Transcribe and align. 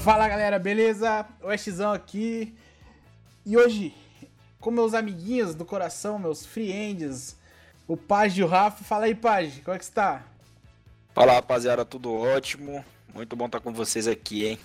Fala 0.00 0.26
galera, 0.26 0.58
beleza? 0.58 1.26
O 1.42 1.54
Xzão 1.58 1.92
aqui. 1.92 2.54
E 3.44 3.54
hoje, 3.54 3.94
com 4.58 4.70
meus 4.70 4.94
amiguinhos 4.94 5.54
do 5.54 5.62
coração, 5.62 6.18
meus 6.18 6.46
friends, 6.46 7.36
o 7.86 7.98
Paj 7.98 8.40
e 8.40 8.42
o 8.42 8.46
Rafa. 8.46 8.82
Fala 8.82 9.04
aí, 9.04 9.14
Paj, 9.14 9.60
como 9.62 9.74
é 9.74 9.78
que 9.78 9.84
está? 9.84 10.22
Fala 11.12 11.34
rapaziada, 11.34 11.84
tudo 11.84 12.14
ótimo. 12.14 12.82
Muito 13.14 13.36
bom 13.36 13.44
estar 13.44 13.60
com 13.60 13.74
vocês 13.74 14.08
aqui, 14.08 14.46
hein? 14.46 14.58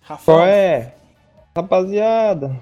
Rafa. 0.00 0.24
Qual 0.24 0.46
é? 0.46 0.94
Rapaziada. 1.54 2.58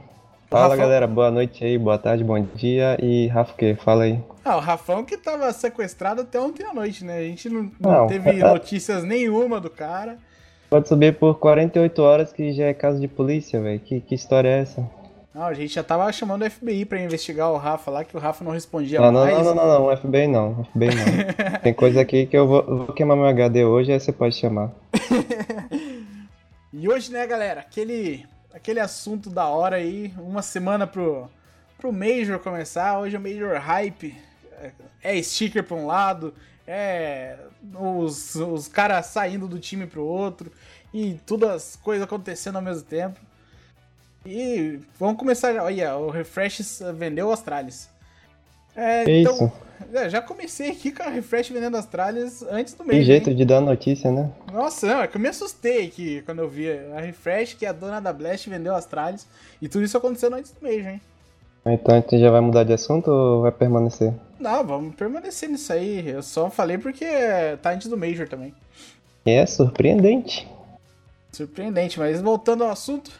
Fala 0.50 0.70
Rafa... 0.70 0.76
galera, 0.76 1.06
boa 1.06 1.30
noite 1.30 1.64
aí, 1.64 1.78
boa 1.78 1.96
tarde, 1.96 2.24
bom 2.24 2.42
dia. 2.42 2.98
E 3.00 3.28
Rafa, 3.28 3.52
o 3.52 3.56
que? 3.56 3.76
Fala 3.76 4.02
aí. 4.02 4.20
Ah, 4.44 4.56
o 4.56 4.60
Rafão 4.60 5.04
que 5.04 5.16
tava 5.16 5.52
sequestrado 5.52 6.22
até 6.22 6.40
ontem 6.40 6.66
à 6.66 6.74
noite, 6.74 7.04
né? 7.04 7.18
A 7.18 7.22
gente 7.22 7.48
não, 7.48 7.70
não, 7.78 7.92
não 7.92 8.06
teve 8.08 8.30
é... 8.30 8.34
notícias 8.38 9.04
nenhuma 9.04 9.60
do 9.60 9.70
cara. 9.70 10.18
Pode 10.72 10.88
subir 10.88 11.18
por 11.18 11.38
48 11.38 12.02
horas 12.02 12.32
que 12.32 12.50
já 12.50 12.64
é 12.64 12.72
caso 12.72 12.98
de 12.98 13.06
polícia, 13.06 13.60
velho. 13.60 13.78
Que, 13.78 14.00
que 14.00 14.14
história 14.14 14.48
é 14.48 14.60
essa? 14.60 14.90
Não, 15.34 15.42
a 15.42 15.52
gente 15.52 15.74
já 15.74 15.84
tava 15.84 16.10
chamando 16.10 16.46
o 16.46 16.50
FBI 16.50 16.86
pra 16.86 16.98
investigar 16.98 17.52
o 17.52 17.58
Rafa 17.58 17.90
lá, 17.90 18.02
que 18.04 18.16
o 18.16 18.18
Rafa 18.18 18.42
não 18.42 18.52
respondia 18.52 18.98
não, 18.98 19.12
mais. 19.12 19.34
Não, 19.36 19.44
não, 19.44 19.54
não, 19.54 19.66
não, 19.66 19.86
não, 19.86 19.96
FBI 19.98 20.26
não, 20.26 20.64
FBI 20.64 20.86
não. 20.96 21.58
Tem 21.58 21.74
coisa 21.74 22.00
aqui 22.00 22.24
que 22.24 22.34
eu 22.34 22.48
vou, 22.48 22.64
vou 22.64 22.86
queimar 22.94 23.18
meu 23.18 23.26
HD 23.26 23.66
hoje, 23.66 23.92
aí 23.92 24.00
você 24.00 24.10
pode 24.12 24.34
chamar. 24.34 24.70
e 26.72 26.88
hoje, 26.88 27.12
né, 27.12 27.26
galera, 27.26 27.60
aquele, 27.60 28.24
aquele 28.54 28.80
assunto 28.80 29.28
da 29.28 29.46
hora 29.48 29.76
aí, 29.76 30.10
uma 30.16 30.40
semana 30.40 30.86
pro, 30.86 31.28
pro 31.76 31.92
Major 31.92 32.38
começar, 32.38 32.98
hoje 32.98 33.14
é 33.14 33.18
o 33.18 33.22
Major 33.22 33.58
Hype, 33.58 34.16
é, 34.58 34.70
é 35.02 35.22
sticker 35.22 35.62
pra 35.62 35.76
um 35.76 35.84
lado, 35.84 36.32
é 36.66 37.36
os, 37.74 38.34
os 38.34 38.68
caras 38.68 39.06
saindo 39.06 39.48
do 39.48 39.58
time 39.58 39.86
pro 39.86 40.04
outro 40.04 40.50
e 40.92 41.14
todas 41.26 41.50
as 41.50 41.76
coisas 41.76 42.04
acontecendo 42.04 42.56
ao 42.56 42.62
mesmo 42.62 42.82
tempo. 42.82 43.18
E 44.24 44.78
vamos 44.98 45.16
começar. 45.16 45.54
Olha, 45.56 45.96
o 45.96 46.10
Refresh 46.10 46.80
vendeu 46.94 47.28
o 47.28 47.32
Astralis. 47.32 47.88
É, 48.74 49.04
então, 49.20 49.52
é, 49.92 50.08
já 50.08 50.22
comecei 50.22 50.70
aqui 50.70 50.92
com 50.92 51.02
a 51.02 51.08
Refresh 51.08 51.50
vendendo 51.50 51.76
Astralis 51.76 52.42
antes 52.42 52.74
do 52.74 52.84
mês. 52.84 53.00
Que 53.00 53.04
jeito 53.04 53.30
hein? 53.30 53.36
de 53.36 53.44
dar 53.44 53.60
notícia, 53.60 54.10
né? 54.10 54.30
Nossa, 54.52 54.86
não, 54.86 55.02
é 55.02 55.08
que 55.08 55.16
eu 55.16 55.20
me 55.20 55.28
assustei 55.28 55.86
aqui 55.86 56.22
quando 56.22 56.38
eu 56.38 56.48
vi 56.48 56.70
a 56.70 57.00
Refresh, 57.00 57.54
que 57.54 57.66
é 57.66 57.68
a 57.68 57.72
dona 57.72 58.00
da 58.00 58.12
Blast, 58.12 58.48
vendeu 58.48 58.74
Astralis. 58.74 59.26
E 59.60 59.68
tudo 59.68 59.84
isso 59.84 59.96
aconteceu 59.96 60.32
antes 60.32 60.52
do 60.52 60.62
mês, 60.62 60.86
hein? 60.86 61.00
Então 61.66 61.94
a 61.94 62.00
gente 62.00 62.18
já 62.18 62.30
vai 62.30 62.40
mudar 62.40 62.64
de 62.64 62.72
assunto 62.72 63.08
ou 63.08 63.42
vai 63.42 63.52
permanecer? 63.52 64.12
Não, 64.42 64.66
vamos 64.66 64.96
permanecer 64.96 65.48
nisso 65.48 65.72
aí. 65.72 66.08
Eu 66.08 66.20
só 66.20 66.50
falei 66.50 66.76
porque 66.76 67.06
tá 67.62 67.70
antes 67.70 67.86
do 67.86 67.96
Major 67.96 68.28
também. 68.28 68.52
É 69.24 69.46
surpreendente. 69.46 70.48
Surpreendente, 71.30 71.98
mas 72.00 72.20
voltando 72.20 72.64
ao 72.64 72.70
assunto. 72.70 73.12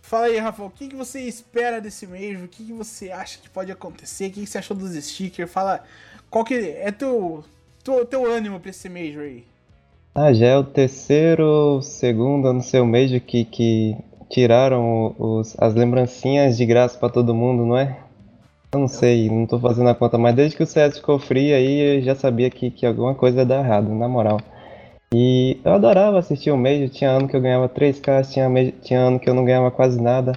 Fala 0.00 0.26
aí, 0.26 0.38
Rafa, 0.38 0.64
o 0.64 0.70
que, 0.70 0.88
que 0.88 0.96
você 0.96 1.20
espera 1.20 1.82
desse 1.82 2.06
Major? 2.06 2.44
O 2.44 2.48
que, 2.48 2.64
que 2.64 2.72
você 2.72 3.10
acha 3.10 3.38
que 3.38 3.50
pode 3.50 3.70
acontecer? 3.70 4.28
O 4.28 4.30
que, 4.30 4.40
que 4.40 4.46
você 4.46 4.56
achou 4.56 4.74
dos 4.74 4.94
stickers? 4.94 5.52
Fala, 5.52 5.84
qual 6.30 6.44
que 6.44 6.54
é 6.54 6.90
teu, 6.90 7.44
teu, 7.82 8.06
teu 8.06 8.24
ânimo 8.24 8.58
pra 8.58 8.70
esse 8.70 8.88
Major 8.88 9.22
aí? 9.22 9.44
Ah, 10.14 10.32
já 10.32 10.46
é 10.46 10.56
o 10.56 10.64
terceiro, 10.64 11.82
segundo, 11.82 12.50
não 12.52 12.62
sei, 12.62 12.80
o 12.80 12.86
Major 12.86 13.20
que, 13.20 13.44
que 13.44 13.96
tiraram 14.30 15.14
os, 15.18 15.54
as 15.60 15.74
lembrancinhas 15.74 16.56
de 16.56 16.64
graça 16.64 16.98
para 16.98 17.10
todo 17.10 17.34
mundo, 17.34 17.66
não 17.66 17.76
é? 17.76 17.98
Eu 18.74 18.80
não 18.80 18.88
sei, 18.88 19.30
não 19.30 19.46
tô 19.46 19.56
fazendo 19.56 19.88
a 19.88 19.94
conta, 19.94 20.18
mas 20.18 20.34
desde 20.34 20.56
que 20.56 20.62
o 20.64 20.66
CS 20.66 20.96
ficou 20.96 21.16
free 21.16 21.54
aí 21.54 21.98
eu 21.98 22.02
já 22.02 22.16
sabia 22.16 22.50
que, 22.50 22.72
que 22.72 22.84
alguma 22.84 23.14
coisa 23.14 23.38
ia 23.38 23.46
dar 23.46 23.64
errado, 23.64 23.88
na 23.94 24.08
moral. 24.08 24.40
E 25.14 25.60
eu 25.64 25.74
adorava 25.74 26.18
assistir 26.18 26.50
o 26.50 26.56
Major, 26.56 26.88
tinha 26.88 27.08
ano 27.08 27.28
que 27.28 27.36
eu 27.36 27.40
ganhava 27.40 27.68
3k, 27.68 28.28
tinha, 28.32 28.72
tinha 28.82 28.98
ano 28.98 29.20
que 29.20 29.30
eu 29.30 29.34
não 29.34 29.44
ganhava 29.44 29.70
quase 29.70 30.02
nada. 30.02 30.32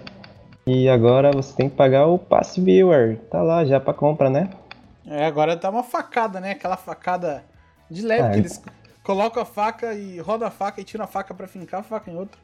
E 0.68 0.88
agora 0.88 1.32
você 1.32 1.52
tem 1.56 1.68
que 1.68 1.76
pagar 1.76 2.06
o 2.06 2.20
Pass 2.20 2.58
Viewer, 2.58 3.18
tá 3.32 3.42
lá 3.42 3.66
já 3.66 3.80
pra 3.80 3.92
compra, 3.92 4.30
né? 4.30 4.52
É, 5.08 5.26
agora 5.26 5.58
tá 5.58 5.72
uma 5.72 5.82
facada, 5.82 6.40
né? 6.40 6.52
Aquela 6.52 6.78
facada 6.78 7.44
de 7.90 8.04
leve, 8.04 8.22
ah, 8.22 8.32
que 8.34 8.38
eles 8.38 8.62
colocam 9.02 9.42
a 9.42 9.46
faca 9.46 9.96
e 9.96 10.20
rodam 10.20 10.48
a 10.48 10.52
faca 10.52 10.80
e 10.80 10.84
tiram 10.84 11.06
a 11.06 11.08
faca 11.08 11.34
pra 11.34 11.48
fincar 11.48 11.80
a 11.80 11.84
faca 11.84 12.12
em 12.12 12.16
outro. 12.16 12.40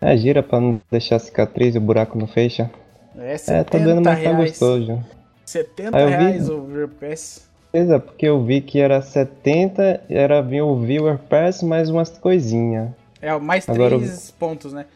É, 0.00 0.16
gira 0.16 0.42
pra 0.42 0.58
não 0.58 0.80
deixar 0.90 1.18
cicatriz 1.18 1.74
e 1.74 1.78
o 1.78 1.82
buraco 1.82 2.16
não 2.16 2.26
fecha. 2.26 2.70
É, 3.16 3.36
70 3.36 3.52
é, 3.52 3.64
tá 3.64 3.78
dando 3.78 4.04
mais 4.04 4.22
tá 4.22 4.32
gostoso. 4.32 5.04
70 5.44 5.96
Aí 5.96 6.08
reais 6.08 6.46
vi... 6.46 6.52
o 6.52 6.64
Viewer 6.64 6.88
Pass. 6.88 7.48
Beleza, 7.72 8.00
porque 8.00 8.26
eu 8.26 8.42
vi 8.42 8.60
que 8.60 8.80
era 8.80 9.00
70, 9.00 10.02
era 10.08 10.42
vir 10.42 10.62
o 10.62 10.76
Viewer 10.76 11.18
Pass 11.18 11.62
mais 11.62 11.88
umas 11.88 12.10
coisinhas. 12.18 12.90
É, 13.20 13.36
mais 13.38 13.68
agora, 13.68 13.96
3 13.98 14.30
pontos, 14.32 14.72
né? 14.72 14.86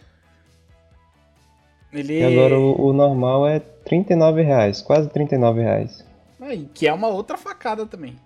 Ele... 1.92 2.20
E 2.20 2.24
agora 2.24 2.58
o, 2.58 2.88
o, 2.88 2.92
normal 2.92 3.46
é 3.46 3.60
39 3.84 4.42
reais, 4.42 4.82
quase 4.82 5.08
39 5.08 5.62
reais. 5.62 6.04
Ah, 6.40 6.48
que 6.72 6.88
é 6.88 6.92
uma 6.92 7.08
outra 7.08 7.36
facada 7.36 7.86
também. 7.86 8.16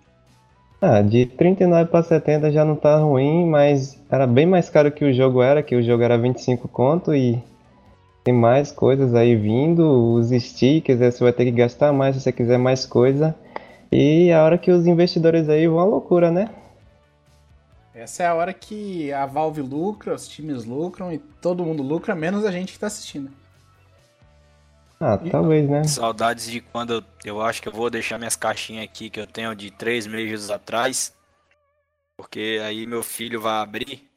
Ah, 0.81 1.01
de 1.01 1.25
39 1.25 1.91
para 1.91 2.03
70 2.03 2.51
já 2.51 2.65
não 2.65 2.75
tá 2.75 2.97
ruim, 2.97 3.45
mas 3.45 3.99
era 4.09 4.25
bem 4.25 4.45
mais 4.45 4.69
caro 4.69 4.91
que 4.91 5.05
o 5.05 5.13
jogo 5.13 5.41
era, 5.41 5.61
que 5.61 5.75
o 5.75 5.83
jogo 5.83 6.01
era 6.01 6.17
25 6.17 6.67
conto 6.67 7.13
e 7.13 7.43
tem 8.29 8.33
mais 8.33 8.71
coisas 8.71 9.15
aí 9.15 9.35
vindo, 9.35 10.13
os 10.13 10.29
stickers, 10.29 10.99
você 10.99 11.23
vai 11.23 11.33
ter 11.33 11.45
que 11.45 11.51
gastar 11.51 11.91
mais 11.91 12.15
se 12.15 12.21
você 12.21 12.31
quiser 12.31 12.59
mais 12.59 12.85
coisa. 12.85 13.35
E 13.91 14.31
a 14.31 14.43
hora 14.43 14.55
que 14.55 14.69
os 14.69 14.85
investidores 14.85 15.49
aí 15.49 15.67
vão 15.67 15.79
à 15.79 15.83
loucura, 15.83 16.31
né? 16.31 16.53
Essa 17.93 18.23
é 18.23 18.27
a 18.27 18.35
hora 18.35 18.53
que 18.53 19.11
a 19.11 19.25
Valve 19.25 19.61
lucra, 19.61 20.13
os 20.13 20.27
times 20.27 20.63
lucram 20.63 21.11
e 21.11 21.17
todo 21.17 21.65
mundo 21.65 21.81
lucra, 21.81 22.13
menos 22.13 22.45
a 22.45 22.51
gente 22.51 22.71
que 22.71 22.79
tá 22.79 22.85
assistindo. 22.85 23.31
Ah, 24.99 25.19
e... 25.23 25.29
talvez, 25.31 25.67
né? 25.67 25.83
Saudades 25.85 26.45
de 26.45 26.61
quando 26.61 26.93
eu, 26.93 27.03
eu 27.25 27.41
acho 27.41 27.63
que 27.63 27.67
eu 27.67 27.73
vou 27.73 27.89
deixar 27.89 28.19
minhas 28.19 28.35
caixinhas 28.35 28.83
aqui 28.83 29.09
que 29.09 29.19
eu 29.19 29.25
tenho 29.25 29.55
de 29.55 29.71
três 29.71 30.05
meses 30.05 30.51
atrás. 30.51 31.15
Porque 32.15 32.61
aí 32.63 32.85
meu 32.85 33.01
filho 33.01 33.41
vai 33.41 33.59
abrir, 33.59 34.07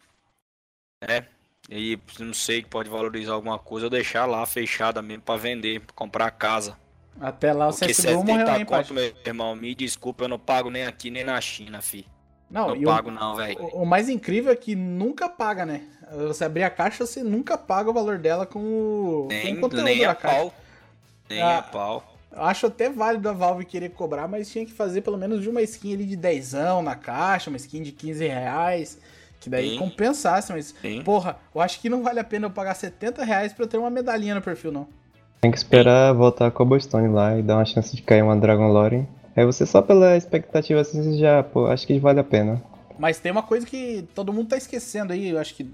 né? 1.01 1.27
E 1.75 1.99
não 2.19 2.35
sei 2.35 2.63
que 2.63 2.69
pode 2.69 2.91
valorizar 2.91 3.33
alguma 3.33 3.59
coisa, 3.59 3.87
eu 3.87 3.91
deixar 3.91 4.27
lá 4.27 4.45
fechada 4.45 5.01
mesmo 5.01 5.23
para 5.23 5.41
vender, 5.41 5.81
pra 5.81 5.95
comprar 5.95 6.31
casa. 6.31 6.77
Até 7.19 7.51
lá 7.53 7.69
o 7.69 7.73
CSGO 7.73 8.25
morreu, 8.25 8.47
hein, 8.57 8.65
conto, 8.67 8.93
meu 8.93 9.15
irmão, 9.25 9.57
me 9.57 9.75
desculpa, 9.75 10.25
eu 10.25 10.29
não 10.29 10.39
pago 10.39 10.69
nem 10.69 10.85
aqui 10.85 11.11
nem 11.11 11.25
na 11.25 11.41
China, 11.41 11.81
fi. 11.81 12.07
Não, 12.51 12.75
não 12.75 12.83
pago 12.83 13.09
o, 13.09 13.13
não, 13.13 13.37
velho. 13.37 13.59
O, 13.59 13.83
o, 13.83 13.87
mais 13.87 14.11
incrível 14.11 14.53
é 14.53 14.57
que 14.57 14.75
nunca 14.75 15.31
paga, 15.31 15.65
né? 15.65 15.85
Você 16.29 16.45
abrir 16.45 16.63
a 16.63 16.69
caixa, 16.69 17.07
você 17.07 17.23
nunca 17.23 17.57
paga 17.57 17.89
o 17.89 17.95
valor 17.95 18.19
dela 18.19 18.45
com 18.45 18.59
o, 18.59 19.29
nem, 19.31 19.55
com 19.55 19.59
o 19.59 19.61
conteúdo 19.63 19.85
nem 19.85 20.05
a 20.05 20.15
caixa. 20.15 20.37
Pau. 20.37 20.55
Nem 21.31 21.41
ah, 21.41 21.59
a 21.59 21.63
pau. 21.63 22.19
Acho 22.33 22.67
até 22.67 22.91
válido 22.91 23.31
a 23.31 23.33
Valve 23.33 23.65
querer 23.65 23.91
cobrar, 23.91 24.29
mas 24.29 24.51
tinha 24.51 24.67
que 24.67 24.73
fazer 24.73 25.01
pelo 25.01 25.17
menos 25.17 25.41
de 25.41 25.49
uma 25.49 25.63
skin 25.63 25.95
ali 25.95 26.05
de 26.05 26.17
dezão 26.17 26.83
na 26.83 26.95
caixa, 26.95 27.49
uma 27.49 27.57
skin 27.57 27.83
de 27.83 27.93
15 27.93 28.27
reais. 28.27 28.99
Que 29.43 29.51
daí 29.51 29.71
Sim. 29.71 29.79
compensasse, 29.79 30.53
mas, 30.53 30.73
Sim. 30.81 31.03
porra, 31.03 31.37
eu 31.53 31.61
acho 31.61 31.81
que 31.81 31.89
não 31.89 32.01
vale 32.01 32.21
a 32.21 32.25
pena 32.25 32.47
eu 32.47 32.51
pagar 32.51 32.75
70 32.75 33.25
reais 33.25 33.53
pra 33.53 33.65
eu 33.65 33.69
ter 33.69 33.77
uma 33.77 33.91
medalhinha 33.91 34.37
no 34.37 34.41
perfil, 34.41 34.71
não. 34.71 34.87
Tem 35.41 35.51
que 35.51 35.57
esperar 35.57 36.13
Sim. 36.13 36.19
voltar 36.19 36.47
a 36.47 36.51
Cobblestone 36.53 37.09
lá 37.09 37.37
e 37.37 37.43
dar 37.43 37.57
uma 37.57 37.65
chance 37.65 37.97
de 37.97 38.03
cair 38.03 38.23
uma 38.23 38.37
Dragon 38.37 38.69
Lore. 38.69 39.05
Aí 39.35 39.45
você 39.45 39.67
só 39.67 39.83
pela 39.83 40.17
expectativa 40.17 40.81
assim, 40.81 41.03
você 41.03 41.19
já, 41.19 41.43
pô, 41.43 41.67
acho 41.67 41.85
que 41.85 41.99
vale 41.99 42.21
a 42.21 42.25
pena. 42.25 42.63
Mas 42.97 43.19
tem 43.19 43.33
uma 43.33 43.43
coisa 43.43 43.67
que 43.67 44.07
todo 44.15 44.33
mundo 44.33 44.51
tá 44.51 44.57
esquecendo 44.57 45.13
aí, 45.13 45.31
eu 45.31 45.41
acho 45.41 45.57
que 45.57 45.69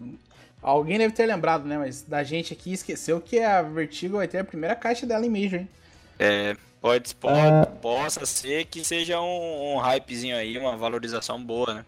alguém 0.62 0.96
deve 0.96 1.12
ter 1.12 1.26
lembrado, 1.26 1.66
né? 1.66 1.76
Mas 1.76 2.00
da 2.00 2.24
gente 2.24 2.54
aqui 2.54 2.72
esqueceu 2.72 3.20
que 3.20 3.38
a 3.40 3.60
Vertigo 3.60 4.16
vai 4.16 4.26
ter 4.26 4.38
a 4.38 4.44
primeira 4.44 4.74
caixa 4.74 5.04
dela 5.04 5.26
em 5.26 5.28
Major, 5.28 5.60
hein? 5.60 5.68
É, 6.18 6.56
pode, 6.80 7.14
pode 7.16 7.38
ah. 7.38 7.68
possa 7.82 8.24
ser 8.24 8.64
que 8.64 8.82
seja 8.82 9.20
um, 9.20 9.74
um 9.74 9.76
hypezinho 9.76 10.36
aí, 10.36 10.56
uma 10.56 10.74
valorização 10.74 11.38
boa, 11.42 11.74
né? 11.74 11.84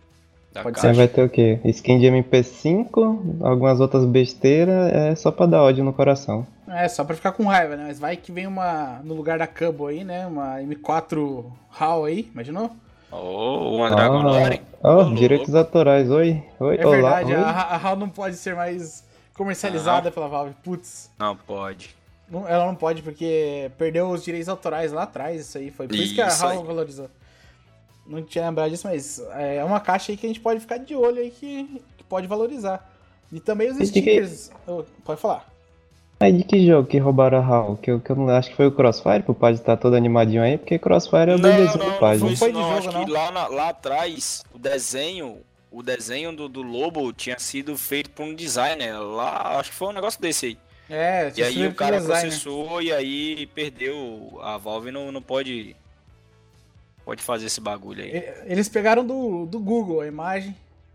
Pode 0.53 0.81
ser. 0.81 0.93
vai 0.95 1.07
ter 1.07 1.23
o 1.23 1.29
quê? 1.29 1.61
Skin 1.65 2.01
de 2.01 2.07
MP5, 2.07 3.41
algumas 3.41 3.79
outras 3.79 4.05
besteiras, 4.05 4.93
é 4.93 5.15
só 5.15 5.31
pra 5.31 5.47
dar 5.47 5.63
ódio 5.63 5.85
no 5.85 5.93
coração. 5.93 6.47
É, 6.67 6.89
só 6.89 7.05
pra 7.05 7.15
ficar 7.15 7.33
com 7.33 7.45
raiva, 7.45 7.77
né? 7.77 7.85
Mas 7.87 8.01
vai 8.01 8.17
que 8.17 8.33
vem 8.33 8.47
uma, 8.47 9.01
no 9.05 9.15
lugar 9.15 9.39
da 9.39 9.47
Cabo 9.47 9.87
aí, 9.87 10.03
né? 10.05 10.27
Uma 10.27 10.59
M4 10.61 11.45
HAL 11.79 12.05
aí, 12.05 12.29
imaginou? 12.33 12.71
Oh, 13.13 13.77
uma 13.77 13.91
Dragon 13.91 14.23
Lore. 14.23 14.61
Oh, 14.83 14.89
oh 14.89 15.15
direitos 15.15 15.55
autorais, 15.55 16.11
oi. 16.11 16.43
Oi, 16.59 16.77
é 16.77 16.87
olá. 16.87 16.97
verdade, 16.97 17.35
oi. 17.35 17.43
A, 17.43 17.51
a 17.51 17.77
HAL 17.77 17.97
não 17.97 18.09
pode 18.09 18.37
ser 18.37 18.55
mais 18.55 19.05
comercializada 19.35 20.07
não. 20.07 20.13
pela 20.13 20.29
Valve, 20.29 20.55
putz. 20.65 21.11
Não 21.19 21.37
pode. 21.37 21.95
Não, 22.29 22.47
ela 22.47 22.67
não 22.67 22.75
pode, 22.75 23.03
porque 23.03 23.71
perdeu 23.77 24.09
os 24.09 24.25
direitos 24.25 24.49
autorais 24.49 24.93
lá 24.93 25.05
atrás, 25.05 25.41
isso 25.41 25.59
aí. 25.59 25.71
Foi 25.71 25.87
por 25.87 25.95
isso, 25.95 26.05
isso 26.05 26.15
que 26.15 26.21
a 26.21 26.29
HAL 26.29 26.61
aí. 26.61 26.67
valorizou 26.67 27.09
não 28.11 28.23
tinha 28.23 28.47
lembrado 28.47 28.71
disso, 28.71 28.87
mas 28.87 29.23
é 29.37 29.65
uma 29.65 29.81
caixa 29.81 30.13
aí 30.13 30.19
que 30.19 30.27
a 30.27 30.29
gente 30.29 30.41
pode 30.41 30.61
ficar 30.61 30.79
de 30.79 30.95
olho 30.95 31.21
aí 31.21 31.31
que, 31.31 31.81
que 31.97 32.05
pode 32.05 32.27
valorizar. 32.27 32.87
E 33.33 33.39
também 33.41 33.71
os 33.71 33.79
e 33.79 33.87
stickers. 33.87 34.49
Que... 34.49 34.71
Oh, 34.71 34.85
pode 35.05 35.21
falar. 35.21 35.49
Aí 36.19 36.33
de 36.33 36.45
que 36.45 36.67
jogo 36.67 36.87
que 36.87 36.99
roubaram 36.99 37.39
a 37.39 37.41
HAL? 37.41 37.79
Que 37.81 37.91
eu, 37.91 38.01
que 38.01 38.11
eu 38.11 38.17
não 38.17 38.29
acho 38.29 38.51
que 38.51 38.57
foi 38.57 38.67
o 38.67 38.73
Crossfire, 38.73 39.23
pro 39.23 39.35
Pad 39.35 39.55
estar 39.55 39.77
tá 39.77 39.81
todo 39.81 39.95
animadinho 39.95 40.43
aí, 40.43 40.59
porque 40.59 40.79
Crossfire 40.79 41.31
é 41.31 41.35
o 41.35 41.39
BDzinho 41.39 41.85
do 41.85 41.99
Pad. 41.99 42.21
Não, 42.21 42.29
não 42.29 42.37
foi 42.37 42.53
de 42.53 42.59
jogo, 42.59 42.77
acho 42.77 42.93
não. 42.93 43.05
que 43.05 43.11
lá, 43.11 43.31
na, 43.31 43.47
lá 43.47 43.69
atrás, 43.71 44.45
o 44.53 44.59
desenho 44.59 45.39
o 45.71 45.83
desenho 45.83 46.33
do, 46.35 46.49
do 46.49 46.63
lobo 46.63 47.13
tinha 47.13 47.39
sido 47.39 47.77
feito 47.77 48.11
por 48.11 48.25
um 48.25 48.35
designer 48.35 48.99
lá, 48.99 49.59
acho 49.59 49.71
que 49.71 49.77
foi 49.77 49.89
um 49.89 49.93
negócio 49.93 50.21
desse 50.21 50.47
aí. 50.47 50.59
É, 50.89 51.29
E 51.29 51.31
tinha 51.31 51.47
aí 51.47 51.55
sido 51.55 51.69
o 51.69 51.75
cara 51.75 51.99
designer. 51.99 52.23
processou 52.23 52.83
e 52.83 52.93
aí 52.93 53.47
perdeu. 53.55 54.41
A 54.43 54.59
Valve 54.59 54.91
não, 54.91 55.13
não 55.13 55.23
pode. 55.23 55.77
Pode 57.11 57.25
fazer 57.25 57.47
esse 57.47 57.61
bagulho 57.61 58.05
aí. 58.05 58.25
Eles 58.47 58.69
pegaram 58.69 59.05
do, 59.05 59.45
do 59.45 59.59
Google 59.59 60.01
a 60.01 60.07
imagem. 60.07 60.55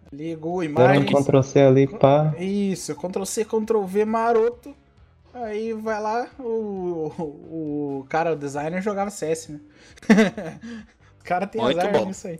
Ali, 0.09 0.33
Google 0.33 0.61
Deram 0.61 0.83
um 0.85 0.95
Imagens. 0.95 1.25
Ctrl 1.25 1.41
C 1.41 1.59
ali, 1.59 1.87
pá. 1.87 2.33
Isso, 2.39 2.95
Ctrl 2.95 3.25
C, 3.25 3.43
Ctrl 3.43 3.83
V 3.83 4.05
maroto. 4.05 4.73
Aí 5.33 5.73
vai 5.73 6.01
lá, 6.01 6.29
o, 6.39 7.11
o, 7.19 7.99
o 7.99 8.05
cara, 8.07 8.31
o 8.31 8.35
designer, 8.37 8.81
jogava 8.81 9.09
CS, 9.09 9.49
né? 9.49 9.59
o 11.19 11.23
cara 11.25 11.45
tem 11.45 11.61
Muito 11.61 11.77
azar 11.81 11.91
bom. 11.91 12.05
nisso 12.05 12.29
aí. 12.29 12.39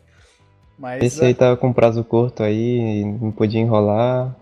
Mas 0.80 1.04
Esse 1.04 1.26
aí 1.26 1.34
tava 1.34 1.58
com 1.58 1.74
prazo 1.74 2.02
curto 2.02 2.44
aí, 2.44 3.04
não 3.04 3.30
podia 3.30 3.60
enrolar. 3.60 4.34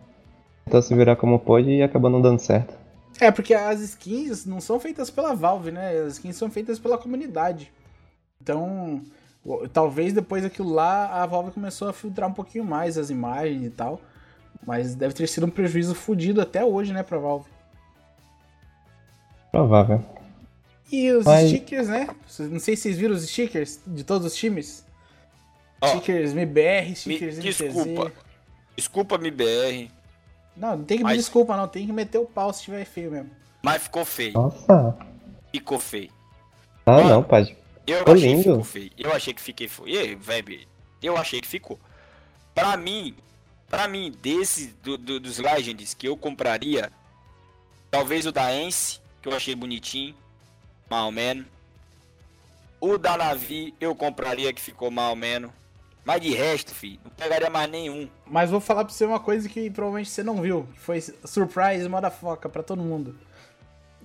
Tentou 0.66 0.80
se 0.84 0.94
virar 0.94 1.16
como 1.16 1.40
pôde 1.40 1.72
e 1.72 1.82
acabou 1.82 2.12
não 2.12 2.22
dando 2.22 2.38
certo. 2.38 2.76
É, 3.20 3.32
porque 3.32 3.56
as 3.56 3.80
skins 3.80 4.46
não 4.46 4.62
são 4.62 4.80
feitas 4.80 5.10
pela 5.10 5.34
Valve, 5.34 5.72
né? 5.72 6.04
As 6.06 6.14
skins 6.18 6.36
são 6.36 6.52
feitas 6.52 6.78
pela 6.78 7.00
comunidade. 7.00 7.72
Então, 8.40 9.02
talvez 9.72 10.14
depois 10.14 10.44
daquilo 10.44 10.72
lá, 10.74 11.22
a 11.22 11.26
Valve 11.26 11.52
começou 11.52 11.90
a 11.90 11.94
filtrar 11.94 12.30
um 12.30 12.34
pouquinho 12.34 12.64
mais 12.64 12.98
as 12.98 13.10
imagens 13.10 13.66
e 13.66 13.70
tal. 13.70 14.00
Mas 14.66 14.96
deve 14.96 15.14
ter 15.14 15.28
sido 15.28 15.46
um 15.46 15.50
prejuízo 15.50 15.94
fodido 15.94 16.40
até 16.42 16.64
hoje, 16.64 16.94
né, 16.94 17.04
pra 17.04 17.18
Valve. 17.18 17.50
Provável. 19.52 20.04
E 20.92 21.12
os 21.12 21.26
Mas- 21.26 21.50
stickers, 21.50 21.88
né? 21.88 22.08
Não 22.40 22.60
sei 22.60 22.76
se 22.76 22.84
vocês 22.84 22.98
viram 22.98 23.14
os 23.16 23.24
stickers 23.28 23.80
de 23.86 24.04
todos 24.04 24.26
os 24.28 24.36
times. 24.36 24.86
Ó, 25.82 25.88
stickers 25.88 26.32
MBR, 26.34 26.90
me- 26.90 26.96
stickers 26.96 27.38
NTZ. 27.38 27.74
desculpa. 27.74 28.12
Desculpa, 28.76 29.16
MBR, 29.16 29.92
Não, 30.56 30.78
não 30.78 30.84
tem 30.86 30.98
que 31.00 31.04
Mas- 31.04 31.14
me 31.14 31.18
desculpa, 31.18 31.58
não. 31.58 31.68
Tem 31.68 31.86
que 31.88 31.92
meter 31.92 32.20
o 32.20 32.26
pau 32.26 32.54
se 32.54 32.62
tiver 32.64 32.86
feio 32.86 33.10
mesmo. 33.12 33.30
mas 33.64 33.82
ficou 33.84 34.06
feio. 34.06 34.34
Nossa. 34.34 34.96
Ficou 35.52 35.80
feio. 35.80 36.12
Ah, 36.86 36.92
Mano. 36.92 37.10
não, 37.10 37.24
Pad. 37.24 37.56
Eu 37.86 38.00
achei 38.08 38.16
que 38.16 38.28
lindo. 38.28 38.44
ficou 38.44 38.64
feio. 38.64 38.92
Eu 38.98 39.12
achei 39.14 39.34
que 39.34 39.42
fiquei 39.42 39.68
feio. 39.68 39.88
E 39.90 39.98
aí, 39.98 40.16
velho, 40.16 40.68
eu 41.02 41.18
achei 41.18 41.42
que 41.42 41.48
ficou. 41.48 41.80
Pra 42.56 42.78
mim, 42.78 43.16
pra 43.70 43.88
mim, 43.88 44.12
desse 44.22 44.68
do, 44.84 44.98
do- 44.98 45.20
dos 45.20 45.38
Legends 45.40 45.94
que 45.94 46.08
eu 46.08 46.16
compraria, 46.16 46.92
talvez 47.92 48.26
o 48.26 48.32
da 48.32 48.54
Ence, 48.56 49.00
que 49.22 49.28
eu 49.28 49.36
achei 49.36 49.56
bonitinho, 49.56 50.16
mal 50.90 51.12
menos. 51.12 51.46
O 52.80 52.98
da 52.98 53.16
Navi 53.18 53.74
eu 53.80 53.96
compraria 53.96 54.52
que 54.54 54.62
ficou 54.62 54.92
mal 54.92 55.16
menos. 55.16 55.52
Mas 56.06 56.20
de 56.22 56.32
resto, 56.34 56.76
filho, 56.76 57.00
não 57.04 57.12
pegaria 57.12 57.50
mais 57.50 57.72
nenhum. 57.72 58.10
Mas 58.26 58.50
vou 58.50 58.60
falar 58.60 58.84
pra 58.84 58.94
você 58.94 59.06
uma 59.06 59.22
coisa 59.22 59.48
que 59.48 59.70
provavelmente 59.70 60.10
você 60.10 60.22
não 60.22 60.42
viu. 60.42 60.68
Que 60.74 60.80
foi 60.82 61.00
surprise, 61.02 61.88
motherfucker, 61.88 62.52
pra 62.52 62.62
todo 62.62 62.82
mundo. 62.84 63.18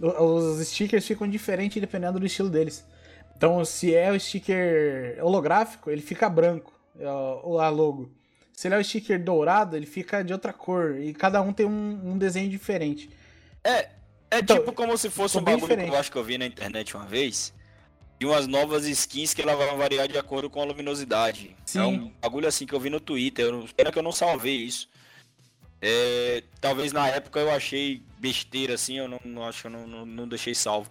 Os 0.01 0.65
stickers 0.69 1.05
ficam 1.05 1.29
diferentes 1.29 1.81
dependendo 1.81 2.21
do 2.21 2.27
estilo 2.27 2.49
deles. 2.49 2.85
Então, 3.39 3.65
se 3.65 3.95
é 3.95 4.11
o 4.11 4.19
sticker 4.19 5.17
holográfico, 5.25 5.91
ele 5.91 6.03
fica 6.03 6.29
branco, 6.29 6.73
é 6.99 7.09
o- 7.09 7.61
a 7.61 7.69
logo. 7.69 8.11
Se 8.53 8.67
ele 8.67 8.75
é 8.75 8.79
o 8.79 8.85
sticker 8.85 9.23
dourado, 9.23 9.77
ele 9.77 9.87
fica 9.87 10.25
de 10.25 10.33
outra 10.33 10.53
cor. 10.53 10.97
E 11.01 11.15
cada 11.15 11.41
um 11.41 11.53
tem 11.53 11.65
um, 11.65 12.01
um 12.13 12.19
desenho 12.19 12.51
diferente. 12.51 13.09
É, 13.63 13.89
é 14.29 14.39
Então, 14.41 14.59
tipo 14.59 14.73
como 14.73 14.99
se 14.99 15.09
fosse 15.09 15.39
um 15.39 15.43
bagulho 15.43 15.61
que 15.63 15.69
diferente. 15.69 15.93
eu 15.93 15.97
acho 15.99 16.11
que 16.11 16.19
eu 16.19 16.25
vi 16.25 16.37
na 16.37 16.47
internet 16.47 16.97
uma 16.97 17.07
vez. 17.07 17.55
E 18.19 18.27
umas 18.27 18.49
novas 18.49 18.85
skins 18.85 19.33
que 19.33 19.41
elas 19.41 19.57
vão 19.57 19.79
variar 19.79 20.09
de 20.09 20.19
acordo 20.19 20.51
com 20.51 20.61
a 20.61 20.65
luminosidade. 20.65 21.55
Sim. 21.65 21.79
É 21.79 21.83
um 21.85 22.13
bagulho 22.21 22.49
assim 22.49 22.67
que 22.67 22.75
eu 22.75 22.81
vi 22.81 22.91
no 22.91 22.99
Twitter. 22.99 23.47
Eu 23.47 23.69
pena 23.77 23.93
que 23.93 23.99
eu 24.01 24.03
não 24.03 24.11
salvei 24.11 24.57
isso. 24.57 24.89
É, 25.81 26.43
talvez 26.61 26.93
na 26.93 27.07
época 27.07 27.39
eu 27.39 27.53
achei 27.53 28.03
besteira 28.19 28.75
assim, 28.75 28.99
eu 28.99 29.07
não, 29.07 29.21
não 29.25 29.45
acho 29.47 29.61
que 29.61 29.67
eu 29.69 29.71
não, 29.71 29.87
não, 29.87 30.05
não 30.05 30.27
deixei 30.27 30.53
salvo. 30.53 30.91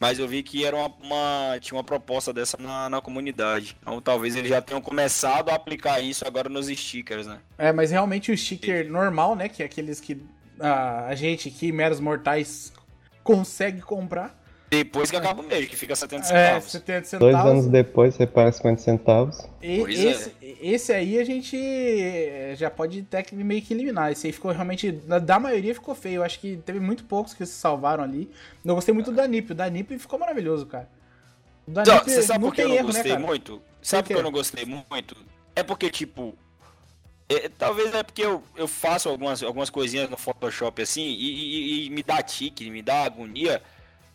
Mas 0.00 0.18
eu 0.18 0.26
vi 0.28 0.42
que 0.42 0.64
era 0.64 0.76
uma, 0.76 0.88
uma- 1.02 1.58
tinha 1.60 1.76
uma 1.76 1.84
proposta 1.84 2.32
dessa 2.32 2.56
na, 2.58 2.88
na 2.90 3.00
comunidade. 3.00 3.76
Então 3.80 4.00
talvez 4.00 4.34
eles 4.36 4.50
já 4.50 4.60
tenham 4.60 4.80
começado 4.80 5.50
a 5.50 5.54
aplicar 5.54 6.00
isso 6.00 6.26
agora 6.26 6.48
nos 6.48 6.66
stickers, 6.66 7.26
né? 7.26 7.38
É, 7.56 7.72
mas 7.72 7.90
realmente 7.90 8.30
o 8.32 8.36
sticker 8.36 8.90
normal, 8.90 9.34
né? 9.34 9.48
Que 9.48 9.62
é 9.62 9.66
aqueles 9.66 10.00
que 10.00 10.20
ah, 10.60 11.06
a 11.06 11.14
gente 11.14 11.48
aqui, 11.48 11.72
meros 11.72 12.00
mortais, 12.00 12.72
consegue 13.22 13.80
comprar. 13.80 14.43
Depois 14.76 15.10
que 15.10 15.16
acaba 15.16 15.40
o 15.42 15.44
mês, 15.46 15.66
que 15.68 15.76
fica 15.76 15.94
70 15.94 16.22
É, 16.24 16.26
centavos. 16.26 16.70
70 16.70 17.18
Dois 17.18 17.32
centavos. 17.34 17.50
anos 17.52 17.66
depois 17.66 18.14
você 18.14 18.26
paga 18.26 18.50
50 18.52 18.80
centavos. 18.82 19.38
E 19.62 19.80
é. 19.80 20.10
esse, 20.10 20.32
esse 20.60 20.92
aí 20.92 21.18
a 21.18 21.24
gente 21.24 21.56
já 22.56 22.70
pode 22.70 23.00
até 23.00 23.22
que 23.22 23.34
meio 23.36 23.62
que 23.62 23.72
eliminar. 23.74 24.10
Esse 24.12 24.26
aí 24.26 24.32
ficou 24.32 24.50
realmente. 24.50 24.90
Da, 24.92 25.38
maioria 25.38 25.74
ficou 25.74 25.94
feio. 25.94 26.16
Eu 26.16 26.24
acho 26.24 26.38
que 26.40 26.56
teve 26.58 26.80
muito 26.80 27.04
poucos 27.04 27.34
que 27.34 27.44
se 27.46 27.52
salvaram 27.52 28.02
ali. 28.02 28.30
Eu 28.64 28.74
gostei 28.74 28.92
muito 28.94 29.10
do 29.10 29.16
Danip. 29.16 29.52
O 29.52 29.54
Danip 29.54 29.98
ficou 29.98 30.18
maravilhoso, 30.18 30.66
cara. 30.66 30.88
O 31.66 31.70
Não, 31.70 31.82
Danip 31.84 32.10
você 32.10 32.22
sabe 32.22 32.40
não 32.40 32.48
por 32.48 32.54
que 32.54 32.62
eu 32.62 32.68
não 32.68 32.74
erro, 32.76 32.86
né, 32.88 32.92
gostei 32.94 33.12
cara? 33.12 33.24
muito? 33.26 33.62
Sabe 33.80 34.02
por 34.02 34.08
que 34.14 34.18
eu 34.18 34.22
não 34.22 34.32
gostei 34.32 34.64
muito? 34.64 35.16
É 35.56 35.62
porque, 35.62 35.90
tipo. 35.90 36.34
é, 37.28 37.48
talvez 37.48 37.94
é 37.94 38.02
porque 38.02 38.22
eu, 38.22 38.42
eu 38.56 38.66
faço 38.68 39.08
algumas, 39.08 39.42
algumas 39.42 39.70
coisinhas 39.70 40.10
no 40.10 40.16
Photoshop 40.16 40.82
assim 40.82 41.02
e, 41.02 41.30
e- 41.30 41.86
e 41.86 41.90
me 41.90 42.02
dá 42.02 42.22
tique, 42.22 42.68
me 42.70 42.82
dá 42.82 43.04
agonia. 43.04 43.62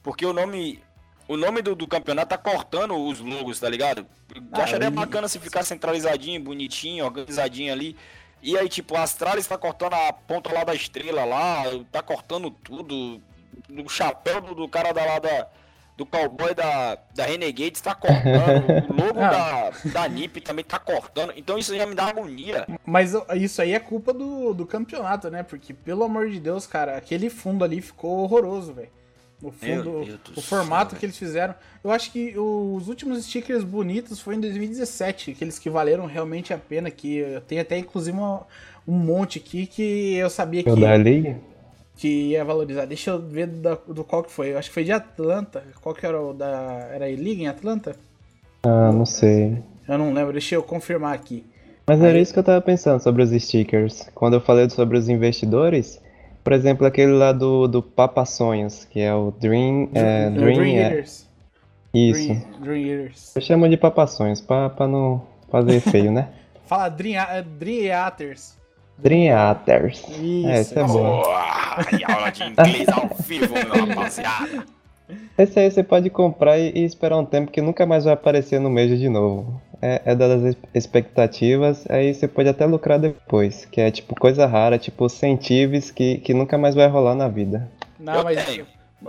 Porque 0.03 0.25
o 0.25 0.33
nome. 0.33 0.81
O 1.27 1.37
nome 1.37 1.61
do, 1.61 1.75
do 1.75 1.87
campeonato 1.87 2.29
tá 2.29 2.37
cortando 2.39 2.95
os 2.95 3.19
logos, 3.19 3.59
tá 3.59 3.69
ligado? 3.69 4.03
Eu 4.35 4.41
Ah, 4.51 4.63
acharia 4.63 4.89
bacana 4.89 5.27
se 5.27 5.37
ficar 5.37 5.63
centralizadinho, 5.63 6.41
bonitinho, 6.41 7.05
organizadinho 7.05 7.71
ali. 7.71 7.95
E 8.41 8.57
aí, 8.57 8.67
tipo, 8.67 8.95
a 8.95 9.03
Astralis 9.03 9.45
tá 9.45 9.55
cortando 9.57 9.93
a 9.93 10.11
ponta 10.11 10.51
lá 10.51 10.63
da 10.63 10.73
estrela 10.73 11.25
lá, 11.25 11.63
tá 11.91 12.01
cortando 12.01 12.49
tudo. 12.49 13.21
O 13.69 13.87
chapéu 13.87 14.41
do, 14.41 14.55
do 14.55 14.67
cara 14.67 14.91
da 14.91 15.05
lá 15.05 15.19
da. 15.19 15.47
Do 15.95 16.05
cowboy 16.05 16.55
da, 16.55 16.97
da 17.13 17.25
Renegades 17.25 17.81
tá 17.81 17.93
cortando. 17.93 18.65
o 18.89 18.93
logo 19.05 19.19
Ah. 19.19 19.69
da, 19.83 20.01
da 20.01 20.07
NIP 20.07 20.39
também 20.39 20.63
tá 20.63 20.79
cortando. 20.79 21.33
Então 21.35 21.57
isso 21.59 21.75
já 21.75 21.85
me 21.85 21.93
dá 21.93 22.05
agonia. 22.05 22.65
Mas 22.85 23.13
isso 23.35 23.61
aí 23.61 23.73
é 23.73 23.79
culpa 23.79 24.13
do, 24.13 24.53
do 24.53 24.65
campeonato, 24.65 25.29
né? 25.29 25.43
Porque, 25.43 25.73
pelo 25.73 26.05
amor 26.05 26.29
de 26.29 26.39
Deus, 26.39 26.65
cara, 26.65 26.95
aquele 26.95 27.29
fundo 27.29 27.65
ali 27.65 27.81
ficou 27.81 28.19
horroroso, 28.23 28.73
velho. 28.73 28.89
O 29.41 29.51
fundo, 29.51 30.03
do 30.33 30.37
o 30.37 30.41
formato 30.41 30.91
céu, 30.91 30.99
que 30.99 31.05
eles 31.05 31.17
fizeram. 31.17 31.55
Eu 31.81 31.91
acho 31.91 32.11
que 32.11 32.33
os 32.37 32.89
últimos 32.89 33.23
stickers 33.25 33.63
bonitos 33.63 34.19
foi 34.19 34.35
em 34.35 34.39
2017, 34.41 35.31
aqueles 35.31 35.57
que 35.57 35.69
valeram 35.69 36.05
realmente 36.05 36.53
a 36.53 36.57
pena. 36.57 36.91
Que 36.91 37.17
eu 37.19 37.41
tenho 37.41 37.61
até 37.61 37.77
inclusive 37.77 38.17
uma- 38.17 38.45
um 38.87 38.93
monte 38.97 39.39
aqui 39.39 39.65
que 39.65 40.15
eu 40.15 40.29
sabia 40.29 40.61
que, 40.61 40.69
Eu 40.69 40.75
da 40.75 40.93
League. 40.95 41.37
que 41.95 42.07
ia 42.31 42.43
valorizar. 42.43 42.85
Deixa 42.85 43.11
eu 43.11 43.19
ver 43.21 43.47
da- 43.47 43.77
do 43.87 44.03
qual 44.03 44.23
que 44.23 44.31
foi. 44.31 44.51
Eu 44.51 44.57
acho 44.57 44.67
que 44.69 44.73
foi 44.73 44.83
de 44.83 44.91
Atlanta. 44.91 45.63
Qual 45.81 45.95
que 45.95 46.05
era 46.05 46.21
o 46.21 46.33
da. 46.33 46.89
Era 46.93 47.05
a 47.05 47.09
E-League 47.09 47.41
em 47.43 47.47
Atlanta? 47.47 47.95
Ah, 48.63 48.91
não 48.91 49.05
sei. 49.05 49.57
Eu 49.87 49.97
não 49.97 50.13
lembro, 50.13 50.33
deixa 50.33 50.55
eu 50.55 50.63
confirmar 50.63 51.13
aqui. 51.15 51.45
Mas 51.87 52.01
era 52.01 52.13
Aí- 52.17 52.21
isso 52.21 52.33
que 52.33 52.39
eu 52.39 52.43
tava 52.43 52.61
pensando 52.61 53.01
sobre 53.01 53.23
os 53.23 53.31
stickers. 53.41 54.07
Quando 54.13 54.33
eu 54.33 54.41
falei 54.41 54.69
sobre 54.69 54.97
os 54.97 55.07
investidores, 55.09 55.99
por 56.49 56.53
exemplo, 56.53 56.87
aquele 56.87 57.11
lá 57.11 57.31
do, 57.31 57.67
do 57.67 57.79
Papa 57.79 58.25
Sonhos, 58.25 58.83
que 58.83 58.99
é 58.99 59.13
o 59.13 59.29
Dream. 59.29 59.87
É, 59.93 60.31
Dream, 60.31 60.55
Dream, 60.55 60.77
é, 60.77 60.81
Eaters. 60.81 61.29
isso. 61.93 62.27
Dream, 62.27 62.43
Dream 62.59 62.87
Eaters. 62.87 63.35
Eu 63.35 63.41
chamo 63.43 63.69
de 63.69 63.77
Papa 63.77 64.07
Sonhos, 64.07 64.41
pra, 64.41 64.67
pra 64.67 64.87
não 64.87 65.21
fazer 65.51 65.79
feio, 65.79 66.11
né? 66.11 66.29
Fala 66.65 66.89
Dream, 66.89 67.21
é 67.21 67.43
Dream 67.43 67.85
Eaters. 67.85 68.57
Dreamhaters. 68.97 69.99
Isso. 70.09 70.47
É, 70.47 70.59
esse 70.61 70.79
é 70.79 70.83
bom. 70.83 71.21
Boa! 71.21 71.45
E 71.99 72.11
aula 72.11 72.31
de 72.31 72.43
inglês 72.43 72.89
ao 72.89 73.09
vivo, 73.19 73.53
meu 73.53 73.85
rapaziada. 73.85 74.65
Esse 75.37 75.59
aí 75.59 75.69
você 75.69 75.83
pode 75.83 76.09
comprar 76.09 76.57
e, 76.57 76.71
e 76.73 76.83
esperar 76.83 77.19
um 77.19 77.25
tempo 77.25 77.51
que 77.51 77.61
nunca 77.61 77.85
mais 77.85 78.05
vai 78.05 78.15
aparecer 78.15 78.59
no 78.59 78.71
Major 78.71 78.97
de 78.97 79.07
novo. 79.07 79.61
É, 79.81 80.01
é 80.05 80.15
das 80.15 80.43
ex- 80.43 80.57
expectativas, 80.73 81.85
aí 81.89 82.13
você 82.13 82.27
pode 82.27 82.49
até 82.49 82.65
lucrar 82.65 82.99
depois. 82.99 83.63
Que 83.65 83.79
é 83.81 83.89
tipo 83.89 84.13
coisa 84.13 84.45
rara, 84.45 84.77
tipo 84.77 85.07
Centives, 85.07 85.89
que, 85.91 86.17
que 86.17 86.33
nunca 86.33 86.57
mais 86.57 86.75
vai 86.75 86.87
rolar 86.87 87.15
na 87.15 87.27
vida. 87.29 87.69
Não, 87.97 88.15
Eu 88.15 88.23
mas, 88.25 88.45
tenho. 88.45 88.65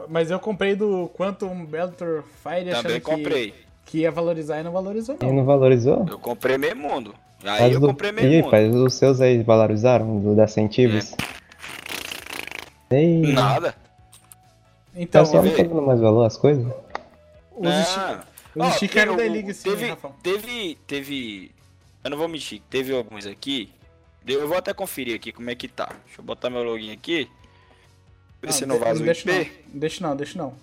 mas 0.09 0.31
eu 0.31 0.39
comprei 0.39 0.77
do 0.77 1.11
Quantum 1.17 1.65
Bellator 1.67 2.23
Fire 2.43 2.71
achando 2.71 2.83
Também 2.83 3.00
que, 3.00 3.07
comprei. 3.07 3.55
que 3.87 3.99
ia 3.99 4.11
valorizar 4.12 4.61
e 4.61 4.62
não 4.62 4.71
valorizou, 4.73 5.17
E 5.21 5.27
não. 5.27 5.33
não 5.35 5.45
valorizou? 5.45 6.07
Eu 6.09 6.19
comprei 6.19 6.57
meio 6.57 6.77
mundo. 6.77 7.15
Aí 7.45 7.62
Mas 7.62 7.75
eu 7.75 7.81
do- 7.81 7.87
comprei 7.89 8.12
meio 8.12 8.29
mundo. 8.43 8.50
faz, 8.50 8.75
os 8.75 8.95
seus 8.95 9.21
aí 9.21 9.43
valorizaram, 9.43 10.21
do 10.21 10.37
da 10.37 10.47
Centives? 10.47 11.17
Ei, 12.91 13.33
Nada. 13.33 13.75
Então, 14.95 15.23
tá 15.25 15.31
só 15.31 15.43
não 15.43 15.50
tá 15.50 15.62
dando 15.62 15.83
mais 15.83 16.00
valor 16.00 16.25
às 16.25 16.37
coisas? 16.37 16.65
os, 17.57 17.62
Não. 17.97 18.19
Os 18.54 18.66
Ó, 18.66 18.71
stickers 18.73 19.02
eram 19.02 19.16
tem 19.16 19.26
da 19.28 19.33
League, 19.33 19.54
sim, 19.54 19.71
teve, 19.71 19.87
Rafão. 19.88 20.14
teve, 20.23 20.78
teve. 20.87 21.50
Eu 22.02 22.11
não 22.11 22.19
vou 22.19 22.28
mentir, 22.28 22.61
teve 22.71 22.95
alguns 22.95 23.26
aqui. 23.26 23.71
Eu 24.26 24.47
vou 24.49 24.57
até 24.57 24.73
conferir 24.75 25.14
aqui 25.16 25.33
como 25.33 25.50
é 25.50 25.54
que 25.54 25.66
tá. 25.69 25.87
Deixa 26.07 26.21
eu 26.21 26.25
botar 26.25 26.50
meu 26.50 26.62
login 26.62 26.92
aqui. 26.92 27.28
Ver 28.42 28.52
se 28.52 28.64
não 28.66 28.78
vaza 28.78 29.02
o 29.02 29.04
deixa 29.04 29.30
IP. 29.30 29.52
não, 29.73 29.78
deixa 29.80 30.07
não, 30.07 30.16
deixa 30.16 30.38
não. 30.38 30.54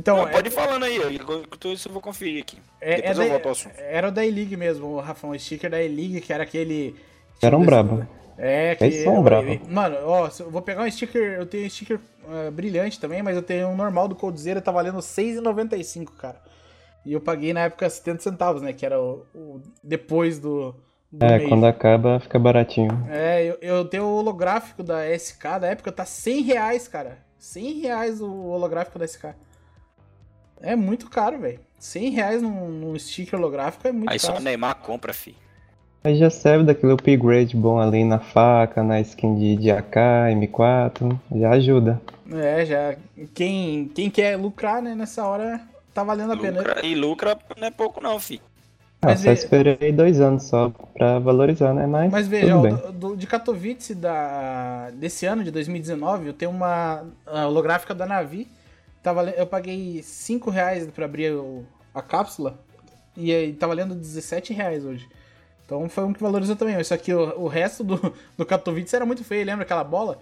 Então, 0.00 0.16
Não, 0.16 0.28
é- 0.28 0.32
pode 0.32 0.48
ir 0.48 0.52
falando 0.52 0.84
aí, 0.84 0.96
eu- 0.96 1.10
enquanto 1.10 1.72
isso 1.72 1.88
eu 1.88 1.92
vou 1.92 2.00
conferir 2.00 2.40
aqui. 2.42 2.56
É, 2.80 2.96
Depois 2.96 3.18
é 3.18 3.22
eu 3.22 3.24
da- 3.24 3.30
volto 3.32 3.46
ao 3.46 3.52
assunto. 3.52 3.74
Era 3.78 4.08
o 4.08 4.12
da 4.12 4.24
E-League 4.24 4.56
mesmo, 4.56 4.86
o 4.86 5.00
Rafão. 5.00 5.30
O 5.30 5.38
sticker 5.38 5.68
da 5.70 5.82
E-League, 5.82 6.20
que 6.20 6.32
era 6.32 6.44
aquele 6.44 6.94
Eram 7.42 7.64
brabo. 7.64 8.06
É, 8.38 8.76
que. 8.76 8.84
Eles 8.84 9.02
são 9.02 9.20
bravos. 9.22 9.58
Mano, 9.68 9.96
ó, 10.04 10.30
eu 10.38 10.50
vou 10.50 10.62
pegar 10.62 10.82
um 10.84 10.90
sticker. 10.90 11.20
Eu 11.40 11.46
tenho 11.46 11.66
um 11.66 11.70
sticker 11.70 11.98
uh, 12.24 12.50
brilhante 12.52 13.00
também, 13.00 13.22
mas 13.22 13.34
eu 13.34 13.42
tenho 13.42 13.66
um 13.68 13.76
normal 13.76 14.06
do 14.06 14.14
Coldzera, 14.14 14.60
tá 14.62 14.70
valendo 14.70 14.94
R$6,95, 14.96 16.12
cara. 16.16 16.40
E 17.04 17.12
eu 17.12 17.20
paguei 17.20 17.52
na 17.52 17.60
época 17.60 17.88
70 17.88 18.22
centavos, 18.22 18.62
né? 18.62 18.72
Que 18.72 18.84
era 18.86 19.00
o, 19.00 19.24
o 19.34 19.62
depois 19.82 20.38
do. 20.38 20.74
do 21.10 21.24
É, 21.24 21.30
mês. 21.30 21.48
quando 21.48 21.66
acaba 21.66 22.20
fica 22.20 22.38
baratinho. 22.38 23.06
É, 23.06 23.44
eu, 23.44 23.58
eu 23.60 23.84
tenho 23.88 24.04
o 24.04 24.16
holográfico 24.16 24.82
da 24.82 25.04
SK 25.16 25.58
da 25.60 25.66
época, 25.68 25.92
tá 25.92 26.04
100 26.04 26.42
reais, 26.42 26.88
cara. 26.88 27.18
100 27.38 27.80
reais 27.80 28.20
o 28.20 28.30
holográfico 28.46 28.98
da 28.98 29.06
SK. 29.06 29.34
É 30.60 30.76
muito 30.76 31.08
caro, 31.10 31.38
velho. 31.38 31.60
100 31.78 32.10
reais 32.10 32.42
num, 32.42 32.68
num 32.68 32.98
sticker 32.98 33.38
holográfico 33.38 33.86
é 33.88 33.92
muito 33.92 34.12
Aí 34.12 34.18
só 34.18 34.32
caro. 34.32 34.40
o 34.40 34.40
Neymar 34.40 34.76
compra, 34.76 35.12
fi. 35.14 35.36
Aí 36.02 36.16
já 36.16 36.28
serve 36.28 36.64
daquele 36.64 36.92
upgrade 36.92 37.56
bom 37.56 37.78
ali 37.78 38.04
na 38.04 38.18
faca, 38.18 38.82
na 38.82 39.00
skin 39.00 39.36
de, 39.36 39.56
de 39.56 39.70
AK, 39.70 39.94
M4, 40.34 41.16
já 41.36 41.50
ajuda. 41.50 42.00
É, 42.30 42.64
já. 42.64 42.96
Quem, 43.34 43.88
quem 43.88 44.10
quer 44.10 44.36
lucrar, 44.36 44.82
né, 44.82 44.94
nessa 44.94 45.26
hora, 45.26 45.60
tá 45.98 46.04
valendo 46.04 46.32
a 46.32 46.36
pena. 46.36 46.58
Lucra, 46.58 46.86
e 46.86 46.94
lucra 46.94 47.38
não 47.58 47.66
é 47.66 47.70
pouco 47.70 48.00
não, 48.02 48.18
fi. 48.20 48.40
Ah, 49.00 49.08
Mas 49.08 49.20
só 49.20 49.26
vê- 49.26 49.32
esperei 49.32 49.92
dois 49.92 50.20
anos 50.20 50.44
só 50.44 50.70
pra 50.96 51.18
valorizar, 51.20 51.72
né? 51.72 51.86
Mas, 51.86 52.10
Mas 52.10 52.26
veja, 52.28 52.46
tudo 52.46 52.58
ó, 52.58 52.62
bem. 52.62 52.74
do, 52.74 52.92
do- 52.92 53.16
de 53.16 53.26
Katowice 53.26 53.94
da, 53.94 54.90
desse 54.90 55.24
ano, 55.26 55.44
de 55.44 55.50
2019, 55.50 56.26
eu 56.26 56.32
tenho 56.32 56.50
uma 56.50 57.04
holográfica 57.44 57.94
da 57.94 58.06
Navi. 58.06 58.48
Tá 59.02 59.12
vale- 59.12 59.34
eu 59.36 59.46
paguei 59.46 60.02
5 60.02 60.50
reais 60.50 60.86
pra 60.90 61.04
abrir 61.04 61.32
o- 61.32 61.64
a 61.94 62.02
cápsula 62.02 62.58
e 63.16 63.32
aí 63.32 63.52
tá 63.52 63.66
valendo 63.68 63.94
17 63.94 64.52
reais 64.52 64.84
hoje. 64.84 65.08
Então 65.64 65.88
foi 65.88 66.02
um 66.04 66.12
que 66.12 66.20
valorizou 66.22 66.56
também. 66.56 66.80
Isso 66.80 66.92
aqui, 66.94 67.14
o, 67.14 67.42
o 67.42 67.46
resto 67.46 67.84
do, 67.84 68.12
do 68.36 68.44
Katowice 68.46 68.96
era 68.96 69.06
muito 69.06 69.22
feio. 69.22 69.46
Lembra 69.46 69.62
aquela 69.64 69.84
bola? 69.84 70.18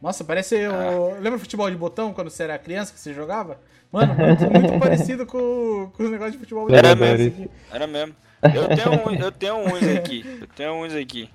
Nossa, 0.00 0.22
parece 0.22 0.54
o... 0.68 1.18
Lembra 1.20 1.38
futebol 1.38 1.68
de 1.70 1.76
botão 1.76 2.12
quando 2.12 2.30
você 2.30 2.42
era 2.44 2.58
criança 2.58 2.92
que 2.92 3.00
você 3.00 3.12
jogava? 3.14 3.58
Mano, 3.94 4.12
muito, 4.12 4.50
muito 4.50 4.78
parecido 4.80 5.24
com, 5.24 5.88
com 5.96 6.02
os 6.02 6.10
negócios 6.10 6.32
de 6.32 6.38
futebol 6.38 6.68
Era 6.68 6.96
botão. 6.96 7.16
mesmo. 7.16 7.50
Era 7.70 7.86
mesmo. 7.86 8.16
Eu 8.42 8.68
tenho, 8.68 9.22
eu 9.24 9.32
tenho 9.32 9.56
uns 9.56 9.96
aqui. 9.96 10.38
Eu 10.40 10.46
tenho 10.48 10.72
uns 10.84 10.94
aqui. 10.94 11.30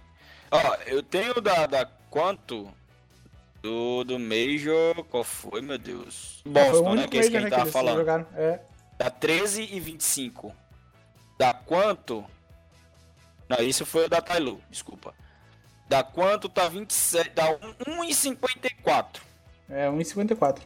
Ó, 0.51 0.75
eu 0.86 1.01
tenho 1.01 1.39
da, 1.39 1.66
da 1.66 1.86
quanto? 2.10 2.70
Do, 3.62 4.04
do 4.04 4.20
Major. 4.20 5.04
Qual 5.06 5.24
foi, 5.24 5.62
meu 5.62 5.78
Deus? 5.78 6.42
O 6.46 6.50
Boston, 6.50 6.96
né? 6.96 7.08
Que 7.08 7.18
é 7.18 7.20
esse 7.22 7.32
que 7.32 7.38
a 7.38 7.42
Major, 7.42 7.58
gente 7.58 7.66
né, 7.66 7.72
tava 7.72 7.72
falando. 7.72 8.28
É. 8.36 8.60
Dá 8.98 9.10
13 9.10 9.70
e 9.72 9.80
25. 9.80 10.54
Dá 11.38 11.54
quanto? 11.54 12.25
Não, 13.48 13.58
isso 13.60 13.86
foi 13.86 14.06
o 14.06 14.10
da 14.10 14.22
Tailu, 14.22 14.62
desculpa. 14.70 15.13
Dá 15.88 16.04
quanto? 16.04 16.50
Tá 16.50 16.68
27. 16.68 17.32
Dá 17.32 17.58
1,54. 17.58 19.06
É 19.70 19.88
1,54. 19.88 20.60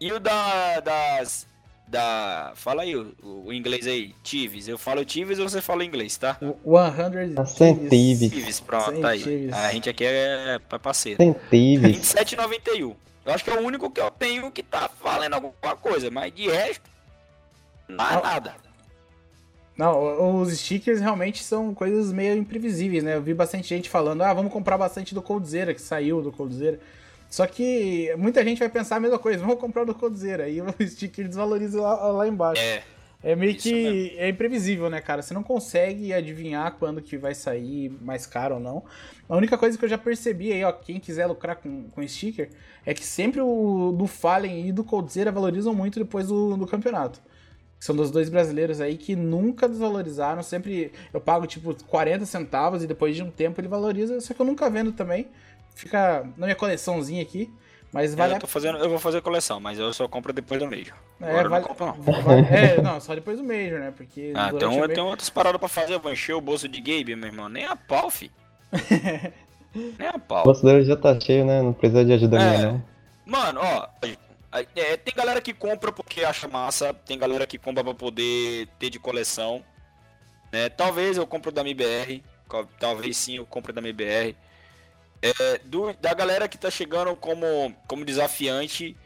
E 0.00 0.12
o 0.12 0.18
da. 0.18 0.80
Das. 0.80 1.46
Da. 1.86 2.52
Fala 2.54 2.82
aí 2.82 2.96
o, 2.96 3.14
o 3.22 3.52
inglês 3.52 3.86
aí. 3.86 4.14
Tives. 4.22 4.68
Eu 4.68 4.78
falo 4.78 5.04
Tives 5.04 5.38
ou 5.38 5.48
você 5.48 5.60
fala 5.60 5.84
inglês, 5.84 6.16
tá? 6.16 6.38
O 6.64 6.76
100 6.78 7.34
Tá 7.34 7.44
Centives. 7.44 8.30
Tives, 8.30 8.60
pronto, 8.60 9.00
tá 9.00 9.08
aí. 9.10 9.50
A 9.52 9.72
gente 9.72 9.90
aqui 9.90 10.04
é 10.04 10.58
parceiro. 10.82 11.22
Centives. 11.22 12.14
27,91. 12.14 12.94
Eu 13.26 13.32
acho 13.34 13.44
que 13.44 13.50
é 13.50 13.54
o 13.54 13.60
único 13.66 13.90
que 13.90 14.00
eu 14.00 14.10
tenho 14.10 14.50
que 14.50 14.62
tá 14.62 14.90
valendo 15.02 15.34
alguma 15.34 15.76
coisa, 15.76 16.10
mas 16.10 16.32
de 16.32 16.48
resto. 16.48 16.88
Não 17.86 18.04
é 18.04 18.22
nada. 18.22 18.54
Não, 19.76 20.40
os 20.42 20.52
stickers 20.58 21.00
realmente 21.00 21.42
são 21.42 21.72
coisas 21.74 22.12
meio 22.12 22.36
imprevisíveis, 22.36 23.02
né? 23.02 23.16
Eu 23.16 23.22
vi 23.22 23.32
bastante 23.32 23.66
gente 23.68 23.88
falando, 23.88 24.22
ah, 24.22 24.32
vamos 24.32 24.52
comprar 24.52 24.76
bastante 24.76 25.14
do 25.14 25.22
Coldzera, 25.22 25.72
que 25.72 25.80
saiu 25.80 26.20
do 26.20 26.30
Coldzera. 26.30 26.78
Só 27.30 27.46
que 27.46 28.12
muita 28.18 28.44
gente 28.44 28.58
vai 28.58 28.68
pensar 28.68 28.96
a 28.96 29.00
mesma 29.00 29.18
coisa, 29.18 29.38
vamos 29.38 29.60
comprar 29.60 29.82
o 29.82 29.86
do 29.86 29.94
Coldzera. 29.94 30.44
Aí 30.44 30.60
o 30.60 30.66
sticker 30.84 31.28
desvaloriza 31.28 31.80
lá, 31.80 31.94
lá 32.10 32.28
embaixo. 32.28 32.60
É. 32.60 32.82
É 33.22 33.36
meio 33.36 33.52
Isso 33.52 33.68
que 33.68 34.14
é 34.16 34.30
imprevisível, 34.30 34.88
né, 34.88 35.00
cara? 35.00 35.20
Você 35.20 35.34
não 35.34 35.42
consegue 35.42 36.12
adivinhar 36.12 36.76
quando 36.78 37.02
que 37.02 37.18
vai 37.18 37.34
sair 37.34 37.90
mais 38.00 38.26
caro 38.26 38.54
ou 38.54 38.60
não. 38.60 38.82
A 39.28 39.36
única 39.36 39.58
coisa 39.58 39.76
que 39.76 39.84
eu 39.84 39.88
já 39.88 39.98
percebi 39.98 40.52
aí, 40.52 40.64
ó, 40.64 40.72
quem 40.72 40.98
quiser 40.98 41.26
lucrar 41.26 41.56
com, 41.56 41.84
com 41.90 42.06
sticker, 42.08 42.48
é 42.84 42.94
que 42.94 43.04
sempre 43.04 43.40
o 43.42 43.92
do 43.92 44.06
Fallen 44.06 44.66
e 44.66 44.72
do 44.72 44.82
Coldzera 44.82 45.30
valorizam 45.30 45.74
muito 45.74 45.98
depois 45.98 46.28
do, 46.28 46.56
do 46.56 46.66
campeonato. 46.66 47.20
São 47.78 47.94
dos 47.94 48.10
dois 48.10 48.28
brasileiros 48.28 48.80
aí 48.80 48.96
que 48.96 49.14
nunca 49.14 49.68
desvalorizaram. 49.68 50.42
Sempre 50.42 50.92
eu 51.12 51.20
pago 51.20 51.46
tipo 51.46 51.74
40 51.86 52.24
centavos 52.26 52.82
e 52.82 52.86
depois 52.86 53.16
de 53.16 53.22
um 53.22 53.30
tempo 53.30 53.60
ele 53.60 53.68
valoriza. 53.68 54.20
Só 54.20 54.32
que 54.32 54.40
eu 54.40 54.46
nunca 54.46 54.68
vendo 54.68 54.92
também. 54.92 55.28
Fica 55.74 56.24
na 56.36 56.46
minha 56.46 56.56
coleçãozinha 56.56 57.22
aqui. 57.22 57.50
Mas 57.92 58.14
vale 58.14 58.34
eu, 58.34 58.36
a 58.36 58.40
tô 58.40 58.46
fazendo, 58.46 58.78
eu 58.78 58.88
vou 58.88 59.00
fazer 59.00 59.20
coleção, 59.20 59.58
mas 59.58 59.76
eu 59.76 59.92
só 59.92 60.06
compro 60.06 60.32
depois 60.32 60.60
do 60.60 60.66
Major. 60.70 60.94
É, 61.20 61.28
Agora 61.30 61.48
vale, 61.48 61.62
não 61.62 61.68
compro 61.68 61.86
não. 61.86 61.94
vale- 62.22 62.46
é, 62.48 62.78
não, 62.82 63.00
só 63.00 63.14
depois 63.16 63.36
do 63.38 63.42
Major, 63.42 63.80
né? 63.80 63.92
Porque 63.96 64.32
Ah, 64.36 64.52
então 64.54 64.78
o 64.78 64.84
eu 64.84 64.88
tenho 64.88 65.06
outras 65.06 65.28
paradas 65.28 65.58
pra 65.58 65.68
fazer. 65.68 65.94
Eu 65.94 66.00
vou 66.00 66.12
encher 66.12 66.34
o 66.34 66.40
bolso 66.40 66.68
de 66.68 66.80
Gabe, 66.80 67.16
meu 67.16 67.28
irmão. 67.28 67.48
Nem 67.48 67.64
a 67.64 67.74
pau, 67.74 68.08
fi. 68.08 68.30
Nem 69.98 70.08
a 70.08 70.16
O 70.16 70.20
pau. 70.20 70.44
bolso 70.44 70.62
dele 70.64 70.84
já 70.84 70.96
tá 70.96 71.18
cheio, 71.18 71.44
né? 71.44 71.62
Não 71.62 71.72
precisa 71.72 72.04
de 72.04 72.12
ajuda 72.12 72.40
É. 72.40 72.56
minha, 72.58 72.72
não. 72.72 72.84
Mano, 73.26 73.60
ó. 73.62 73.88
é, 74.76 74.96
tem 74.96 75.14
galera 75.14 75.40
que 75.40 75.52
compra 75.52 75.90
porque 75.92 76.24
acha 76.24 76.46
massa. 76.48 76.92
Tem 76.94 77.18
galera 77.18 77.46
que 77.46 77.58
compra 77.58 77.82
pra 77.84 77.94
poder 77.94 78.68
ter 78.78 78.90
de 78.90 78.98
coleção. 78.98 79.64
Né? 80.52 80.68
Talvez 80.68 81.16
eu 81.16 81.26
compre 81.26 81.50
da 81.52 81.60
MBR. 81.62 82.22
Talvez 82.78 83.16
sim 83.16 83.36
eu 83.36 83.46
compre 83.46 83.72
da 83.72 83.80
MBR. 83.80 84.34
É, 85.22 85.58
do- 85.64 85.92
da 85.94 86.14
galera 86.14 86.48
que 86.48 86.56
tá 86.58 86.70
chegando 86.70 87.14
como, 87.16 87.74
como 87.86 88.04
desafiante. 88.04 88.96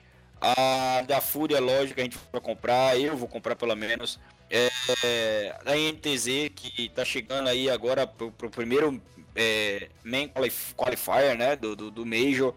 A 0.41 1.03
da 1.07 1.21
Fúria, 1.23 1.59
lógico, 1.61 2.01
a 2.01 2.03
gente 2.05 2.19
vai 2.31 2.41
comprar. 2.41 2.99
Eu 3.01 3.17
vou 3.17 3.27
comprar 3.29 3.57
pelo 3.57 3.75
menos. 3.75 4.21
É, 4.51 5.57
a 5.65 5.75
NTZ 5.77 6.51
que 6.55 6.89
tá 6.91 7.05
chegando 7.05 7.49
aí 7.49 7.71
agora 7.71 8.07
pro, 8.07 8.31
pro 8.31 8.51
primeiro 8.51 9.01
é, 9.35 9.89
main 10.05 10.29
qualif- 10.29 10.75
qualifier, 10.75 11.37
né, 11.37 11.57
do, 11.57 11.75
do, 11.75 11.91
do 11.91 12.05
Major. 12.07 12.55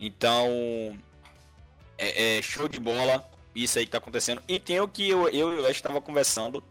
Então, 0.00 0.98
é, 1.98 2.38
é 2.38 2.42
show 2.42 2.68
de 2.68 2.80
bola 2.80 3.28
isso 3.54 3.78
aí 3.78 3.84
que 3.86 3.92
tá 3.92 3.98
acontecendo. 3.98 4.42
E 4.48 4.58
tem 4.58 4.80
o 4.80 4.88
que 4.88 5.08
eu, 5.08 5.28
eu 5.28 5.52
e 5.54 5.60
o 5.60 5.66
Ash 5.66 5.80
tava 5.80 6.00
conversando, 6.00 6.62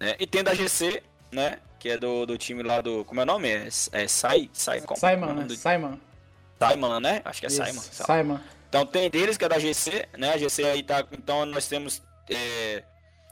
né, 0.00 0.16
e 0.18 0.26
tem 0.26 0.42
da 0.42 0.54
GC, 0.54 1.02
né, 1.32 1.58
que 1.84 1.90
é 1.90 1.98
do, 1.98 2.24
do 2.24 2.38
time 2.38 2.62
lá 2.62 2.80
do, 2.80 3.04
como 3.04 3.20
é 3.20 3.24
o 3.24 3.26
nome? 3.26 3.46
É, 3.46 3.68
é 3.92 4.08
Sai, 4.08 4.48
Sai, 4.54 4.80
como 4.80 4.96
é 5.06 5.10
Simon, 5.14 5.26
nome 5.26 5.40
né? 5.40 5.46
do- 5.46 5.54
Simon. 5.54 5.98
Simon, 6.58 6.98
né? 7.00 7.20
Acho 7.26 7.40
que 7.40 7.46
é 7.46 7.48
Isso, 7.50 7.62
Simon. 7.62 7.80
Simon. 7.82 8.40
Então 8.70 8.86
tem 8.86 9.10
deles 9.10 9.36
que 9.36 9.44
é 9.44 9.48
da 9.50 9.58
GC, 9.58 10.08
né? 10.16 10.32
A 10.32 10.38
GC 10.38 10.64
aí 10.64 10.82
tá. 10.82 11.04
Então 11.12 11.44
nós 11.44 11.68
temos 11.68 12.02
é, 12.30 12.82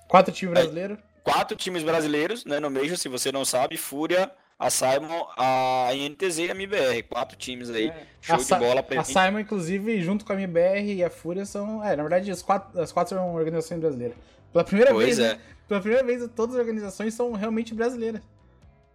Quatro 0.06 0.34
times 0.34 0.52
brasileiros. 0.52 0.98
quatro 1.24 1.56
times 1.56 1.82
brasileiros, 1.82 2.44
né? 2.44 2.60
No 2.60 2.70
Major, 2.70 2.98
se 2.98 3.08
você 3.08 3.32
não 3.32 3.42
sabe, 3.42 3.78
Fúria, 3.78 4.30
a 4.58 4.68
Simon, 4.68 5.26
a 5.38 5.88
INTZ 5.94 6.38
e 6.40 6.50
a 6.50 6.54
MBR. 6.54 7.04
Quatro 7.04 7.38
times 7.38 7.70
aí. 7.70 7.88
É. 7.88 8.06
Show 8.20 8.34
a, 8.34 8.38
de 8.38 8.44
Sa- 8.44 8.58
bola 8.58 8.82
pra 8.82 9.00
a 9.00 9.04
Simon, 9.04 9.38
inclusive, 9.40 9.98
junto 10.02 10.26
com 10.26 10.32
a 10.32 10.36
MBR 10.36 10.92
e 10.96 11.02
a 11.02 11.08
Fúria 11.08 11.46
são. 11.46 11.82
É, 11.82 11.96
na 11.96 12.02
verdade, 12.02 12.30
as 12.30 12.42
quatro, 12.42 12.78
as 12.78 12.92
quatro 12.92 13.16
são 13.16 13.34
organizações 13.34 13.80
brasileiras. 13.80 14.16
Pela 14.52 14.62
primeira 14.62 14.90
Pois 14.92 15.16
vez, 15.16 15.18
é. 15.18 15.38
Pela 15.66 15.80
primeira 15.80 16.04
vez, 16.04 16.28
todas 16.36 16.54
as 16.56 16.60
organizações 16.60 17.14
são 17.14 17.32
realmente 17.32 17.72
brasileiras. 17.72 18.20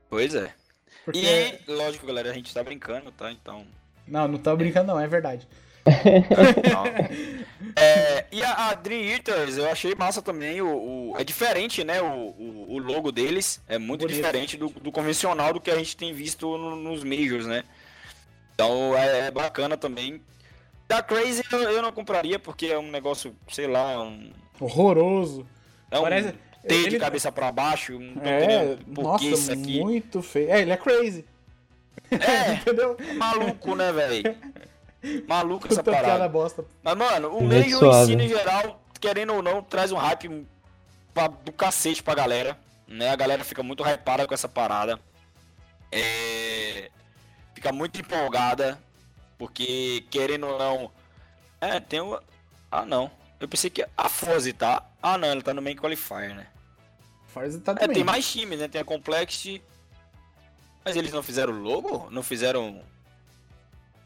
Pois 0.09 0.33
é. 0.35 0.53
Porque. 1.05 1.19
E, 1.19 1.71
lógico, 1.71 2.05
galera, 2.05 2.29
a 2.31 2.33
gente 2.33 2.53
tá 2.53 2.63
brincando, 2.63 3.11
tá? 3.11 3.31
Então. 3.31 3.65
Não, 4.07 4.27
não 4.27 4.37
tô 4.37 4.55
brincando, 4.55 4.87
não, 4.87 4.99
é 4.99 5.07
verdade. 5.07 5.47
Não. 5.85 6.83
É, 7.75 8.25
e 8.31 8.41
a, 8.43 8.69
a 8.69 8.73
Dream 8.73 9.01
Eaters, 9.03 9.57
eu 9.57 9.69
achei 9.69 9.93
massa 9.93 10.21
também. 10.21 10.61
O, 10.61 11.11
o- 11.11 11.15
é 11.17 11.23
diferente, 11.23 11.83
né? 11.83 12.01
O, 12.01 12.05
o, 12.07 12.65
o 12.73 12.77
logo 12.79 13.11
deles 13.11 13.61
é 13.67 13.77
muito 13.77 14.01
Bonito. 14.01 14.15
diferente 14.15 14.57
do, 14.57 14.69
do 14.69 14.91
convencional 14.91 15.53
do 15.53 15.61
que 15.61 15.69
a 15.69 15.75
gente 15.75 15.95
tem 15.95 16.11
visto 16.13 16.57
no- 16.57 16.75
nos 16.75 17.03
Majors, 17.03 17.45
né? 17.45 17.63
Então 18.53 18.97
é, 18.97 19.27
é 19.27 19.31
bacana 19.31 19.77
também. 19.77 20.21
Da 20.87 21.03
Crazy 21.03 21.43
eu, 21.51 21.59
eu 21.63 21.81
não 21.81 21.91
compraria 21.91 22.39
porque 22.39 22.67
é 22.67 22.79
um 22.79 22.89
negócio, 22.89 23.35
sei 23.51 23.67
lá, 23.67 24.01
um, 24.01 24.31
Horroroso. 24.59 25.45
é 25.91 25.99
um 25.99 26.03
Parece- 26.03 26.33
T 26.67 26.75
de 26.81 26.85
ele- 26.87 26.99
cabeça 26.99 27.31
pra 27.31 27.51
baixo. 27.51 27.97
Não 27.99 28.21
É, 28.23 28.43
entendendo 28.43 28.85
por 28.93 29.03
nossa, 29.03 29.23
que 29.23 29.31
isso 29.31 29.51
aqui. 29.51 29.79
muito 29.81 30.21
feio. 30.21 30.51
É, 30.51 30.61
ele 30.61 30.71
é 30.71 30.77
crazy. 30.77 31.25
É, 32.11 32.53
Entendeu? 32.61 32.95
maluco, 33.15 33.75
né, 33.75 33.91
velho? 33.91 34.35
Maluco 35.27 35.67
essa 35.71 35.83
parada. 35.83 36.27
bosta. 36.27 36.65
Mas, 36.83 36.95
mano, 36.95 37.29
o 37.37 37.43
meio 37.43 37.65
em 37.65 37.69
suave. 37.71 38.05
si, 38.07 38.13
em 38.21 38.27
geral, 38.27 38.81
querendo 38.99 39.33
ou 39.35 39.41
não, 39.41 39.61
traz 39.61 39.91
um 39.91 39.97
hype 39.97 40.45
pra- 41.13 41.27
do 41.27 41.51
cacete 41.51 42.01
pra 42.03 42.15
galera. 42.15 42.57
Né? 42.87 43.09
A 43.09 43.15
galera 43.15 43.43
fica 43.43 43.61
muito 43.61 43.83
hypada 43.83 44.25
com 44.27 44.33
essa 44.33 44.47
parada. 44.47 44.99
É, 45.91 46.89
Fica 47.53 47.71
muito 47.71 47.99
empolgada. 47.99 48.77
Porque, 49.37 50.03
querendo 50.09 50.47
ou 50.47 50.57
não. 50.59 50.91
É, 51.61 51.79
tem 51.79 51.99
o. 52.01 52.19
Ah, 52.71 52.85
não. 52.85 53.09
Eu 53.39 53.47
pensei 53.47 53.69
que 53.69 53.85
a 53.97 54.09
Fozzy 54.09 54.51
tá. 54.53 54.83
Ah, 55.01 55.17
não, 55.17 55.27
ela 55.27 55.41
tá 55.41 55.53
no 55.53 55.61
main 55.61 55.75
qualifier, 55.75 56.35
né? 56.35 56.47
Forza 57.39 57.59
tá 57.59 57.71
É, 57.73 57.75
também. 57.75 57.95
tem 57.95 58.03
mais 58.03 58.29
times, 58.31 58.59
né? 58.59 58.67
Tem 58.67 58.81
a 58.81 58.85
Complexity. 58.85 59.61
Mas 60.83 60.95
eles 60.95 61.11
não 61.11 61.21
fizeram 61.23 61.53
logo? 61.53 62.09
Não 62.09 62.23
fizeram. 62.23 62.81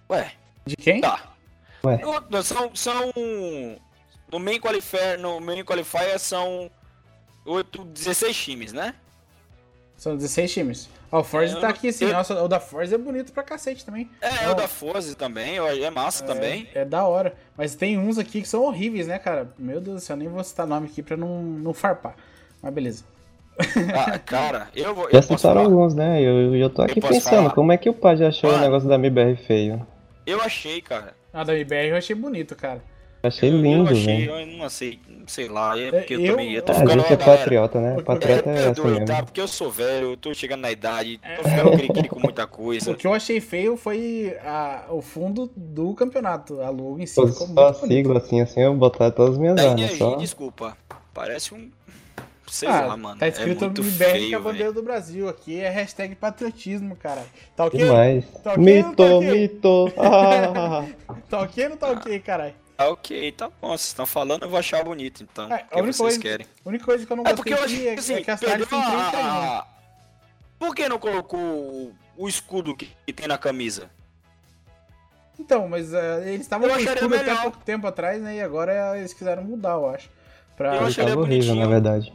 Ué, 0.10 0.32
De 0.66 0.76
quem? 0.76 1.02
tá. 1.02 1.34
Ué. 1.84 1.98
No- 2.30 2.44
São. 2.44 2.76
são... 2.76 3.12
No 4.32 4.40
main 4.40 4.60
qualifier, 4.60 5.20
no 5.20 5.40
main 5.42 5.64
qualifier 5.64 6.18
são 6.20 6.72
8, 7.46 7.84
16 7.84 8.36
times, 8.38 8.72
né? 8.74 8.96
São 9.98 10.16
16 10.16 10.52
times. 10.54 10.90
Ó, 11.12 11.20
o 11.20 11.24
Forza 11.24 11.58
É, 11.58 11.62
tá 11.62 11.68
não- 11.68 11.70
aqui 11.76 11.90
assim. 11.90 12.06
eu- 12.06 12.14
Nossa, 12.14 12.42
o 12.42 12.48
da 12.48 12.60
Forza 12.60 12.96
é 12.96 12.98
bonito 12.98 13.32
pra 13.34 13.44
cacete 13.44 13.86
também. 13.86 14.10
É, 14.22 14.46
Não, 14.46 14.54
o 14.54 14.56
da 14.56 14.68
Forza 14.68 15.14
também, 15.16 15.58
é 15.58 15.90
massa 15.92 16.26
também. 16.26 16.68
É, 16.74 16.80
é 16.80 16.86
da 16.86 17.04
hora. 17.06 17.36
Mas 17.58 17.76
tem 17.76 17.98
uns 18.00 18.18
aqui 18.18 18.42
que 18.42 18.48
são 18.48 18.64
horríveis, 18.64 19.06
né, 19.06 19.20
cara? 19.20 19.54
Meu 19.60 19.82
Deus 19.82 19.98
do 19.98 20.02
céu, 20.06 20.16
nem 20.16 20.28
vou 20.30 20.44
citar 20.44 20.66
nome 20.66 20.88
aqui 20.88 21.04
pra 21.04 21.18
não, 21.18 21.44
não 21.44 21.74
farpar. 21.74 22.16
Mas 22.62 22.74
beleza. 22.74 23.04
Ah, 23.96 24.18
cara, 24.20 24.68
eu 24.76 24.94
vou. 24.96 25.10
Já 25.12 25.18
Eu, 25.20 25.22
citaram 25.24 25.40
falar? 25.40 25.62
alguns, 25.64 25.94
né? 25.94 26.22
Eu, 26.22 26.56
eu 26.56 26.70
tô 26.70 26.82
aqui 26.82 27.00
posso 27.02 27.14
pensando, 27.14 27.36
falar? 27.36 27.50
como 27.54 27.72
é 27.72 27.78
que 27.78 27.90
o 27.90 27.94
Pad 27.94 28.24
achou 28.24 28.50
o 28.50 28.54
Mano. 28.54 28.64
negócio 28.66 28.88
da 28.90 28.96
MBR 28.96 29.36
feio? 29.36 29.86
eu 30.26 30.42
achei, 30.42 30.82
cara. 30.82 31.14
A 31.34 31.44
da 31.44 31.54
MBR 31.54 31.90
eu 31.90 31.96
achei 31.98 32.16
bonito, 32.16 32.56
cara. 32.56 32.82
Achei 33.24 33.52
Eu- 33.52 33.58
lindo, 33.62 33.90
eu 33.92 33.94
achei, 33.94 34.26
velho. 34.28 34.32
eu 34.40 34.58
não 34.58 34.68
sei, 34.70 35.00
sei 35.28 35.48
lá, 35.48 35.78
é 35.80 35.92
porque 35.92 36.16
eu, 36.16 36.20
Eu- 36.22 36.32
também. 36.32 36.54
Eu 36.54 36.62
tô 36.64 36.72
Ah, 36.72 36.76
a 36.76 36.80
ficando 36.80 37.00
gente 37.02 37.14
é 37.14 37.18
patriota, 37.18 37.80
né? 37.80 37.90
Porque- 37.92 38.04
Patriota 38.06 38.50
É, 38.50 38.54
é 38.54 38.68
assim 38.70 38.82
mesmo. 38.84 39.06
tá? 39.06 39.24
Porque 39.24 39.42
eu 39.42 39.48
sou 39.48 39.70
velho, 39.72 40.12
eu 40.14 40.18
tô 40.18 40.34
chegando 40.34 40.62
na 40.62 40.72
idade, 40.72 41.20
tô 41.38 41.48
ficando 41.48 41.72
cri-cri 41.78 42.10
com 42.10 42.20
muita 42.20 42.48
coisa. 42.48 42.92
O 42.92 42.96
que 42.96 43.06
eu 43.06 43.14
achei 43.14 43.40
feio 43.40 43.78
foi 43.78 44.36
a- 44.44 44.86
o 44.90 45.02
fundo 45.04 45.52
do 45.56 45.94
campeonato. 45.94 46.62
A 46.62 46.70
logo 46.72 47.00
em 47.00 47.06
si 47.06 47.14
só 47.14 47.24
a 47.68 47.74
sigla 47.76 48.18
assim, 48.18 48.42
assim, 48.42 48.62
eu 48.62 48.74
botar 48.74 49.12
todas 49.12 49.34
as 49.36 49.38
minhas 49.40 49.60
armas, 49.64 49.92
só. 50.00 50.16
desculpa. 50.16 50.76
Parece 51.14 51.54
um. 51.54 51.70
Sei 52.52 52.68
Ah, 52.68 52.82
lá, 52.86 52.98
mano. 52.98 53.18
tá 53.18 53.30
escrito 53.30 53.64
é 53.64 53.68
muito 53.68 53.82
é 53.82 53.86
a 54.36 54.40
bandeira 54.40 54.58
velho. 54.66 54.74
do 54.74 54.84
Brasil. 54.84 55.30
Aqui 55.30 55.62
é 55.62 55.70
hashtag 55.70 56.16
patriotismo, 56.16 56.98
cara. 56.98 57.24
Tá 57.56 57.64
ok? 57.64 57.80
Demais. 57.80 58.26
Tá 58.44 58.52
ok 58.56 58.78
ou 58.78 58.84
não 58.84 58.94
tá 58.94 59.04
Mito, 59.22 59.22
mito. 59.32 59.94
Ah, 59.98 60.86
Tá 61.30 61.40
ok 61.44 61.64
ou 61.64 61.70
não 61.70 61.78
tá 61.78 61.92
ok, 61.92 62.20
caralho? 62.20 62.54
Tá 62.76 62.90
ok, 62.90 63.32
tá 63.32 63.48
bom. 63.48 63.70
Vocês 63.70 63.84
estão 63.88 64.06
falando, 64.06 64.44
eu 64.44 64.50
vou 64.50 64.60
achar 64.60 64.84
bonito, 64.84 65.24
então. 65.24 65.46
É, 65.46 65.56
o 65.56 65.56
a 65.56 65.62
que 65.62 65.76
vocês 65.82 65.98
coisa- 65.98 66.20
querem. 66.20 66.46
A 66.66 66.68
única 66.70 66.84
coisa 66.84 67.06
que 67.06 67.14
eu 67.14 67.16
não 67.16 67.24
É 67.24 67.34
gostei 67.34 67.36
porque 67.38 67.54
eu 67.54 67.64
acho 67.66 67.74
que 67.78 67.88
é, 67.88 67.94
assim, 67.94 68.14
é 68.16 68.22
que 68.22 68.32
as 68.32 68.40
tardes 68.42 68.68
perdeu 68.68 68.68
tem 68.68 68.92
31. 69.00 69.18
a, 69.26 69.58
a- 69.60 69.68
Por 70.60 70.76
que 70.76 70.90
não 70.90 71.00
colocou 71.00 71.94
o, 72.18 72.28
escudo 72.28 72.76
que, 72.76 72.90
que 73.08 73.14
tem 73.14 73.30
na 73.30 73.38
camisa? 73.38 73.90
Então, 75.40 75.70
mas 75.70 75.94
eh, 75.94 76.24
eles 76.34 76.42
estavam 76.42 76.68
com 76.70 76.76
escudo 76.78 77.16
até 77.16 77.24
melhor. 77.24 77.42
pouco 77.44 77.58
tempo 77.60 77.88
atrás, 77.88 78.22
né? 78.22 78.36
E 78.36 78.42
agora 78.42 78.98
eles 79.00 79.14
quiseram 79.14 79.42
mudar, 79.46 79.72
eu 79.76 79.88
acho. 79.90 80.10
Pra... 80.58 80.76
Eu 80.76 80.82
Ele 80.82 80.86
acharia 80.88 81.18
horrível, 81.18 81.56
na 81.56 81.66
verdade. 81.68 82.14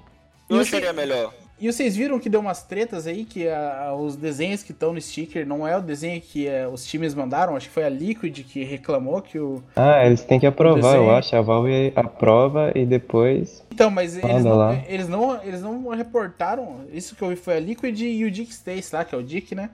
Eu 0.48 0.60
E 0.60 0.64
você- 0.64 0.92
melhor. 0.92 1.32
E 1.58 1.72
vocês 1.72 1.96
viram 1.96 2.18
que 2.20 2.28
deu 2.28 2.40
umas 2.40 2.62
tretas 2.62 3.06
aí, 3.06 3.24
que 3.24 3.48
a- 3.48 3.94
os 3.98 4.14
desenhos 4.14 4.62
que 4.62 4.72
estão 4.72 4.92
no 4.92 5.00
sticker 5.00 5.46
não 5.46 5.66
é 5.66 5.74
o 5.74 5.80
desenho 5.80 6.20
que 6.20 6.46
eh, 6.46 6.68
os 6.68 6.84
times 6.84 7.14
mandaram? 7.14 7.56
Acho 7.56 7.68
que 7.68 7.72
foi 7.72 7.84
a 7.84 7.88
Liquid 7.88 8.40
que 8.44 8.62
reclamou 8.62 9.22
que 9.22 9.38
o. 9.38 9.62
Ah, 9.74 10.04
eles 10.04 10.22
têm 10.22 10.38
que 10.38 10.46
aprovar, 10.46 10.96
eu 10.96 11.10
acho. 11.10 11.34
A 11.34 11.40
Valve 11.40 11.94
aprova 11.96 12.72
e 12.74 12.84
depois. 12.84 13.64
Então, 13.72 13.90
mas 13.90 14.18
eles 14.18 14.44
não, 14.44 14.54
lá. 14.54 14.74
eles, 14.86 15.08
não, 15.08 15.42
eles 15.42 15.62
não 15.62 15.88
reportaram. 15.88 16.82
Isso 16.92 17.16
que 17.16 17.22
eu 17.22 17.28
vi 17.30 17.36
foi 17.36 17.56
a 17.56 17.60
Liquid 17.60 17.98
e 18.02 18.22
o 18.26 18.30
Dick 18.30 18.52
Stace 18.52 18.94
lá, 18.94 19.02
que 19.02 19.14
é 19.14 19.18
o 19.18 19.22
Dick, 19.22 19.54
né? 19.54 19.70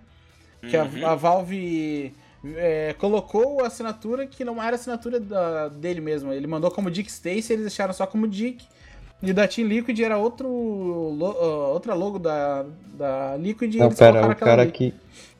Que 0.71 0.76
a, 0.76 0.85
Uhum. 0.85 1.05
a 1.05 1.17
Valve 1.17 2.14
é, 2.57 2.95
colocou 2.97 3.61
a 3.64 3.67
assinatura 3.67 4.25
que 4.25 4.45
não 4.45 4.62
era 4.62 4.76
a 4.76 4.79
assinatura 4.79 5.19
da- 5.19 5.67
dele 5.69 6.00
mesmo. 6.00 6.33
Ele 6.33 6.47
mandou 6.47 6.71
como 6.71 6.88
Dick 6.93 7.11
Stacy, 7.11 7.52
eles 7.55 7.62
deixaram 7.64 7.93
só 7.93 8.07
como 8.07 8.29
Dick. 8.29 8.64
E 9.23 9.33
da 9.33 9.47
Team 9.47 9.69
Liquid 9.69 9.99
era 10.00 10.19
outro 10.19 10.49
lo- 10.49 11.37
outra 11.73 11.95
logo 11.95 12.19
da, 12.19 12.64
da 12.95 13.37
Liquid 13.37 13.75
e 13.75 13.79
Não, 13.79 13.91
pera, 13.93 14.26
o 14.29 14.35
cara 14.37 14.62
ali. 14.62 14.73
que. 14.73 14.95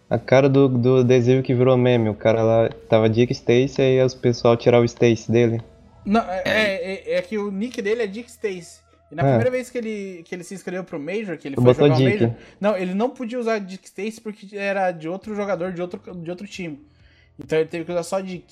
A 0.09 0.19
cara 0.19 0.47
do, 0.49 0.69
do 0.69 0.97
adesivo 0.99 1.43
que 1.43 1.55
virou 1.55 1.77
meme, 1.77 2.11
o 2.11 2.15
cara 2.15 2.43
lá 2.43 2.69
tava 2.89 3.09
Dick 3.09 3.33
Stacy 3.33 3.81
aí 3.81 4.03
os 4.05 4.15
pessoal 4.15 4.57
tirar 4.59 4.79
o 4.81 4.85
Stacy 4.85 5.33
dele. 5.33 5.61
Não, 6.05 6.21
é, 6.21 6.43
é, 6.45 6.93
é- 7.15 7.15
é 7.15 7.23
que 7.23 7.39
o 7.39 7.51
nick 7.51 7.81
dele 7.81 8.03
é 8.03 8.07
Dick 8.07 8.29
Stacy. 8.29 8.81
E 9.11 9.15
na 9.15 9.23
É. 9.23 9.27
primeira 9.27 9.51
vez 9.51 9.71
que 9.71 9.79
ele, 9.79 10.23
que 10.25 10.35
ele 10.35 10.45
se 10.45 10.55
inscreveu 10.55 10.85
pro 10.85 11.01
Major, 11.01 11.37
que 11.39 11.49
ele 11.49 11.57
Tu 11.57 11.63
foi 11.63 11.75
jogar 11.75 11.97
Dick. 11.97 12.11
Major. 12.25 12.31
Não, 12.61 12.77
ele 12.77 12.93
não 12.95 13.09
podia 13.11 13.39
usar 13.41 13.59
Dick 13.59 13.87
Stacy 13.87 14.21
porque 14.21 14.55
era 14.57 14.93
de 14.93 15.09
outro 15.09 15.35
jogador 15.35 15.73
de 15.73 15.81
outro, 15.81 16.01
de 16.15 16.31
outro 16.31 16.47
time. 16.47 16.79
Então 17.43 17.59
ele 17.59 17.69
teve 17.69 17.85
que 17.87 17.91
usar 17.93 18.03
só 18.03 18.21
Dick. 18.21 18.45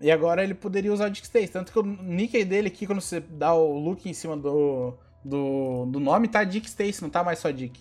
E 0.00 0.10
agora 0.10 0.42
ele 0.44 0.54
poderia 0.54 0.92
usar 0.92 1.08
o 1.08 1.10
Dick. 1.10 1.28
Tanto 1.48 1.72
que 1.72 1.78
o 1.78 1.82
nick 1.82 2.44
dele 2.44 2.68
aqui, 2.68 2.86
quando 2.86 3.00
você 3.00 3.20
dá 3.20 3.52
o 3.54 3.78
look 3.78 4.08
em 4.08 4.12
cima 4.14 4.36
do, 4.36 4.94
do, 5.24 5.86
do 5.86 5.98
nome, 6.00 6.28
tá 6.28 6.44
Dick 6.44 6.66
Stacy, 6.68 7.02
não 7.02 7.10
tá 7.10 7.24
mais 7.24 7.38
só 7.40 7.50
Dick. 7.50 7.80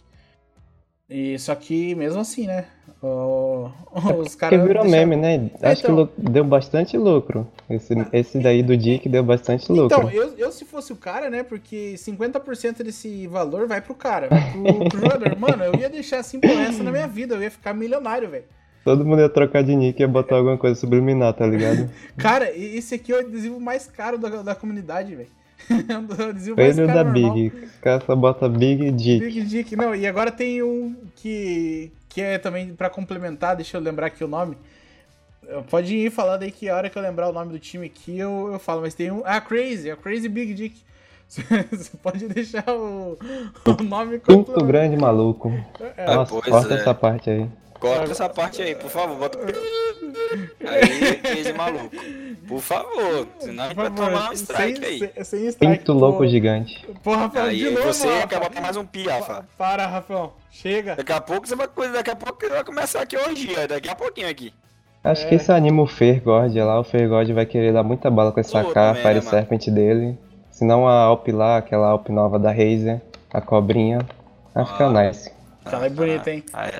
E 1.09 1.39
só 1.39 1.55
que 1.55 1.95
mesmo 1.95 2.19
assim, 2.19 2.47
né? 2.47 2.65
o- 3.01 3.69
os 4.19 4.29
Porque 4.29 4.37
caras. 4.37 4.61
virou 4.61 4.83
deixaram- 4.83 5.07
meme, 5.07 5.15
né? 5.15 5.51
Acho 5.61 5.83
que 5.85 5.91
então. 5.91 6.09
deu 6.17 6.43
bastante 6.43 6.97
lucro. 6.97 7.47
Esse, 7.69 7.93
esse 8.11 8.39
daí 8.39 8.61
do 8.61 8.75
Dick 8.75 9.07
deu 9.07 9.23
bastante 9.23 9.71
lucro. 9.71 9.85
Então, 9.85 10.11
eu, 10.11 10.33
eu 10.37 10.51
se 10.51 10.65
fosse 10.65 10.91
o 10.91 10.97
cara, 10.97 11.29
né? 11.29 11.43
Porque 11.43 11.93
50% 11.97 12.83
desse 12.83 13.25
valor 13.27 13.67
vai 13.67 13.79
pro 13.79 13.95
cara, 13.95 14.27
vai 14.27 14.51
pro, 14.51 14.89
pro 14.89 14.99
jogador. 14.99 15.35
Mano, 15.39 15.63
eu 15.63 15.75
ia 15.75 15.89
deixar 15.89 16.19
assim 16.19 16.39
por 16.41 16.49
essa 16.49 16.83
na 16.83 16.91
minha 16.91 17.07
vida, 17.07 17.35
eu 17.35 17.43
ia 17.43 17.51
ficar 17.51 17.73
milionário, 17.73 18.29
velho. 18.29 18.45
Todo 18.87 19.03
mundo 19.03 19.19
ia 19.19 19.27
trocar 19.27 19.65
de 19.65 19.75
nick 19.75 19.99
e 19.99 20.03
ia 20.03 20.07
botar 20.07 20.37
alguma 20.37 20.57
coisa 20.57 20.79
subliminar, 20.79 21.33
tá 21.33 21.45
ligado? 21.45 21.91
Cara, 22.15 22.49
esse 22.55 22.95
aqui 22.95 23.11
é 23.11 23.15
o 23.15 23.19
adesivo 23.19 23.59
mais 23.59 23.85
caro 23.85 24.17
da, 24.17 24.41
da 24.41 24.55
comunidade, 24.55 25.13
velho. 25.13 25.27
É 25.69 26.23
o 26.23 26.29
adesivo 26.29 26.55
mais 26.55 26.77
Ele 26.77 26.87
e 26.87 26.89
o 26.89 26.93
caro 26.93 26.97
da 26.97 27.03
normal. 27.03 27.33
Big. 27.33 27.53
Os 27.65 27.79
caras 27.81 28.03
só 28.05 28.15
botam 28.15 28.49
Big 28.49 28.89
Dick. 28.91 29.25
Big 29.25 29.41
Dick. 29.43 29.75
Não, 29.75 29.93
e 29.93 30.07
agora 30.07 30.31
tem 30.31 30.63
um 30.63 30.95
que, 31.17 31.91
que 32.07 32.21
é 32.21 32.37
também 32.37 32.73
pra 32.75 32.89
complementar, 32.89 33.57
deixa 33.57 33.75
eu 33.75 33.81
lembrar 33.81 34.07
aqui 34.07 34.23
o 34.23 34.27
nome. 34.27 34.55
Pode 35.69 35.93
ir 35.93 36.09
falando 36.09 36.43
aí 36.43 36.51
que 36.51 36.69
a 36.69 36.77
hora 36.77 36.89
que 36.89 36.97
eu 36.97 37.01
lembrar 37.01 37.27
o 37.27 37.33
nome 37.33 37.51
do 37.51 37.59
time 37.59 37.87
aqui 37.87 38.17
eu, 38.17 38.51
eu 38.53 38.59
falo, 38.59 38.83
mas 38.83 38.93
tem 38.93 39.11
um. 39.11 39.21
Ah, 39.25 39.41
Crazy, 39.41 39.89
é 39.89 39.95
o 39.95 39.97
Crazy 39.97 40.29
Big 40.29 40.53
Dick. 40.53 40.77
Você 41.27 41.97
pode 42.01 42.25
deixar 42.29 42.63
o, 42.69 43.17
o 43.65 43.83
nome 43.83 44.19
Pinto 44.19 44.45
complementar. 44.45 44.65
grande 44.65 44.95
maluco. 44.95 45.51
É, 45.97 46.05
Nossa, 46.05 46.31
pois 46.31 46.45
corta 46.45 46.73
é. 46.73 46.77
essa 46.77 46.93
parte 46.93 47.29
aí. 47.29 47.49
Corta 47.79 48.11
essa 48.11 48.27
parte 48.29 48.61
aí, 48.61 48.75
por 48.75 48.89
favor. 48.89 49.15
Bota. 49.17 49.37
Aí, 50.67 51.39
esse 51.39 51.53
maluco. 51.53 51.89
Por 52.47 52.59
favor, 52.61 53.27
senão 53.39 53.63
a 53.63 53.67
gente 53.67 53.75
vai 53.77 53.91
tomar 53.91 54.29
um 54.29 54.33
strike 54.33 54.79
sem, 54.79 54.85
aí. 54.85 54.99
Sem, 54.99 55.23
sem 55.23 55.47
strike. 55.47 55.77
Pinto 55.79 55.93
louco 55.93 56.19
pô. 56.19 56.27
gigante. 56.27 56.85
Pô, 57.03 57.15
Rafael, 57.15 57.45
Aí 57.45 57.57
de 57.57 57.69
novo, 57.71 57.87
você 57.87 58.07
Rafa. 58.07 58.27
quer 58.27 58.39
botar 58.39 58.61
mais 58.61 58.77
um 58.77 58.85
pi, 58.85 59.03
Rafa. 59.07 59.45
Para, 59.57 59.85
Rafael. 59.87 60.33
Chega. 60.51 60.95
Daqui 60.95 61.11
a 61.11 61.21
pouco 61.21 61.47
você 61.47 61.55
vai. 61.55 61.67
Daqui 61.93 62.09
a 62.11 62.15
pouco 62.15 62.49
vai 62.49 62.63
começar 62.63 63.01
aqui 63.01 63.17
orgia, 63.17 63.67
daqui 63.67 63.89
a 63.89 63.95
pouquinho 63.95 64.29
aqui. 64.29 64.53
Acho 65.03 65.25
É. 65.25 65.29
que 65.29 65.35
isso 65.35 65.51
anima 65.51 65.81
o 65.81 65.87
Fergord 65.87 66.57
lá. 66.59 66.79
O 66.79 66.83
Fergord 66.83 67.31
vai 67.33 67.45
querer 67.45 67.71
dar 67.73 67.83
muita 67.83 68.09
bala 68.09 68.31
com 68.31 68.39
essa 68.39 68.63
K, 68.63 68.95
Fire 68.95 69.07
mano? 69.15 69.21
Serpent 69.29 69.67
dele. 69.69 70.17
Senão 70.51 70.87
a 70.87 70.93
Alp 71.03 71.27
lá, 71.29 71.57
aquela 71.57 71.87
Alp 71.87 72.09
nova 72.09 72.37
da 72.39 72.49
Razer, 72.51 73.01
a 73.31 73.39
cobrinha, 73.41 73.99
vai 74.53 74.65
ficar 74.65 74.87
Ah. 74.87 75.03
nice. 75.07 75.31
Ela 75.65 75.85
é 75.85 75.89
bonita, 75.89 76.31
hein? 76.31 76.43
Aí, 76.53 76.71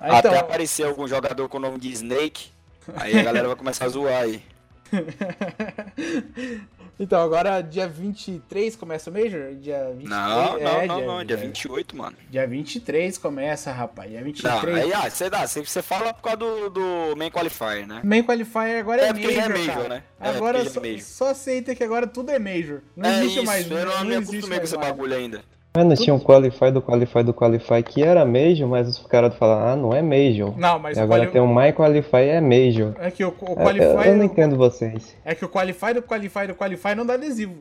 Ah, 0.00 0.18
então, 0.18 0.30
Até 0.30 0.38
aparecer 0.40 0.84
algum 0.84 1.06
jogador 1.06 1.48
com 1.48 1.58
o 1.58 1.60
nome 1.60 1.78
de 1.78 1.90
Snake, 1.92 2.48
aí 2.96 3.18
a 3.18 3.22
galera 3.22 3.48
vai 3.48 3.56
começar 3.56 3.84
a 3.84 3.88
zoar 3.88 4.22
aí. 4.22 4.42
então, 6.98 7.22
agora 7.22 7.60
dia 7.60 7.86
23 7.86 8.74
começa 8.76 9.10
o 9.10 9.12
Major? 9.12 9.54
Dia 9.54 9.92
23? 9.96 10.08
Não, 10.08 10.58
não, 10.58 10.58
é, 10.58 10.86
não, 10.86 10.96
dia, 10.96 11.06
não, 11.06 11.16
dia 11.18 11.24
dia, 11.26 11.36
28, 11.36 11.96
mano. 11.96 12.16
dia 12.30 12.46
23 12.46 13.18
começa, 13.18 13.70
rapaz. 13.70 14.10
Dia 14.10 14.20
Não, 14.20 14.24
23. 14.26 14.76
aí, 14.78 14.92
ah, 14.94 15.08
você 15.10 15.28
dá, 15.30 15.46
você, 15.46 15.64
você 15.64 15.82
fala 15.82 16.12
por 16.14 16.22
causa 16.22 16.38
do, 16.38 16.70
do 16.70 17.16
Main 17.16 17.30
Qualifier, 17.30 17.86
né? 17.86 18.00
Main 18.02 18.22
Qualifier 18.22 18.80
agora 18.80 19.02
é, 19.02 19.08
É, 19.08 19.12
porque 19.12 19.26
Major, 19.26 19.44
é 19.44 19.48
Major, 19.48 19.74
cara. 19.74 19.88
né? 19.88 20.02
É, 20.18 20.28
Agora 20.30 20.58
é 20.58 20.64
só, 20.64 20.80
Major. 20.80 21.00
só 21.02 21.30
aceita 21.30 21.74
que 21.74 21.84
agora 21.84 22.06
tudo 22.06 22.30
é 22.30 22.38
Major. 22.38 22.80
Não 22.96 23.08
é 23.08 23.18
existe 23.18 23.36
isso, 23.36 23.46
mais. 23.46 23.70
eu 23.70 23.86
não, 23.86 24.04
me 24.04 24.14
existe 24.14 24.30
acostumei 24.36 24.58
com 24.58 24.64
esse 24.64 24.76
bagulho 24.76 25.14
ainda. 25.14 25.42
Mas 25.72 25.86
não 25.86 25.94
tinha 25.94 26.12
um 26.14 26.18
Qualify 26.18 26.70
do 26.72 26.82
Qualify 26.82 27.22
do 27.22 27.32
Qualify 27.32 27.82
que 27.84 28.02
era 28.02 28.24
Major, 28.26 28.68
mas 28.68 28.88
os 28.88 29.06
caras 29.06 29.34
falaram, 29.36 29.68
ah, 29.68 29.76
não 29.76 29.94
é 29.94 30.02
Major. 30.02 30.52
Não, 30.58 30.78
mas 30.80 30.96
E 30.96 31.00
o 31.00 31.04
agora 31.04 31.20
quali... 31.22 31.32
tem 31.32 31.40
um 31.40 31.54
My 31.54 31.72
Qualify 31.72 32.16
é 32.28 32.40
Major. 32.40 32.94
é 32.98 33.10
que 33.10 33.24
o, 33.24 33.28
o 33.28 33.52
É, 33.52 33.54
Qualify... 33.54 33.84
Eu, 33.84 34.02
eu 34.02 34.16
não 34.16 34.24
entendo 34.24 34.56
vocês. 34.56 35.14
É 35.24 35.32
que 35.34 35.44
o 35.44 35.48
Qualify 35.48 35.94
do 35.94 36.02
Qualify 36.02 36.46
do 36.48 36.54
Qualify 36.56 36.94
não 36.96 37.06
dá 37.06 37.14
adesivo. 37.14 37.54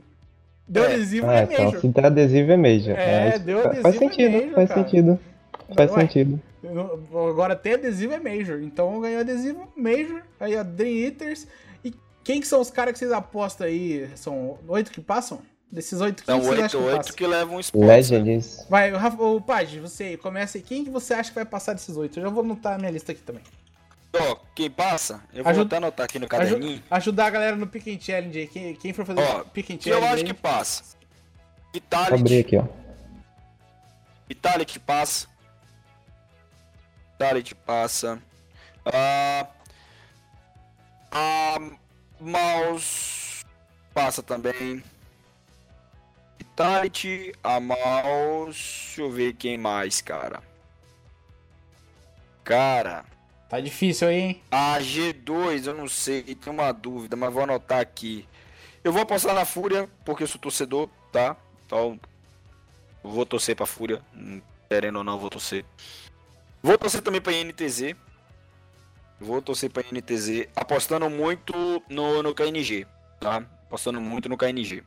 Deu 0.67 0.83
É. 0.83 0.87
adesivo 0.93 1.27
Ah, 1.29 1.39
é 1.39 1.43
então 1.43 1.65
Major. 1.65 1.81
se 1.81 1.87
der 1.87 2.05
adesivo 2.05 2.51
é 2.51 2.57
Major. 2.57 2.95
É, 2.97 3.29
isso 3.29 3.39
deu 3.39 3.59
adesivo 3.59 3.81
Faz 3.83 3.95
é 3.95 3.99
sentido, 3.99 4.31
Major, 4.31 4.51
faz 4.55 4.69
cara. 4.69 4.83
sentido. 4.83 5.19
Faz 5.75 5.91
Ué. 5.91 6.01
sentido. 6.01 6.41
Agora 7.29 7.53
até 7.53 7.73
adesivo 7.75 8.13
é 8.13 8.19
Major. 8.19 8.59
Então 8.61 8.99
ganhou 8.99 9.19
adesivo 9.21 9.67
Major. 9.77 10.21
Aí 10.39 10.55
a 10.57 10.63
Dream 10.63 10.95
Eaters. 11.05 11.47
E 11.85 11.93
quem 12.23 12.41
que 12.41 12.47
são 12.47 12.59
os 12.59 12.71
caras 12.71 12.93
que 12.93 12.99
vocês 12.99 13.11
apostam 13.11 13.67
aí? 13.67 14.07
São 14.15 14.57
oito 14.67 14.91
que 14.91 14.99
passam? 14.99 15.39
Desses 15.71 16.01
oito, 16.01 16.23
quem 16.23 16.41
São 16.41 16.49
8, 16.49 16.63
acham 16.63 16.79
que 16.81 16.85
8 16.87 16.97
passa? 16.97 17.13
que 17.13 17.27
levam 17.27 17.55
um 17.57 17.59
sponsor. 17.59 17.87
Legends. 17.87 18.65
Vai, 18.69 18.91
o, 18.91 18.97
Rafa, 18.97 19.21
o 19.21 19.39
Paj, 19.39 19.77
você 19.79 20.17
começa 20.17 20.57
aí. 20.57 20.63
Quem 20.63 20.83
que 20.83 20.89
você 20.89 21.13
acha 21.13 21.29
que 21.29 21.35
vai 21.35 21.45
passar 21.45 21.73
desses 21.73 21.95
oito? 21.95 22.17
Eu 22.19 22.23
já 22.23 22.29
vou 22.29 22.43
anotar 22.43 22.73
a 22.73 22.77
minha 22.79 22.89
lista 22.89 23.11
aqui 23.11 23.21
também. 23.21 23.43
Ó, 24.11 24.37
quem 24.55 24.71
passa, 24.71 25.21
eu 25.31 25.43
vou 25.43 25.51
Ajuda- 25.51 25.67
até 25.67 25.77
anotar 25.77 26.05
aqui 26.05 26.17
no 26.17 26.27
caderninho. 26.27 26.81
ajudar 26.89 27.27
a 27.27 27.29
galera 27.29 27.55
no 27.55 27.67
Pick 27.67 27.87
and 27.87 27.99
Challenge 28.01 28.39
aí. 28.39 28.47
Quem, 28.47 28.73
quem 28.75 28.93
for 28.93 29.05
fazer 29.05 29.21
Ó, 29.21 29.43
Pick 29.43 29.69
and 29.69 29.77
que 29.77 29.89
eu 29.89 29.93
Challenge 29.99 30.13
acho 30.13 30.23
aí. 30.23 30.23
que 30.23 30.33
passa. 30.33 30.83
Vou 31.71 32.15
abrir 32.15 32.37
Vitalik, 32.37 32.39
aqui, 32.39 32.57
ó. 32.57 32.65
Vitalik 34.27 34.79
passa. 34.79 35.27
Vitality 37.11 37.53
passa. 37.53 38.17
Ah, 38.85 39.45
a 41.11 41.59
Mouse 42.19 43.45
passa 43.93 44.23
também. 44.23 44.83
Vitality, 46.59 47.31
a 47.41 47.57
Mouse. 47.57 48.57
Deixa 48.57 49.01
eu 49.01 49.09
ver 49.09 49.33
quem 49.33 49.57
mais, 49.57 50.01
cara. 50.01 50.43
Cara. 52.43 53.05
Tá 53.47 53.61
difícil 53.61 54.09
aí, 54.09 54.19
hein? 54.19 54.43
A 54.51 54.77
G2, 54.79 55.67
eu 55.67 55.73
não 55.73 55.87
sei, 55.87 56.21
tem 56.21 56.51
uma 56.51 56.71
dúvida, 56.73 57.15
mas 57.15 57.33
vou 57.33 57.43
anotar 57.43 57.79
aqui. 57.79 58.27
Eu 58.83 58.91
vou 58.91 59.01
apostar 59.01 59.33
na 59.33 59.45
Fúria, 59.45 59.89
porque 60.03 60.23
eu 60.23 60.27
sou 60.27 60.39
torcedor, 60.39 60.89
tá? 61.13 61.37
Então, 61.65 61.97
vou 63.01 63.25
torcer 63.25 63.55
pra 63.55 63.65
Fúria. 63.65 64.01
Querendo 64.67 64.97
ou 64.97 65.03
não, 65.03 65.17
vou 65.17 65.29
torcer. 65.29 65.63
Vou 66.61 66.77
torcer 66.77 67.01
também 67.01 67.21
pra 67.21 67.31
INTZ. 67.31 67.95
Vou 69.17 69.41
torcer 69.41 69.71
pra 69.71 69.81
INTZ. 69.81 70.49
Apostando 70.57 71.09
muito 71.09 71.81
no, 71.89 72.21
no 72.21 72.35
KNG, 72.35 72.85
tá? 73.17 73.37
Apostando 73.65 74.01
muito 74.01 74.27
no 74.27 74.37
KNG. 74.37 74.83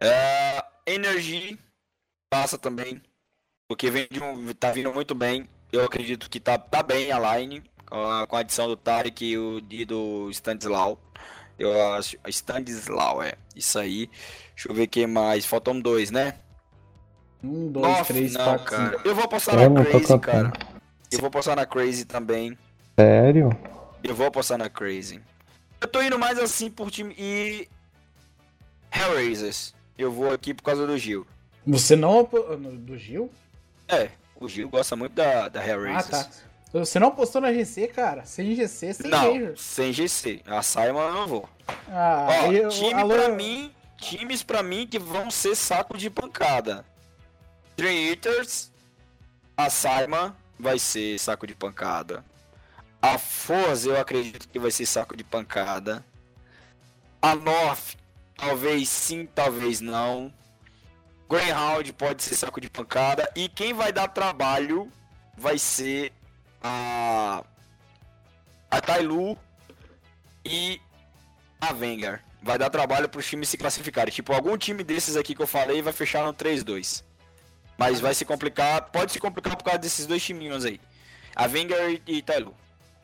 É, 0.00 0.64
Energy 0.86 1.58
passa 2.30 2.58
também. 2.58 3.02
Porque 3.68 3.90
vem 3.90 4.06
de 4.10 4.22
um, 4.22 4.52
tá 4.54 4.72
vindo 4.72 4.92
muito 4.92 5.14
bem. 5.14 5.48
Eu 5.70 5.84
acredito 5.84 6.30
que 6.30 6.40
tá, 6.40 6.56
tá 6.56 6.82
bem 6.82 7.12
a 7.12 7.36
line. 7.36 7.62
Com 7.86 8.04
a, 8.04 8.26
com 8.26 8.36
a 8.36 8.40
adição 8.40 8.68
do 8.68 8.76
Tarek 8.76 9.24
e, 9.24 9.38
o, 9.38 9.62
e 9.70 9.84
do 9.84 10.30
Stanislau. 10.30 10.98
Eu 11.58 11.92
acho. 11.94 12.16
Stanislau, 12.28 13.22
é. 13.22 13.32
Isso 13.54 13.78
aí. 13.78 14.10
Deixa 14.54 14.68
eu 14.70 14.74
ver 14.74 14.86
quem 14.86 15.06
mais. 15.06 15.44
Faltam 15.44 15.80
dois, 15.80 16.10
né? 16.10 16.34
Um, 17.42 17.70
dois, 17.70 17.86
Nossa, 17.86 18.12
três, 18.12 18.32
não, 18.32 18.44
quatro, 18.44 18.64
cara. 18.64 18.90
cinco. 18.90 19.08
Eu 19.08 19.14
vou 19.14 19.24
apostar 19.24 19.60
Eu 19.60 19.70
na 19.70 19.84
Crazy, 19.84 20.18
cara. 20.18 20.52
Eu 21.10 21.18
vou 21.18 21.28
apostar 21.28 21.56
na 21.56 21.66
Crazy 21.66 22.04
também. 22.04 22.58
Sério? 22.98 23.50
Eu 24.02 24.14
vou 24.14 24.26
apostar 24.26 24.58
na 24.58 24.68
Crazy. 24.68 25.20
Eu 25.80 25.88
tô 25.88 26.02
indo 26.02 26.18
mais 26.18 26.38
assim 26.38 26.70
por 26.70 26.90
time. 26.90 27.14
E. 27.18 27.68
Hellraisers. 28.92 29.74
Eu 29.98 30.10
vou 30.12 30.32
aqui 30.32 30.54
por 30.54 30.62
causa 30.62 30.86
do 30.86 30.96
Gil. 30.96 31.26
Você 31.66 31.94
não. 31.96 32.22
no- 32.58 32.76
Do 32.78 32.96
Gil? 32.96 33.30
É, 33.88 34.10
o 34.36 34.48
Gil 34.48 34.68
gosta 34.68 34.94
muito 34.96 35.12
da, 35.12 35.48
da 35.48 35.60
Ah, 35.60 35.66
Hellraisers. 35.68 36.08
tá. 36.08 36.28
Você 36.72 36.98
não 36.98 37.08
apostou 37.08 37.40
na 37.40 37.52
GC, 37.52 37.88
cara? 37.88 38.24
Sem 38.26 38.54
GC, 38.54 38.92
sem 38.94 39.10
Não, 39.10 39.34
Major. 39.34 39.56
sem 39.56 39.92
GC. 39.92 40.42
A 40.46 40.62
Simon 40.62 41.00
eu 41.08 41.14
não 41.14 41.26
vou. 41.26 41.48
Ah, 41.88 42.26
Ó, 42.46 42.52
eu- 42.52 42.68
time 42.68 42.92
alô- 42.94 43.14
pra 43.14 43.28
mim. 43.30 43.72
Times 43.96 44.42
pra 44.44 44.62
mim 44.62 44.86
que 44.86 44.98
vão 44.98 45.30
ser 45.30 45.56
saco 45.56 45.96
de 45.98 46.08
pancada. 46.10 46.84
Three 47.74 48.10
Eaters. 48.10 48.70
A 49.56 49.68
Simon 49.70 50.30
vai 50.58 50.78
ser 50.78 51.18
saco 51.18 51.46
de 51.46 51.54
pancada. 51.54 52.24
A 53.02 53.18
Forza 53.18 53.88
eu 53.88 54.00
acredito 54.00 54.48
que 54.48 54.58
vai 54.58 54.70
ser 54.70 54.86
saco 54.86 55.16
de 55.16 55.24
pancada. 55.24 56.04
A 57.20 57.34
North, 57.34 57.96
talvez 58.38 58.88
sim, 58.88 59.26
talvez 59.26 59.80
não. 59.82 60.32
Greyhound 61.28 61.92
pode 61.92 62.22
ser 62.22 62.34
saco 62.34 62.60
de 62.60 62.70
pancada. 62.70 63.30
E 63.36 63.48
quem 63.48 63.74
vai 63.74 63.92
dar 63.92 64.08
trabalho 64.08 64.90
vai 65.36 65.58
ser 65.58 66.12
a. 66.62 67.44
A 68.70 68.80
Tailu 68.80 69.36
e 70.44 70.80
a 71.60 71.72
Vengar. 71.72 72.22
Vai 72.42 72.56
dar 72.56 72.70
trabalho 72.70 73.08
para 73.08 73.18
os 73.18 73.26
times 73.26 73.48
se 73.48 73.58
classificarem. 73.58 74.12
Tipo, 74.12 74.32
algum 74.32 74.56
time 74.56 74.84
desses 74.84 75.16
aqui 75.16 75.34
que 75.34 75.42
eu 75.42 75.46
falei 75.46 75.82
vai 75.82 75.92
fechar 75.92 76.24
no 76.24 76.32
3-2. 76.32 77.02
Mas 77.76 78.00
vai 78.00 78.14
se 78.14 78.24
complicar. 78.24 78.82
Pode 78.90 79.12
se 79.12 79.18
complicar 79.18 79.56
por 79.56 79.64
causa 79.64 79.78
desses 79.78 80.06
dois 80.06 80.22
timinhos 80.22 80.64
aí. 80.64 80.80
A 81.34 81.46
Vengar 81.46 81.90
e, 81.90 82.02
e 82.06 82.22
Tailu. 82.22 82.54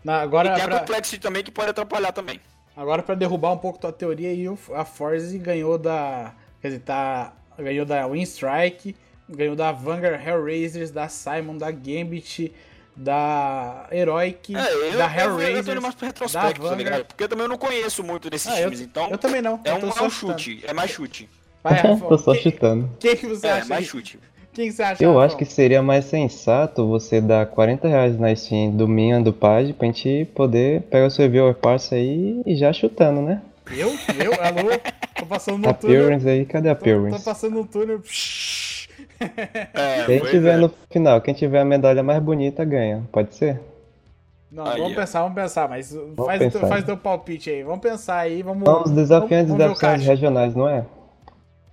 Não, 0.04 0.14
E 0.14 0.22
agora, 0.22 0.54
tem 0.54 0.62
a 0.62 0.68
pra, 0.68 0.80
Complexity 0.80 1.18
também 1.18 1.42
que 1.42 1.50
pode 1.50 1.70
atrapalhar 1.70 2.12
também. 2.12 2.40
Agora 2.76 3.02
pra 3.02 3.14
derrubar 3.14 3.52
um 3.52 3.58
pouco 3.58 3.78
tua 3.78 3.92
teoria 3.92 4.30
aí, 4.30 4.48
o- 4.48 4.58
a 4.74 4.84
Forze 4.84 5.38
ganhou 5.38 5.78
da. 5.78 6.34
Quer 6.60 6.68
dizer, 6.68 6.80
tá. 6.80 7.32
Ganhou 7.58 7.86
da 7.86 8.06
Winstrike, 8.06 8.96
ganhou 9.28 9.54
da 9.54 9.70
Vanguard 9.70 10.20
Hellraisers, 10.26 10.90
da 10.90 11.08
Simon, 11.08 11.56
da 11.56 11.70
Gambit, 11.70 12.52
da 12.96 13.86
Heroic, 13.92 14.56
É, 14.56 14.72
eu, 14.74 14.98
da 14.98 15.06
eu, 15.18 15.40
eu 15.40 15.62
tô 15.62 15.70
indo 15.70 15.80
Hellraisers. 15.80 15.82
mais 15.82 15.94
pro 15.94 16.06
retrospecto, 16.06 16.62
da 16.62 16.68
tá 16.70 16.74
ligado? 16.74 17.04
Porque 17.04 17.24
eu 17.24 17.28
também 17.28 17.46
não 17.48 17.56
conheço 17.58 18.02
muito 18.02 18.28
desses 18.28 18.48
Ah, 18.48 18.60
eu, 18.60 18.70
times, 18.70 18.80
então 18.80 19.08
eu 19.10 19.18
também 19.18 19.40
não. 19.42 19.60
é 19.64 19.70
eu 19.70 19.76
um, 19.76 19.88
é 19.90 20.02
um 20.02 20.10
chute. 20.10 20.64
É 20.66 20.72
mais 20.72 20.90
chute. 20.90 21.28
Vai, 21.62 21.78
Rafa, 21.80 22.06
Tô 22.08 22.18
só 22.18 22.34
chutando. 22.34 22.90
quem 22.98 23.16
que 23.16 23.26
você 23.26 23.46
É, 23.46 23.52
acha? 23.52 23.68
mais 23.68 23.84
aí? 23.84 23.84
chute. 23.86 24.18
Quem 24.54 24.66
que 24.68 24.72
você 24.72 24.82
acha? 24.82 25.02
Eu 25.04 25.18
acho 25.20 25.36
que 25.36 25.44
seria 25.44 25.82
mais 25.82 26.04
sensato 26.04 26.86
você 26.88 27.20
dar 27.20 27.44
40 27.46 27.88
reais 27.88 28.18
na 28.18 28.34
Steam 28.34 28.70
do 28.70 28.86
Minha 28.86 29.20
do 29.20 29.32
Page 29.32 29.72
pra 29.72 29.86
gente 29.88 30.26
poder 30.34 30.82
pegar 30.82 31.06
o 31.06 31.10
seu 31.10 31.28
viewer 31.28 31.54
pass 31.54 31.92
aí 31.92 32.40
e 32.46 32.54
já 32.54 32.72
chutando, 32.72 33.20
né? 33.20 33.42
Eu? 33.70 33.88
Eu? 33.88 34.32
Alô? 34.40 34.70
Tô 35.18 35.26
passando 35.26 35.58
no 35.58 35.74
túnel. 35.74 35.96
Appearance 35.96 36.28
aí, 36.28 36.46
cadê 36.46 36.68
a 36.68 36.74
Tô, 36.74 36.84
tô 36.84 36.90
Appearance? 36.90 37.24
passando 37.24 37.54
no 37.54 37.66
túnel. 37.66 38.00
É, 39.20 40.04
Quem 40.06 40.20
tiver 40.20 40.54
é. 40.54 40.56
no 40.56 40.70
final, 40.90 41.20
quem 41.20 41.34
tiver 41.34 41.60
a 41.60 41.64
medalha 41.64 42.02
mais 42.02 42.22
bonita 42.22 42.64
ganha, 42.64 43.02
pode 43.10 43.34
ser? 43.34 43.60
Não, 44.50 44.66
Aí, 44.66 44.80
vamos 44.80 44.94
pensar, 44.94 45.22
vamos 45.22 45.34
pensar, 45.34 45.68
mas 45.68 45.96
faz, 46.16 46.36
o 46.36 46.50
teu- 46.50 46.50
pensar. 46.52 46.66
faz 46.68 46.84
teu 46.84 46.96
palpite 46.96 47.50
aí. 47.50 47.62
Vamos 47.64 47.80
pensar 47.80 48.18
aí, 48.18 48.42
vamos. 48.42 48.64
São 48.64 48.82
os 48.82 48.90
desafiantes 48.92 49.48
vamos, 49.48 49.64
vamos 49.64 49.78
caixa. 49.80 50.04
regionais, 50.10 50.54
não 50.54 50.68
é? 50.68 50.84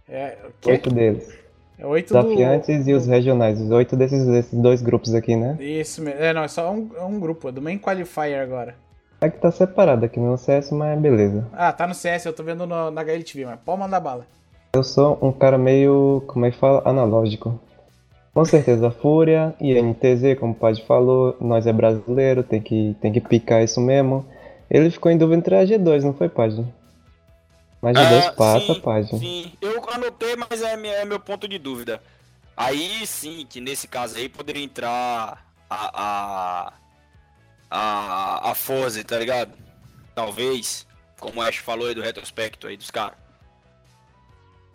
É, 0.09 0.37
o 0.47 0.51
quê? 0.61 0.71
Oito 0.71 0.89
deles. 0.89 1.40
É 1.81 1.85
oito 1.87 2.13
do- 2.13 2.21
Desafiantes 2.23 2.87
e 2.87 2.93
os 2.93 3.07
regionais, 3.07 3.59
os 3.59 3.71
oito 3.71 3.95
desses, 3.95 4.23
desses 4.25 4.53
dois 4.59 4.81
grupos 4.83 5.15
aqui, 5.15 5.35
né? 5.35 5.57
Isso 5.59 6.01
mesmo. 6.01 6.19
É, 6.21 6.31
não, 6.31 6.43
é 6.43 6.47
só 6.47 6.71
um, 6.71 6.89
é 6.95 7.01
um 7.03 7.19
grupo, 7.19 7.49
é 7.49 7.51
do 7.51 7.61
Main 7.61 7.79
Qualifier 7.79 8.41
agora. 8.41 8.75
É 9.19 9.29
que 9.29 9.39
tá 9.39 9.51
separado 9.51 10.05
aqui 10.05 10.19
no 10.19 10.37
CS, 10.37 10.71
mas 10.71 10.99
beleza. 10.99 11.45
Ah, 11.53 11.71
tá 11.73 11.87
no 11.87 11.93
CS, 11.95 12.25
eu 12.25 12.33
tô 12.33 12.43
vendo 12.43 12.65
no, 12.67 12.91
na 12.91 13.01
HLTV, 13.01 13.45
mas 13.45 13.59
pode 13.65 13.79
mandar 13.79 13.99
bala. 13.99 14.25
Eu 14.73 14.83
sou 14.83 15.17
um 15.21 15.31
cara 15.31 15.57
meio, 15.57 16.23
como 16.27 16.45
é 16.45 16.51
que 16.51 16.57
fala, 16.57 16.81
analógico. 16.85 17.59
Com 18.33 18.45
certeza, 18.45 18.87
a 18.87 18.91
Fúria 19.01 19.53
e 19.59 19.73
NTZ, 19.73 20.39
como 20.39 20.53
o 20.53 20.55
Padre 20.55 20.81
falou, 20.83 21.35
nós 21.41 21.65
é 21.67 21.73
brasileiro, 21.73 22.43
tem 22.43 22.61
que, 22.61 22.95
tem 23.01 23.11
que 23.11 23.19
picar 23.19 23.63
isso 23.63 23.81
mesmo. 23.81 24.23
Ele 24.69 24.89
ficou 24.89 25.11
em 25.11 25.17
dúvida 25.17 25.37
entre 25.37 25.55
a 25.55 25.65
G2, 25.65 26.03
não 26.03 26.13
foi, 26.13 26.29
Padre? 26.29 26.63
Mas 27.81 27.97
G2 27.97 28.25
Ah, 28.27 28.31
passa, 28.33 28.73
sim, 28.73 28.81
Padre. 28.81 29.17
Sim, 29.17 29.53
eu 29.61 29.83
anotei, 29.91 30.35
mas 30.35 30.61
é, 30.61 30.73
é 30.73 31.05
meu 31.05 31.19
ponto 31.19 31.47
de 31.47 31.57
dúvida. 31.57 32.01
Aí 32.55 33.05
sim, 33.07 33.45
que 33.49 33.59
nesse 33.59 33.87
caso 33.87 34.17
aí 34.17 34.29
poderia 34.29 34.63
entrar 34.63 35.43
a. 35.69 36.01
a. 36.03 36.73
a, 37.71 38.51
a 38.51 38.55
Forze, 38.55 39.03
tá 39.03 39.17
ligado? 39.17 39.53
Talvez, 40.13 40.85
como 41.19 41.39
o 41.39 41.43
Ash 41.43 41.57
falou 41.57 41.87
aí 41.87 41.95
do 41.95 42.01
retrospecto 42.01 42.67
aí 42.67 42.77
dos 42.77 42.91
caras. 42.91 43.17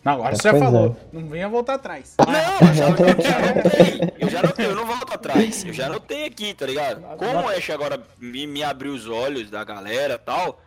Não, 0.03 0.13
agora 0.13 0.33
É, 0.33 0.37
você 0.37 0.51
já 0.51 0.59
falou. 0.59 0.97
é. 1.13 1.15
Não 1.17 1.29
venha 1.29 1.49
voltar 1.49 1.75
atrás. 1.75 2.15
Não, 2.19 2.67
eu 2.67 2.73
já, 2.73 2.89
eu 2.89 3.21
já 3.21 3.37
anotei. 3.37 4.13
Eu 4.19 4.29
já 4.29 4.39
anotei, 4.39 4.65
eu 4.65 4.75
não 4.75 4.85
volto 4.85 5.13
atrás. 5.13 5.65
Eu 5.65 5.73
já 5.73 5.85
anotei 5.87 6.25
aqui, 6.25 6.53
tá 6.53 6.65
ligado? 6.65 7.01
Como 7.17 7.31
o 7.41 7.49
Ash 7.49 7.69
agora 7.69 8.01
me, 8.17 8.47
me 8.47 8.63
abriu 8.63 8.93
os 8.93 9.07
olhos 9.07 9.49
da 9.49 9.63
galera 9.63 10.15
e 10.15 10.17
tal. 10.17 10.61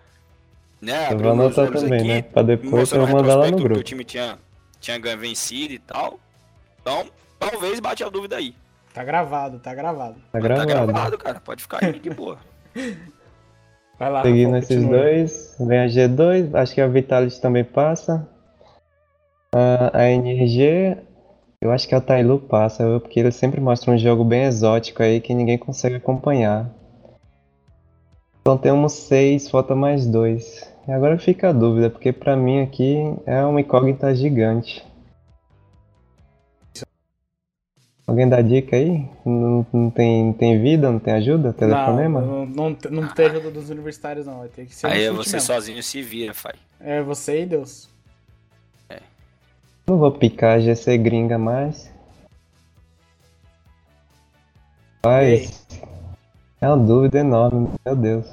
Né? 0.81 1.13
Eu 1.13 1.19
vou 1.19 1.33
anotar 1.33 1.71
também, 1.71 1.99
aqui, 2.01 2.09
né? 2.09 2.23
Pra 2.23 2.43
depois 2.43 2.91
eu 2.93 3.07
mandar 3.07 3.35
lá 3.35 3.51
no 3.51 3.57
retrospecto 3.57 3.57
que 3.57 3.63
grupo. 3.65 3.81
o 3.81 3.85
time 3.85 4.05
tinha, 4.05 4.39
tinha 4.81 4.99
ganho 4.99 5.19
vencido 5.19 5.75
e 5.75 5.79
tal. 5.79 6.19
Então, 6.81 7.07
talvez 7.39 7.79
bate 7.81 8.03
a 8.03 8.09
dúvida 8.09 8.37
aí. 8.37 8.55
Tá 8.95 9.05
gravado, 9.05 9.59
tá 9.59 9.75
gravado. 9.75 10.15
Tá 10.15 10.21
Tá 10.33 10.41
gravado. 10.41 10.67
gravado, 10.67 11.19
cara. 11.19 11.41
Pode 11.41 11.63
ficar 11.63 11.85
aí 11.85 11.99
de 11.99 12.11
boa. 12.11 12.39
Vai 13.99 14.11
lá, 14.11 14.23
Seguindo 14.23 14.57
esses 14.57 14.83
dois, 14.83 15.57
vem 15.61 15.79
a 15.79 15.87
G2, 15.87 16.55
acho 16.55 16.75
que 16.75 16.81
a 16.81 16.87
Vitality 16.89 17.39
também 17.39 17.63
passa. 17.63 18.27
A, 19.55 19.99
a 19.99 20.11
NRG, 20.11 20.97
eu 21.61 21.71
acho 21.71 21.87
que 21.87 21.95
a 21.95 22.01
Tailu 22.01 22.39
passa, 22.39 22.99
porque 23.01 23.21
ele 23.21 23.31
sempre 23.31 23.61
mostra 23.61 23.93
um 23.93 23.99
jogo 23.99 24.25
bem 24.25 24.45
exótico 24.45 25.03
aí 25.03 25.21
que 25.21 25.35
ninguém 25.35 25.59
consegue 25.59 25.97
acompanhar. 25.97 26.71
Então 28.41 28.57
temos 28.57 28.95
seis, 28.95 29.51
falta 29.51 29.75
mais 29.75 30.07
dois. 30.07 30.70
E 30.89 30.93
agora 30.93 31.19
fica 31.19 31.51
a 31.51 31.53
dúvida, 31.53 31.91
porque 31.91 32.13
pra 32.13 32.37
mim 32.37 32.63
aqui 32.63 32.97
é 33.27 33.45
uma 33.45 33.61
incógnita 33.61 34.15
gigante. 34.15 34.85
Alguém 38.07 38.29
dá 38.29 38.43
dica 38.43 38.75
aí? 38.75 39.09
Não, 39.25 39.65
não 39.73 39.91
tem, 39.91 40.25
não 40.25 40.33
tem 40.33 40.61
vida, 40.61 40.91
não 40.91 40.99
tem 40.99 41.15
ajuda? 41.15 41.53
Telefonema? 41.53 42.21
Não, 42.21 42.45
não, 42.45 42.71
não, 42.71 42.77
não 42.91 43.09
tem 43.09 43.27
ajuda 43.27 43.53
dos 43.53 43.71
universitários, 43.71 44.27
não. 44.27 44.41
Vai 44.41 44.49
ter 44.49 44.67
que 44.67 44.75
ser 44.75 44.89
aí 44.89 45.07
chute 45.07 45.17
você 45.17 45.37
mesmo. 45.37 45.47
sozinho 45.47 45.83
se 45.83 46.03
vira, 46.03 46.35
Fai. 46.35 46.55
É 46.81 47.01
você 47.01 47.43
e 47.43 47.47
Deus. 47.47 47.89
Não 49.87 49.99
vou 49.99 50.13
picar 50.13 50.57
a 50.57 50.61
GC 50.61 50.99
gringa 50.99 51.37
mais. 51.37 51.91
Mas 55.05 55.67
é 56.61 56.69
uma 56.69 56.77
dúvida 56.77 57.19
enorme, 57.19 57.71
meu 57.85 57.97
Deus. 57.97 58.27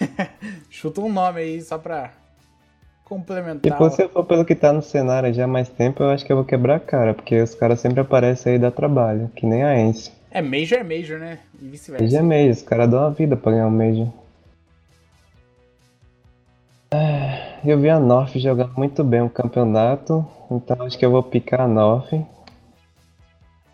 Chuta 0.80 1.02
um 1.02 1.12
nome 1.12 1.40
aí 1.42 1.60
só 1.60 1.76
pra 1.76 2.06
E 2.06 3.04
complementar. 3.04 3.70
se 3.70 3.78
você 3.78 4.08
for 4.08 4.24
pelo 4.24 4.46
que 4.46 4.54
tá 4.54 4.72
no 4.72 4.80
cenário 4.80 5.30
já 5.34 5.44
há 5.44 5.46
mais 5.46 5.68
tempo, 5.68 6.02
eu 6.02 6.08
acho 6.08 6.24
que 6.24 6.32
eu 6.32 6.36
vou 6.36 6.44
quebrar 6.46 6.76
a 6.76 6.80
cara, 6.80 7.12
porque 7.12 7.38
os 7.38 7.54
caras 7.54 7.80
sempre 7.80 8.00
aparecem 8.00 8.52
aí 8.52 8.58
e 8.58 8.62
dá 8.62 8.70
trabalho, 8.70 9.30
que 9.36 9.44
nem 9.44 9.62
a 9.62 9.78
Ence. 9.78 10.10
É, 10.30 10.40
Major 10.40 10.78
é 10.78 10.82
Major, 10.82 11.18
né? 11.18 11.38
E 11.60 11.68
vice-versa. 11.68 12.02
Major 12.02 12.18
é 12.20 12.22
Major, 12.22 12.50
os 12.52 12.62
caras 12.62 12.88
dão 12.90 13.00
uma 13.00 13.10
vida 13.10 13.36
pra 13.36 13.52
ganhar 13.52 13.66
o 13.66 13.70
Major. 13.70 14.08
É, 16.92 17.58
eu 17.62 17.78
vi 17.78 17.90
a 17.90 18.00
North 18.00 18.38
jogando 18.38 18.72
muito 18.74 19.04
bem 19.04 19.20
o 19.20 19.28
campeonato, 19.28 20.26
então 20.50 20.86
acho 20.86 20.98
que 20.98 21.04
eu 21.04 21.10
vou 21.10 21.22
picar 21.22 21.60
a 21.60 21.68
North. 21.68 22.10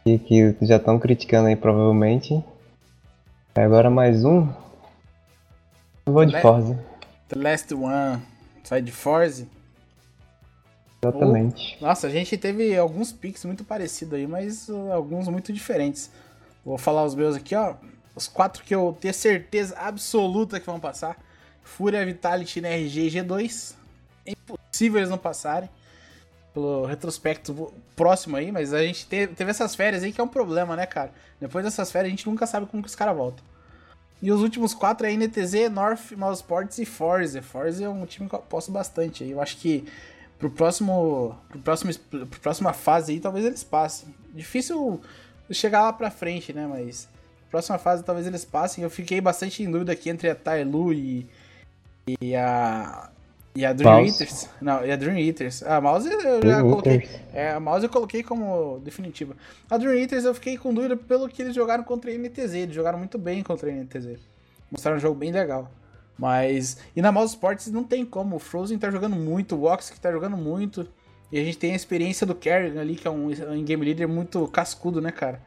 E 0.05 0.19
que 0.19 0.57
já 0.63 0.75
estão 0.75 0.99
criticando 0.99 1.47
aí 1.47 1.55
provavelmente. 1.55 2.43
Agora 3.55 3.89
mais 3.91 4.25
um. 4.25 4.49
Eu 6.05 6.13
vou 6.13 6.25
de 6.25 6.41
Forza. 6.41 6.96
The 7.29 7.39
Last 7.39 7.75
One. 7.75 8.23
Sai 8.63 8.83
de 8.83 8.93
Forza? 8.93 9.47
Exatamente. 11.03 11.79
Nossa, 11.81 12.07
a 12.07 12.11
gente 12.11 12.37
teve 12.37 12.77
alguns 12.77 13.13
picks 13.13 13.45
muito 13.45 13.65
parecidos 13.65 14.15
aí, 14.15 14.27
mas 14.27 14.69
uh, 14.69 14.93
alguns 14.93 15.29
muito 15.29 15.53
diferentes. 15.53 16.11
Vou 16.65 16.79
falar 16.79 17.05
os 17.05 17.15
meus 17.15 17.37
aqui, 17.37 17.55
ó. 17.55 17.75
Os 18.15 18.27
quatro 18.27 18.65
que 18.65 18.75
eu 18.75 18.97
tenho 19.01 19.15
certeza 19.15 19.77
absoluta 19.79 20.59
que 20.59 20.67
vão 20.67 20.81
passar. 20.81 21.17
Fúria, 21.63 22.05
Vitality, 22.05 22.59
NRG 22.61 23.01
e 23.07 23.11
G2. 23.11 23.75
É 24.25 24.33
impossível 24.33 24.99
eles 24.99 25.11
não 25.11 25.19
passarem. 25.19 25.69
Pelo 26.53 26.87
retrospecto 26.87 27.73
próximo 27.95 28.37
aí, 28.37 28.51
mas 28.51 28.73
a 28.73 28.83
gente 28.83 29.07
teve, 29.07 29.35
teve 29.35 29.51
essas 29.51 29.75
férias 29.75 30.03
aí 30.03 30.13
que 30.13 30.21
é 30.21 30.25
um 30.25 30.29
problema, 30.29 30.75
né, 30.75 30.87
cara? 30.87 31.13
Depois 31.39 31.63
dessas 31.65 31.93
férias 31.93 32.09
a 32.09 32.17
gente 32.17 32.27
nunca 32.27 32.47
sabe 32.47 32.67
como 32.67 32.83
que 32.83 32.89
os 32.89 32.95
caras 32.95 33.15
voltam. 33.15 33.45
E 34.23 34.33
os 34.33 34.41
últimos 34.41 34.75
quatro 34.75 35.07
é 35.07 35.13
NTZ, 35.15 35.71
North, 35.71 36.13
Mousesports 36.17 36.79
e 36.79 36.85
Forza. 36.85 37.43
Forza 37.43 37.85
é 37.85 37.89
um 37.89 38.07
time 38.07 38.29
que 38.29 38.35
eu 38.35 38.39
aposto 38.39 38.73
bastante. 38.73 39.25
Eu 39.25 39.41
acho 39.41 39.57
que 39.59 39.85
pro 40.39 40.51
próximo, 40.51 41.37
pro 41.49 41.59
próximo, 41.59 41.95
pro 41.95 42.41
próxima 42.41 42.73
fase 42.73 43.13
aí 43.13 43.21
talvez 43.21 43.45
eles 43.45 43.63
passem. 43.63 44.15
Difícil 44.35 45.01
chegar 45.51 45.83
lá 45.83 45.93
pra 45.93 46.11
frente, 46.11 46.53
né? 46.53 46.67
Mas 46.67 47.09
próxima 47.51 47.79
fase 47.79 48.03
talvez 48.03 48.27
eles 48.27 48.45
passem. 48.45 48.85
Eu 48.85 48.91
fiquei 48.91 49.21
bastante 49.21 49.63
em 49.63 49.71
dúvida 49.71 49.93
aqui 49.93 50.11
entre 50.11 50.29
a 50.29 50.35
Tailu 50.35 50.93
e, 50.93 51.27
e 52.21 52.37
a 52.37 53.11
e 53.57 53.65
a 53.65 53.73
Dream 53.73 54.03
Mouse. 54.03 54.23
Eaters. 54.23 54.49
Não, 54.61 54.85
e 54.85 54.93
a 54.93 54.97
Dream 54.97 55.19
Eaters. 55.19 55.63
A 55.63 55.81
Mouse 55.81 56.07
eu 56.07 56.21
já 56.21 56.39
Dream 56.39 56.63
coloquei. 56.69 56.93
Eaters. 56.93 57.21
É, 57.33 57.51
a 57.53 57.61
Mouse 57.61 57.85
eu 57.85 57.91
coloquei 57.91 58.23
como 58.23 58.81
definitiva. 58.85 59.35
A 59.71 59.79
Dream 59.79 59.95
Eaters 59.95 60.25
eu 60.25 60.35
fiquei 60.35 60.59
com 60.59 60.75
dúvida 60.75 60.97
pelo 60.97 61.27
que 61.29 61.41
eles 61.41 61.55
jogaram 61.55 61.83
contra 61.83 62.11
a 62.11 62.15
NTZ. 62.15 62.55
Eles 62.55 62.75
jogaram 62.75 62.99
muito 62.99 63.17
bem 63.17 63.43
contra 63.43 63.71
a 63.71 63.73
NTZ. 63.73 64.19
Mostraram 64.71 64.99
um 64.99 65.01
jogo 65.01 65.15
bem 65.15 65.33
legal. 65.33 65.71
Mas. 66.19 66.79
E 66.95 67.01
na 67.01 67.11
Mouse 67.11 67.35
Sports 67.35 67.69
não 67.69 67.83
tem 67.83 68.05
como. 68.05 68.37
O 68.37 68.39
Frozen 68.39 68.79
tá 68.79 68.91
jogando 68.91 69.17
muito, 69.17 69.57
o 69.57 69.65
Ox 69.65 69.91
tá 70.01 70.13
jogando 70.13 70.37
muito. 70.37 70.87
E 71.33 71.41
a 71.41 71.45
gente 71.45 71.59
tem 71.59 71.73
a 71.73 71.77
experiência 71.77 72.27
do 72.27 72.35
Kerrigan 72.35 72.81
ali, 72.81 72.95
que 72.95 73.09
é 73.09 73.11
um, 73.11 73.31
um 73.31 73.65
game 73.65 73.85
leader 73.85 74.09
muito 74.09 74.47
cascudo, 74.49 75.01
né, 75.01 75.11
cara? 75.11 75.43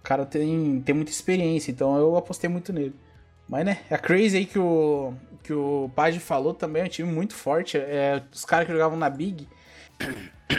O 0.00 0.02
cara 0.02 0.24
tem, 0.24 0.80
tem 0.80 0.94
muita 0.94 1.10
experiência, 1.10 1.70
então 1.70 1.96
eu 1.98 2.16
apostei 2.16 2.48
muito 2.48 2.72
nele. 2.72 2.94
Mas, 3.48 3.66
né, 3.66 3.78
a 3.90 3.98
Crazy 3.98 4.38
aí 4.38 4.46
que 4.46 4.58
o, 4.58 5.12
que 5.44 5.52
o 5.52 5.90
Page 5.94 6.18
falou 6.18 6.54
também 6.54 6.82
é 6.82 6.86
um 6.86 6.88
time 6.88 7.12
muito 7.12 7.34
forte. 7.34 7.76
É, 7.76 8.22
os 8.32 8.46
caras 8.46 8.66
que 8.66 8.72
jogavam 8.72 8.98
na 8.98 9.10
Big, 9.10 9.46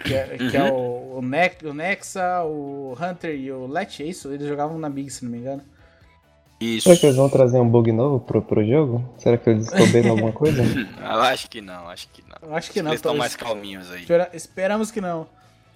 que 0.03 0.13
é, 0.13 0.37
que 0.37 0.55
é 0.55 0.71
o, 0.71 1.17
o, 1.17 1.21
ne 1.21 1.51
o, 1.63 1.73
Nexa, 1.73 2.43
o 2.43 2.95
Hunter 3.01 3.35
e 3.35 3.51
o 3.51 3.65
Let, 3.65 4.01
é 4.01 4.05
isso? 4.05 4.31
Eles 4.31 4.47
jogavam 4.47 4.77
na 4.77 4.87
Big, 4.87 5.09
se 5.09 5.25
não 5.25 5.31
me 5.31 5.39
engano. 5.39 5.63
Isso. 6.61 6.83
Será 6.83 6.97
que 6.97 7.05
eles 7.07 7.17
vão 7.17 7.27
trazer 7.27 7.59
um 7.59 7.67
bug 7.67 7.91
novo 7.91 8.19
pro, 8.19 8.41
pro 8.41 8.63
jogo? 8.63 9.03
Será 9.17 9.37
que 9.37 9.49
eles 9.49 9.67
descobriram 9.67 10.11
alguma 10.11 10.31
coisa? 10.33 10.61
Eu 10.63 11.21
acho 11.21 11.49
que 11.49 11.59
não, 11.59 11.89
acho 11.89 12.07
que 12.09 12.21
não. 12.21 12.49
Eu 12.49 12.55
acho 12.55 12.71
que 12.71 12.81
não. 12.81 12.91
Eles 12.91 12.99
estão 12.99 13.17
mais 13.17 13.35
calminhos 13.35 13.91
aí. 13.91 14.01
Espera, 14.01 14.29
esperamos 14.33 14.91
que 14.91 15.01
não. 15.01 15.27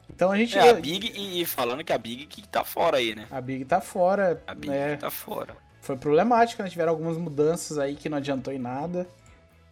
Então 0.10 0.32
a 0.32 0.38
gente. 0.38 0.58
É, 0.58 0.70
a 0.70 0.74
Big 0.74 1.12
e, 1.14 1.42
e, 1.42 1.46
falando 1.46 1.84
que 1.84 1.92
a 1.92 1.98
Big 1.98 2.28
que 2.28 2.48
tá 2.48 2.64
fora 2.64 2.98
aí, 2.98 3.16
né? 3.16 3.26
A 3.30 3.42
Big 3.42 3.66
tá 3.66 3.82
fora. 3.82 4.42
A 4.48 4.54
Big 4.54 4.72
é... 4.72 4.96
tá 4.96 5.10
fora 5.10 5.54
foi 5.82 5.96
problemático, 5.98 6.62
né? 6.62 6.70
Tiveram 6.70 6.92
algumas 6.92 7.18
mudanças 7.18 7.78
aí 7.78 7.96
que 7.96 8.10
não 8.10 8.18
adiantou 8.18 8.54
em 8.54 8.60
nada. 8.60 9.08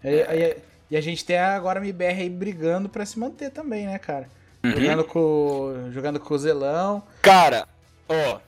E, 0.04 0.58
e 0.90 0.98
a 0.98 1.02
gente 1.02 1.26
tem 1.26 1.38
agora 1.38 1.80
a 1.80 1.84
MBR 1.84 2.22
aí 2.22 2.30
brigando 2.30 2.88
pra 2.88 3.06
se 3.06 3.20
manter 3.20 3.52
também, 3.52 3.86
né, 3.86 4.00
cara? 4.00 4.30
Uhum. 4.64 4.72
Jogando, 4.72 5.04
com, 5.04 5.92
jogando 5.92 6.20
com 6.20 6.34
o 6.34 6.38
Zelão. 6.38 7.04
Cara, 7.22 7.68
ó. 8.08 8.40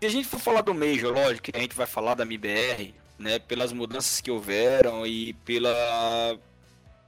Se 0.00 0.06
a 0.06 0.10
gente 0.10 0.26
for 0.26 0.40
falar 0.40 0.62
do 0.62 0.74
Major, 0.74 1.12
lógico 1.12 1.50
que 1.50 1.56
a 1.56 1.60
gente 1.60 1.76
vai 1.76 1.86
falar 1.86 2.14
da 2.14 2.24
MBR, 2.24 2.92
né? 3.18 3.38
Pelas 3.38 3.72
mudanças 3.72 4.20
que 4.20 4.30
houveram 4.30 5.06
e 5.06 5.32
pela. 5.44 6.36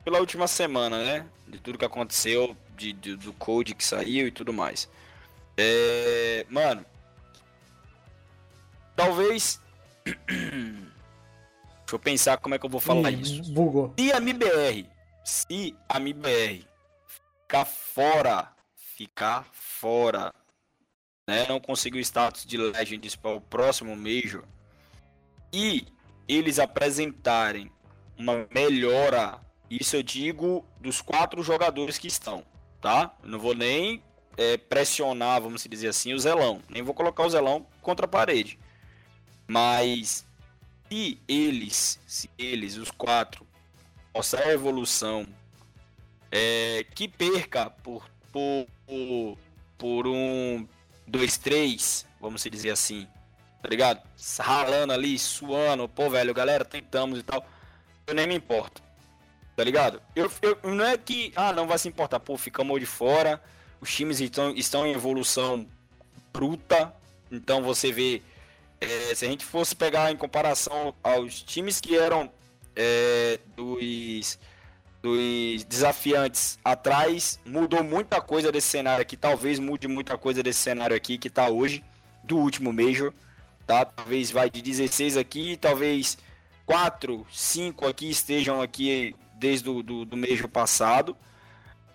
pela 0.04 0.20
última 0.20 0.46
semana, 0.46 1.02
né? 1.02 1.26
De 1.48 1.58
tudo 1.58 1.78
que 1.78 1.84
aconteceu, 1.84 2.56
de, 2.76 2.92
de 2.92 3.16
do 3.16 3.32
code 3.32 3.74
que 3.74 3.84
saiu 3.84 4.28
e 4.28 4.30
tudo 4.30 4.52
mais. 4.52 4.88
É, 5.56 6.46
mano, 6.48 6.84
talvez 8.94 9.60
Deixa 10.04 11.92
eu 11.92 11.98
pensar 11.98 12.36
como 12.38 12.54
é 12.54 12.58
que 12.58 12.66
eu 12.66 12.70
vou 12.70 12.80
falar 12.80 13.10
Ih, 13.10 13.20
isso. 13.20 13.52
Bugou. 13.52 13.94
Se 13.98 14.12
a 14.12 14.18
MBR, 14.18 14.86
se 15.24 15.76
a 15.88 15.98
MBR 15.98 16.66
ficar 17.06 17.64
fora, 17.64 18.52
ficar 18.74 19.46
fora, 19.52 20.32
né, 21.26 21.46
não 21.48 21.58
conseguir 21.60 21.98
o 21.98 22.00
status 22.00 22.44
de 22.44 22.56
Legends 22.56 23.16
para 23.16 23.36
o 23.36 23.40
próximo 23.40 23.96
Major, 23.96 24.44
e 25.52 25.86
eles 26.26 26.58
apresentarem 26.58 27.70
uma 28.18 28.46
melhora, 28.52 29.40
isso 29.70 29.96
eu 29.96 30.02
digo 30.02 30.64
dos 30.80 31.00
quatro 31.00 31.42
jogadores 31.42 31.98
que 31.98 32.08
estão, 32.08 32.44
tá? 32.80 33.14
Eu 33.22 33.28
não 33.28 33.38
vou 33.38 33.54
nem 33.54 34.02
é, 34.36 34.56
pressionar, 34.56 35.40
vamos 35.40 35.64
dizer 35.64 35.88
assim, 35.88 36.12
o 36.12 36.18
Zelão, 36.18 36.60
nem 36.68 36.82
vou 36.82 36.94
colocar 36.94 37.24
o 37.24 37.30
Zelão 37.30 37.66
contra 37.80 38.06
a 38.06 38.08
parede. 38.08 38.58
Mas 39.46 40.24
se 40.88 41.18
eles, 41.28 42.00
se 42.06 42.30
eles, 42.38 42.76
os 42.76 42.90
quatro, 42.90 43.46
mostrar 44.14 44.46
a 44.46 44.52
evolução 44.52 45.26
é, 46.30 46.84
que 46.94 47.08
perca 47.08 47.70
por, 47.70 48.08
por, 48.32 48.66
por 49.78 50.06
um, 50.06 50.66
dois, 51.06 51.36
três, 51.36 52.06
vamos 52.20 52.42
dizer 52.42 52.70
assim, 52.70 53.06
tá 53.62 53.68
ligado? 53.68 54.02
Ralando 54.40 54.92
ali, 54.92 55.18
suando, 55.18 55.88
pô, 55.88 56.10
velho, 56.10 56.34
galera, 56.34 56.64
tentamos 56.64 57.18
e 57.20 57.22
tal. 57.22 57.46
Eu 58.06 58.14
nem 58.14 58.26
me 58.26 58.34
importo, 58.34 58.82
tá 59.56 59.64
ligado? 59.64 60.00
Eu, 60.14 60.30
eu, 60.42 60.58
não 60.72 60.84
é 60.84 60.98
que, 60.98 61.32
ah, 61.36 61.52
não 61.52 61.66
vai 61.66 61.78
se 61.78 61.88
importar, 61.88 62.20
pô, 62.20 62.36
ficamos 62.36 62.78
de 62.80 62.86
fora, 62.86 63.42
os 63.80 63.94
times 63.94 64.20
estão, 64.20 64.50
estão 64.50 64.86
em 64.86 64.92
evolução 64.92 65.66
bruta, 66.32 66.94
então 67.30 67.62
você 67.62 67.92
vê 67.92 68.22
é, 68.84 69.14
se 69.14 69.24
a 69.24 69.28
gente 69.28 69.44
fosse 69.44 69.74
pegar 69.74 70.10
em 70.10 70.16
comparação 70.16 70.94
aos 71.02 71.42
times 71.42 71.80
que 71.80 71.96
eram 71.96 72.30
é, 72.76 73.38
dos, 73.56 74.38
dos 75.02 75.64
desafiantes 75.64 76.58
atrás, 76.64 77.38
mudou 77.44 77.82
muita 77.82 78.20
coisa 78.20 78.50
desse 78.50 78.68
cenário 78.68 79.02
aqui. 79.02 79.16
Talvez 79.16 79.58
mude 79.58 79.86
muita 79.88 80.16
coisa 80.16 80.42
desse 80.42 80.60
cenário 80.60 80.96
aqui 80.96 81.18
que 81.18 81.28
está 81.28 81.48
hoje, 81.48 81.84
do 82.22 82.38
último 82.38 82.72
Major. 82.72 83.12
Tá? 83.66 83.84
Talvez 83.84 84.30
vai 84.30 84.50
de 84.50 84.60
16 84.60 85.16
aqui, 85.16 85.56
talvez 85.56 86.18
4, 86.66 87.26
5 87.30 87.86
aqui 87.86 88.10
estejam 88.10 88.60
aqui 88.60 89.14
desde 89.34 89.68
o 89.68 89.82
do, 89.82 90.04
do 90.04 90.16
Major 90.16 90.48
passado. 90.48 91.16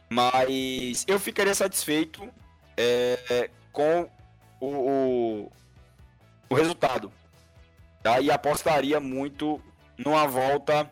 Mas 0.09 1.05
eu 1.07 1.19
ficaria 1.19 1.53
satisfeito 1.53 2.27
é, 2.75 3.49
com 3.71 4.09
o, 4.59 4.67
o, 4.67 5.51
o 6.49 6.55
resultado. 6.55 7.11
Tá? 8.01 8.19
E 8.19 8.31
apostaria 8.31 8.99
muito 8.99 9.61
numa 9.97 10.25
volta 10.25 10.89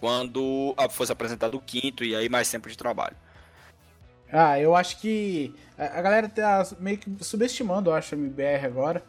quando 0.00 0.74
fosse 0.90 1.12
apresentado 1.12 1.56
o 1.56 1.60
quinto 1.60 2.04
e 2.04 2.14
aí 2.14 2.28
mais 2.28 2.50
tempo 2.50 2.68
de 2.68 2.76
trabalho. 2.76 3.16
Ah, 4.30 4.60
eu 4.60 4.76
acho 4.76 5.00
que 5.00 5.54
a 5.76 6.02
galera 6.02 6.28
tá 6.28 6.66
meio 6.78 6.98
que 6.98 7.24
subestimando, 7.24 7.90
eu 7.90 7.94
acho, 7.94 8.14
a 8.14 8.18
MBR 8.18 8.66
agora. 8.66 9.02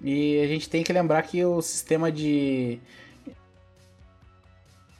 E 0.00 0.40
a 0.42 0.46
gente 0.46 0.68
tem 0.68 0.82
que 0.82 0.92
lembrar 0.92 1.22
que 1.22 1.44
o 1.44 1.60
sistema 1.60 2.10
de 2.10 2.80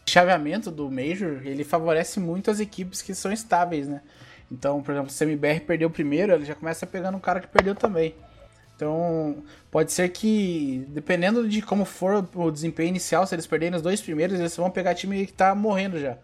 chaveamento 0.06 0.70
do 0.70 0.90
Major, 0.90 1.40
ele 1.44 1.64
favorece 1.64 2.20
muito 2.20 2.50
as 2.50 2.60
equipes 2.60 3.02
que 3.02 3.14
são 3.14 3.32
estáveis, 3.32 3.88
né? 3.88 4.02
Então, 4.50 4.82
por 4.82 4.92
exemplo, 4.92 5.10
se 5.10 5.24
a 5.24 5.26
MBR 5.26 5.60
perdeu 5.60 5.88
o 5.88 5.90
primeiro, 5.90 6.32
ele 6.32 6.44
já 6.44 6.54
começa 6.54 6.86
pegando 6.86 7.16
um 7.16 7.20
cara 7.20 7.40
que 7.40 7.48
perdeu 7.48 7.74
também. 7.74 8.14
Então, 8.76 9.42
pode 9.70 9.92
ser 9.92 10.08
que, 10.08 10.84
dependendo 10.88 11.48
de 11.48 11.62
como 11.62 11.84
for 11.84 12.28
o 12.34 12.50
desempenho 12.50 12.88
inicial, 12.88 13.26
se 13.26 13.34
eles 13.34 13.46
perderem 13.46 13.76
os 13.76 13.82
dois 13.82 14.00
primeiros, 14.00 14.38
eles 14.38 14.56
vão 14.56 14.70
pegar 14.70 14.94
time 14.94 15.26
que 15.26 15.32
tá 15.32 15.54
morrendo 15.54 15.98
já. 16.00 16.16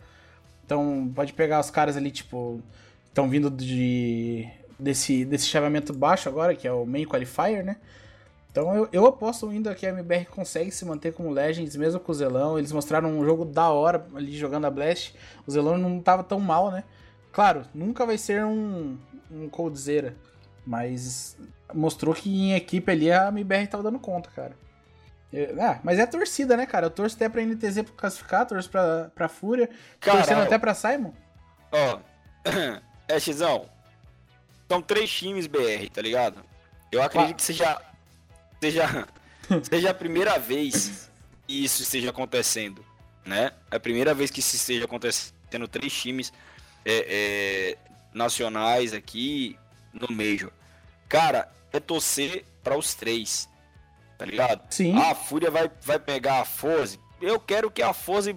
Então, 0.64 1.10
pode 1.14 1.32
pegar 1.32 1.60
os 1.60 1.70
caras 1.70 1.96
ali, 1.96 2.10
tipo, 2.10 2.60
estão 3.08 3.28
vindo 3.28 3.50
de 3.50 4.48
desse, 4.78 5.24
desse 5.24 5.46
chaveamento 5.46 5.92
baixo 5.92 6.28
agora, 6.28 6.54
que 6.54 6.66
é 6.66 6.72
o 6.72 6.86
Main 6.86 7.04
Qualifier, 7.04 7.64
né? 7.64 7.76
Então, 8.50 8.74
eu, 8.74 8.88
eu 8.92 9.06
aposto 9.06 9.48
ainda 9.48 9.74
que 9.74 9.86
a 9.86 9.90
MBR 9.90 10.26
consegue 10.26 10.72
se 10.72 10.84
manter 10.84 11.12
como 11.12 11.30
Legends, 11.30 11.76
mesmo 11.76 12.00
com 12.00 12.10
o 12.10 12.14
Zelão. 12.14 12.58
Eles 12.58 12.72
mostraram 12.72 13.08
um 13.16 13.24
jogo 13.24 13.44
da 13.44 13.70
hora 13.70 14.04
ali 14.14 14.36
jogando 14.36 14.64
a 14.64 14.70
Blast. 14.70 15.14
O 15.46 15.50
Zelão 15.50 15.78
não 15.78 16.00
tava 16.00 16.24
tão 16.24 16.40
mal, 16.40 16.70
né? 16.70 16.82
Claro, 17.30 17.62
nunca 17.72 18.04
vai 18.04 18.18
ser 18.18 18.44
um, 18.44 18.98
um 19.30 19.48
Coldzera 19.48 20.16
Mas 20.66 21.36
mostrou 21.74 22.14
que 22.14 22.28
em 22.30 22.54
equipe 22.54 22.90
ali 22.90 23.10
a 23.12 23.28
MBR 23.28 23.66
tava 23.68 23.82
dando 23.82 23.98
conta, 23.98 24.30
cara. 24.30 24.52
Eu- 25.32 25.60
ah, 25.62 25.78
mas 25.84 25.98
é 25.98 26.06
torcida, 26.06 26.56
né, 26.56 26.66
cara? 26.66 26.86
Eu 26.86 26.90
torço 26.90 27.16
até 27.16 27.28
pra 27.28 27.42
NTZ 27.42 27.84
classificar, 27.96 28.46
torço 28.46 28.68
pra, 28.68 29.10
pra 29.14 29.28
Fúria, 29.28 29.68
torcendo 30.00 30.42
até 30.42 30.58
pra 30.58 30.74
Simon. 30.74 31.12
Ó, 31.70 31.98
é 33.08 33.20
Xizão. 33.20 33.68
São 34.68 34.80
três 34.82 35.10
times 35.10 35.46
BR, 35.46 35.88
tá 35.92 36.00
ligado? 36.02 36.44
Eu 36.92 37.02
acredito 37.02 37.36
que 37.36 37.42
seja, 37.42 37.80
seja, 38.60 39.08
seja 39.62 39.90
a 39.90 39.94
primeira 39.94 40.38
vez 40.38 41.10
que 41.46 41.64
isso 41.64 41.82
esteja 41.82 42.10
acontecendo, 42.10 42.84
né? 43.24 43.52
É 43.70 43.76
a 43.76 43.80
primeira 43.80 44.12
vez 44.14 44.30
que 44.30 44.40
isso 44.40 44.56
esteja 44.56 44.84
acontecendo 44.84 45.66
três 45.68 45.92
times 45.92 46.32
é, 46.84 47.74
é, 47.74 47.78
nacionais 48.12 48.92
aqui 48.92 49.56
no 49.92 50.08
Major. 50.14 50.50
Cara, 51.08 51.48
é 51.72 51.80
torcer 51.80 52.44
para 52.62 52.76
os 52.76 52.94
três, 52.94 53.48
tá 54.18 54.24
ligado? 54.24 54.62
Sim. 54.70 54.96
Ah, 54.96 55.10
a 55.10 55.14
Fúria 55.14 55.50
vai, 55.50 55.70
vai 55.82 55.98
pegar 55.98 56.40
a 56.40 56.44
Forze. 56.44 56.98
Eu 57.20 57.38
quero 57.38 57.70
que 57.70 57.82
a 57.82 57.92
Forze 57.92 58.36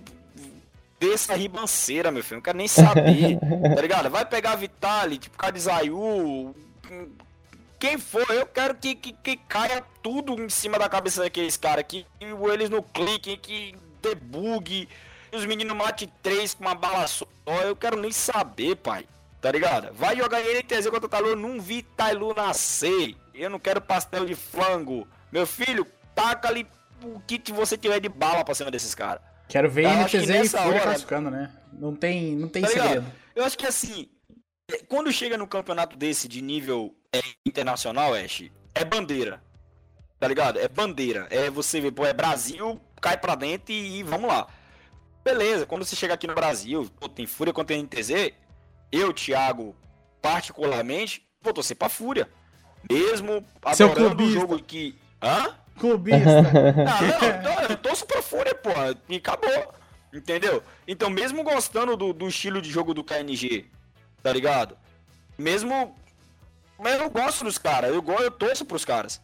desça 1.00 1.34
a 1.34 1.36
ribanceira, 1.36 2.12
meu 2.12 2.24
filho. 2.24 2.38
Não 2.38 2.44
quero 2.44 2.58
nem 2.58 2.68
saber, 2.68 3.40
tá 3.76 3.82
ligado? 3.82 4.10
Vai 4.10 4.26
pegar 4.26 4.52
a 4.52 4.56
Vitali, 4.56 5.18
tipo, 5.18 5.38
Kadizayu, 5.38 6.56
quem 7.84 7.98
for, 7.98 8.26
eu 8.30 8.46
quero 8.46 8.76
que, 8.76 8.96
que, 8.96 9.12
que 9.12 9.36
caia 9.36 9.84
tudo 10.02 10.42
em 10.42 10.48
cima 10.48 10.80
da 10.80 10.88
cabeça 10.88 11.22
daqueles 11.22 11.58
caras, 11.58 11.84
que, 11.86 12.06
que 12.18 12.26
eles 12.26 12.70
não 12.70 12.82
cliquem, 12.82 13.38
que 13.38 13.76
debug, 14.02 14.88
que 15.30 15.38
os 15.38 15.46
meninos 15.46 15.76
matem 15.76 16.10
três 16.22 16.54
com 16.54 16.64
uma 16.64 16.76
bala 16.76 17.06
só. 17.08 17.26
Eu 17.46 17.76
quero 17.76 18.00
nem 18.00 18.10
saber, 18.10 18.78
pai. 18.78 19.06
Tá 19.42 19.52
ligado? 19.52 19.94
Vai 19.94 20.16
jogar 20.16 20.40
NTZ 20.40 20.90
contra 20.90 21.08
o 21.08 21.10
Tailu, 21.10 21.36
não 21.36 21.60
vi 21.60 21.82
Tailu 21.84 22.34
nascer. 22.34 23.18
Eu 23.34 23.50
não 23.50 23.60
quero 23.60 23.82
pastel 23.82 24.26
de 24.26 24.36
flango. 24.36 25.08
Meu 25.32 25.46
filho, 25.48 25.86
taca 26.14 26.48
ali 26.48 26.68
o 27.04 27.20
que, 27.22 27.38
que 27.40 27.52
você 27.52 27.78
tiver 27.78 28.00
de 28.00 28.10
bala 28.10 28.44
pra 28.46 28.54
cima 28.56 28.70
desses 28.72 28.94
caras. 28.96 29.22
Quero 29.48 29.70
ver 29.70 29.86
acho 29.86 30.18
que 30.20 30.26
NTZ 30.26 30.54
e 30.54 30.58
hora- 30.58 30.82
classificando, 30.82 31.30
né? 31.30 31.52
Não 31.74 31.96
tem, 31.96 32.36
não 32.36 32.48
tem 32.48 32.62
Tá 32.62 32.70
ligado? 32.70 32.88
segredo. 32.88 33.12
Eu 33.36 33.44
acho 33.44 33.58
que 33.58 33.66
assim, 33.66 34.08
quando 34.88 35.12
chega 35.12 35.38
no 35.38 35.48
campeonato 35.48 35.98
desse 35.98 36.28
de 36.28 36.42
nível 36.42 36.96
é, 37.14 37.22
internacional, 37.46 38.14
Ash, 38.14 38.44
é 38.74 38.86
bandeira. 38.86 39.44
Tá 40.20 40.28
ligado? 40.28 40.60
É 40.60 40.68
bandeira. 40.68 41.28
É 41.30 41.50
você 41.50 41.82
ver, 41.82 41.92
pô, 41.92 42.06
é 42.06 42.14
Brasil, 42.14 42.80
cai 43.02 43.18
pra 43.18 43.36
dentro 43.36 43.74
e, 43.74 44.00
e 44.00 44.04
vamos 44.04 44.28
lá. 44.30 44.48
Beleza, 45.24 45.66
quando 45.66 45.84
você 45.84 45.96
chega 45.96 46.14
aqui 46.14 46.28
no 46.28 46.36
Brasil, 46.36 46.90
pô, 47.00 47.10
tem 47.10 47.26
Fúria 47.26 47.52
contra 47.54 47.76
NTZ, 47.76 48.32
eu, 48.92 49.12
Thiago, 49.14 49.76
particularmente, 50.22 51.26
vou 51.42 51.54
torcer 51.54 51.76
pra 51.76 51.90
Fúria. 51.90 52.30
Mesmo 52.90 53.46
Seu 53.74 53.92
adorando 53.92 54.24
o 54.24 54.32
jogo 54.32 54.60
que. 54.62 54.96
Hã? 55.22 55.56
Clubista. 55.80 56.24
Ah, 56.88 57.42
não, 57.42 57.62
eu, 57.70 57.78
torço 57.78 58.06
pra 58.06 58.22
Fúria, 58.22 58.54
pô. 58.54 58.70
E 59.10 59.16
acabou. 59.16 59.74
Entendeu? 60.14 60.64
Então, 60.88 61.10
mesmo 61.10 61.44
gostando 61.44 61.98
do, 61.98 62.14
do 62.14 62.28
estilo 62.28 62.62
de 62.62 62.70
jogo 62.70 62.94
do 62.94 63.04
KNG, 63.04 63.66
tá 64.22 64.32
ligado? 64.32 64.78
Mesmo. 65.38 65.96
Mas 66.78 67.00
eu 67.00 67.10
gosto 67.10 67.44
dos 67.44 67.58
caras, 67.58 67.94
eu, 67.94 68.04
eu 68.20 68.32
torço 68.32 68.66
pros 68.66 68.86
caras. 68.86 69.22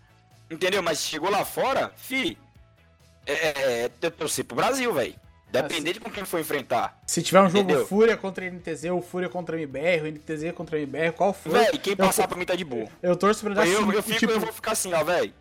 Entendeu? 0.49 0.81
Mas 0.81 1.03
chegou 1.03 1.29
lá 1.29 1.45
fora, 1.45 1.93
fi. 1.95 2.37
É, 3.25 3.33
é, 3.33 3.83
é 3.85 3.91
eu 4.01 4.11
torcer 4.11 4.45
pro 4.45 4.55
Brasil, 4.55 4.91
velho. 4.93 5.15
Depender 5.51 5.93
de 5.93 5.99
com 5.99 6.09
quem 6.11 6.23
for 6.25 6.39
enfrentar. 6.39 6.99
Se 7.07 7.21
tiver 7.23 7.41
um 7.41 7.49
jogo 7.49 7.59
Entendeu? 7.59 7.87
Fúria 7.87 8.15
contra 8.15 8.45
NTZ 8.49 8.85
ou 8.91 9.01
Fúria 9.01 9.27
contra 9.29 9.55
MBR, 9.59 10.01
ou 10.01 10.07
NTZ 10.07 10.51
contra 10.53 10.77
MBR, 10.77 11.11
qual 11.13 11.33
for, 11.33 11.51
Velho, 11.53 11.79
quem 11.79 11.93
eu, 11.93 11.97
passar 11.97 12.27
pra 12.27 12.37
mim 12.37 12.45
tá 12.45 12.55
de 12.55 12.63
boa. 12.63 12.87
eu 13.01 13.15
torço 13.15 13.43
pra 13.43 13.53
dar 13.55 13.67
Eu, 13.67 13.79
cinco- 13.79 13.91
eu, 13.93 14.03
fico, 14.03 14.19
tipo, 14.19 14.31
eu 14.33 14.39
vou 14.39 14.53
ficar 14.53 14.73
assim, 14.73 14.93
ó, 14.93 15.03
velho. 15.03 15.33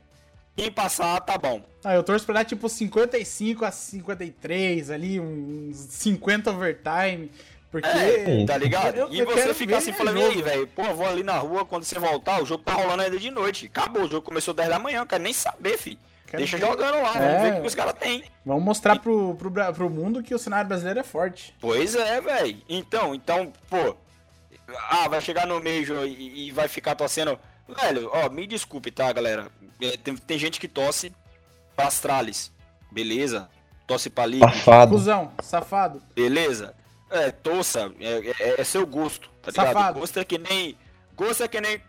Quem 0.56 0.72
passar, 0.72 1.20
tá 1.20 1.36
bom. 1.38 1.62
ah, 1.84 1.94
eu 1.94 2.02
torço 2.02 2.24
pra 2.24 2.34
dar 2.36 2.44
tipo 2.44 2.68
55 2.68 3.64
a 3.64 3.70
53 3.70 4.90
ali, 4.90 5.20
uns 5.20 5.76
50 5.76 6.50
overtime, 6.50 7.30
porque 7.70 7.86
É, 7.86 8.44
tá 8.46 8.56
ligado? 8.56 8.96
Eu- 8.96 9.08
e 9.12 9.18
eu 9.20 9.26
você 9.26 9.34
quero 9.42 9.54
fica 9.54 9.72
ver 9.72 9.76
assim 9.78 9.92
falando, 9.92 10.18
aí, 10.20 10.42
velho, 10.42 10.66
pô, 10.68 10.82
vou 10.94 11.06
ali 11.06 11.22
na 11.22 11.36
rua, 11.38 11.64
quando 11.64 11.84
você 11.84 11.98
voltar, 11.98 12.42
o 12.42 12.46
jogo 12.46 12.64
tá 12.64 12.72
rolando 12.72 13.02
ainda 13.02 13.18
de 13.18 13.30
noite. 13.30 13.66
Acabou, 13.66 14.02
o 14.04 14.08
jogo 14.08 14.22
começou 14.22 14.52
10 14.54 14.68
da 14.68 14.78
manhã, 14.78 15.00
eu 15.00 15.06
quero 15.06 15.22
nem 15.22 15.32
saber, 15.32 15.76
fi. 15.78 15.98
Quero 16.30 16.38
Deixa 16.42 16.58
ver. 16.58 16.66
jogando 16.66 17.02
lá, 17.02 17.16
É. 17.16 17.18
vamos 17.28 17.42
ver 17.42 17.52
o 17.58 17.60
que 17.62 17.66
os 17.68 17.74
caras 17.74 17.94
têm. 17.94 18.22
vamos 18.44 18.62
mostrar 18.62 18.98
pro, 18.98 19.34
pro, 19.36 19.48
Bra- 19.50 19.72
pro 19.72 19.88
mundo 19.88 20.22
que 20.22 20.34
o 20.34 20.38
cenário 20.38 20.68
brasileiro 20.68 21.00
é 21.00 21.02
forte. 21.02 21.54
Pois 21.60 21.94
é, 21.94 22.20
velho. 22.20 22.62
Então, 22.68 23.14
então, 23.14 23.52
pô. 23.70 23.96
Ah, 24.90 25.08
vai 25.08 25.20
chegar 25.22 25.46
no 25.46 25.54
Major 25.62 26.06
e, 26.06 26.48
e 26.48 26.50
vai 26.52 26.68
ficar 26.68 26.94
torcendo. 26.94 27.38
Velho, 27.66 28.10
ó, 28.12 28.28
me 28.28 28.46
desculpe, 28.46 28.90
tá, 28.90 29.10
galera? 29.12 29.48
É, 29.80 29.96
tem, 29.96 30.14
tem 30.16 30.38
gente 30.38 30.60
que 30.60 30.68
torce 30.68 31.12
pra 31.74 31.86
Astralis. 31.86 32.52
Beleza? 32.92 33.48
Torce 33.86 34.10
pra 34.10 34.26
Liga. 34.26 34.46
Safado. 34.50 34.90
Cusão, 34.92 35.32
safado. 35.42 36.02
Beleza? 36.14 36.74
É, 37.10 37.30
torça, 37.30 37.90
é, 37.98 38.32
é- 38.38 38.60
é 38.60 38.64
seu 38.64 38.86
gosto, 38.86 39.30
tá 39.40 39.50
ligado? 39.50 39.66
Safado. 39.72 40.00
Gosto 40.00 40.18
é 40.18 40.24
que 40.24 40.36
nem. 40.36 40.76
Gosto 41.16 41.42
é 41.42 41.48
que 41.48 41.58
nem. 41.60 41.80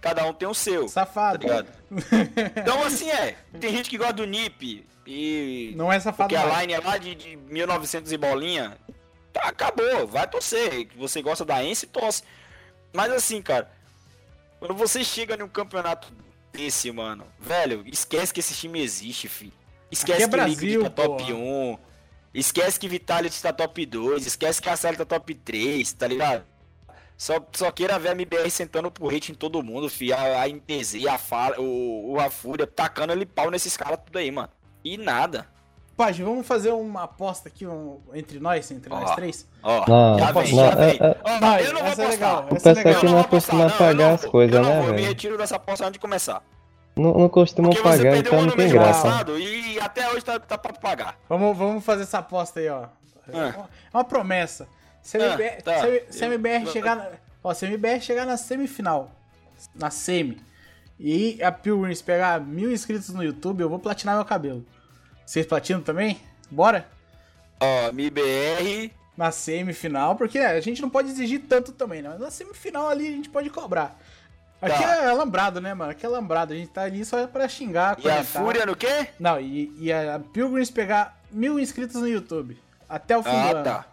Cada 0.00 0.24
um 0.26 0.32
tem 0.32 0.48
o 0.48 0.54
seu. 0.54 0.82
Tá 0.82 0.88
Safado. 0.88 1.46
ligado? 1.46 1.68
Então 2.56 2.82
assim 2.84 3.10
é. 3.10 3.36
Tem 3.58 3.72
gente 3.72 3.90
que 3.90 3.98
gosta 3.98 4.12
do 4.14 4.26
NIP 4.26 4.86
e. 5.06 5.72
Não 5.76 5.92
é 5.92 5.98
safado 5.98 6.28
Porque 6.28 6.36
a 6.36 6.60
line 6.60 6.72
é 6.72 6.80
lá 6.80 6.98
de, 6.98 7.14
de 7.14 7.36
1900 7.36 8.12
e 8.12 8.16
bolinha. 8.16 8.78
Tá, 9.32 9.48
acabou. 9.48 10.06
Vai 10.06 10.28
torcer. 10.28 10.88
Você 10.96 11.22
gosta 11.22 11.44
da 11.44 11.64
Ence, 11.64 11.86
torce. 11.86 12.22
Mas 12.92 13.12
assim, 13.12 13.42
cara. 13.42 13.70
Quando 14.58 14.74
você 14.74 15.04
chega 15.04 15.36
num 15.36 15.48
campeonato 15.48 16.12
desse, 16.52 16.90
mano. 16.90 17.24
Velho, 17.38 17.84
esquece 17.86 18.34
que 18.34 18.40
esse 18.40 18.54
time 18.54 18.80
existe, 18.80 19.28
fi. 19.28 19.52
Esquece 19.90 20.24
Aqui 20.24 20.24
é 20.24 20.26
que 20.26 20.30
Brasil, 20.30 20.82
tá 20.84 20.90
top 20.90 21.24
porra. 21.24 21.34
1. 21.34 21.78
Esquece 22.34 22.78
que 22.78 22.88
Vitality 22.88 23.40
tá 23.40 23.52
top 23.52 23.86
2. 23.86 24.26
Esquece 24.26 24.60
que 24.60 24.68
a 24.68 24.76
Sally 24.76 24.96
tá 24.96 25.04
top 25.04 25.34
3, 25.34 25.92
tá 25.92 26.06
ligado? 26.06 26.44
Só, 27.18 27.34
só 27.52 27.70
queira 27.72 27.98
ver 27.98 28.10
a 28.10 28.12
MBR 28.12 28.48
sentando 28.48 28.90
pro 28.92 29.08
hate 29.08 29.32
em 29.32 29.34
todo 29.34 29.60
mundo, 29.62 29.90
fi. 29.90 30.12
A, 30.12 30.42
a 30.42 30.48
NTZ, 30.48 31.04
a, 31.10 31.18
Fala, 31.18 31.60
o, 31.60 32.12
o, 32.12 32.20
a 32.20 32.30
Fúria, 32.30 32.64
tacando 32.64 33.12
ele 33.12 33.26
pau 33.26 33.50
nesses 33.50 33.76
caras 33.76 33.98
tudo 34.06 34.18
aí, 34.18 34.30
mano. 34.30 34.48
E 34.84 34.96
nada. 34.96 35.44
Page, 35.96 36.22
vamos 36.22 36.46
fazer 36.46 36.70
uma 36.70 37.02
aposta 37.02 37.48
aqui 37.48 37.66
um- 37.66 37.98
entre 38.14 38.38
nós, 38.38 38.70
entre 38.70 38.88
nós 38.88 39.10
Ó. 39.10 39.14
três? 39.16 39.48
Ó, 39.60 39.84
Não, 39.88 40.16
já 40.16 40.30
vem, 40.30 40.54
não, 40.54 40.64
já 40.68 40.74
vem. 40.76 40.90
é- 40.90 41.06
é- 41.06 41.16
Ó, 41.24 41.38
Vai, 41.40 41.66
eu 41.66 41.72
não 41.72 41.80
vou 41.80 41.88
essa 41.90 42.02
é 42.02 42.06
O 42.06 42.08
é 42.08 42.10
pessoal 42.12 42.46
Eu 42.86 43.02
não 43.02 43.12
vou 43.14 43.24
costuma 43.24 43.64
não, 43.64 43.70
pagar 43.76 43.94
não 43.94 44.14
as 44.14 44.24
coisas, 44.24 44.54
eu 44.56 44.62
não 44.62 44.68
né, 44.70 44.76
vou, 44.76 44.84
Eu 44.86 44.90
me 44.92 44.96
velho? 44.98 45.08
retiro 45.08 45.36
dessa 45.36 45.56
aposta 45.56 45.84
antes 45.84 45.94
de 45.94 45.98
começar. 45.98 46.40
Não, 46.94 47.14
não 47.14 47.28
costuma 47.28 47.70
Porque 47.70 47.82
você 47.82 47.96
pagar, 47.98 48.12
perdeu 48.12 48.20
então 48.20 48.34
um 48.38 48.42
não 48.42 48.46
no 48.46 48.52
tem 48.52 48.58
mês 48.66 48.72
graça. 48.72 49.02
passado 49.02 49.38
e 49.40 49.80
até 49.80 50.08
hoje 50.08 50.24
tá, 50.24 50.38
tá 50.38 50.56
pra 50.56 50.72
pagar. 50.72 51.18
Vamos, 51.28 51.58
vamos 51.58 51.84
fazer 51.84 52.04
essa 52.04 52.18
aposta 52.18 52.60
aí, 52.60 52.68
ó. 52.68 52.84
É 53.32 53.54
uma 53.92 54.04
promessa. 54.04 54.68
Se 55.08 55.16
a 55.16 55.20
Ah, 55.22 55.26
MBR, 55.34 55.62
tá. 55.62 55.80
se 55.80 55.86
a- 55.86 56.12
se 56.12 56.24
a 56.24 56.26
MBR 56.26 56.64
Eu- 56.66 56.72
chegar, 56.72 56.94
na, 56.96 57.08
ó, 57.42 57.54
se 57.54 57.64
a 57.64 57.68
MBR 57.68 58.00
chegar 58.02 58.26
na 58.26 58.36
semifinal, 58.36 59.10
na 59.74 59.90
semi, 59.90 60.38
e 61.00 61.42
a 61.42 61.50
Pilgrims 61.50 62.02
pegar 62.02 62.38
mil 62.40 62.70
inscritos 62.70 63.08
no 63.08 63.22
YouTube, 63.24 63.62
eu 63.62 63.70
vou 63.70 63.78
platinar 63.78 64.16
meu 64.16 64.24
cabelo. 64.26 64.66
Vocês 65.24 65.46
platinam 65.46 65.80
também? 65.80 66.20
Bora? 66.50 66.86
Ó, 67.58 67.90
MIBR. 67.92 68.92
Na 69.16 69.32
semifinal, 69.32 70.14
porque 70.14 70.38
né, 70.38 70.46
a 70.46 70.60
gente 70.60 70.80
não 70.82 70.88
pode 70.90 71.08
exigir 71.08 71.40
tanto 71.48 71.72
também, 71.72 72.02
né? 72.02 72.10
Mas 72.10 72.20
na 72.20 72.30
semifinal 72.30 72.88
ali 72.88 73.08
a 73.08 73.10
gente 73.10 73.28
pode 73.30 73.48
cobrar. 73.50 73.98
Aqui 74.62 74.80
Tá. 74.82 74.94
é 74.96 75.06
alambrado, 75.08 75.60
né, 75.60 75.72
mano? 75.74 75.90
Aqui 75.90 76.04
é 76.04 76.08
alambrado. 76.08 76.52
A 76.52 76.56
gente 76.56 76.70
tá 76.70 76.82
ali 76.82 77.02
só 77.04 77.26
pra 77.26 77.48
xingar, 77.48 77.96
E 77.98 78.00
a 78.08 78.16
comentar. 78.16 78.24
Fúria 78.24 78.66
no 78.66 78.76
quê? 78.76 79.08
Não, 79.18 79.40
e, 79.40 79.72
e 79.78 79.92
a 79.92 80.20
Pilgrims 80.32 80.70
pegar 80.70 81.18
mil 81.32 81.58
inscritos 81.58 81.96
no 81.96 82.06
YouTube. 82.06 82.56
Até 82.88 83.16
o 83.16 83.22
fim 83.22 83.30
do 83.30 83.36
Ah, 83.36 83.50
ano. 83.50 83.84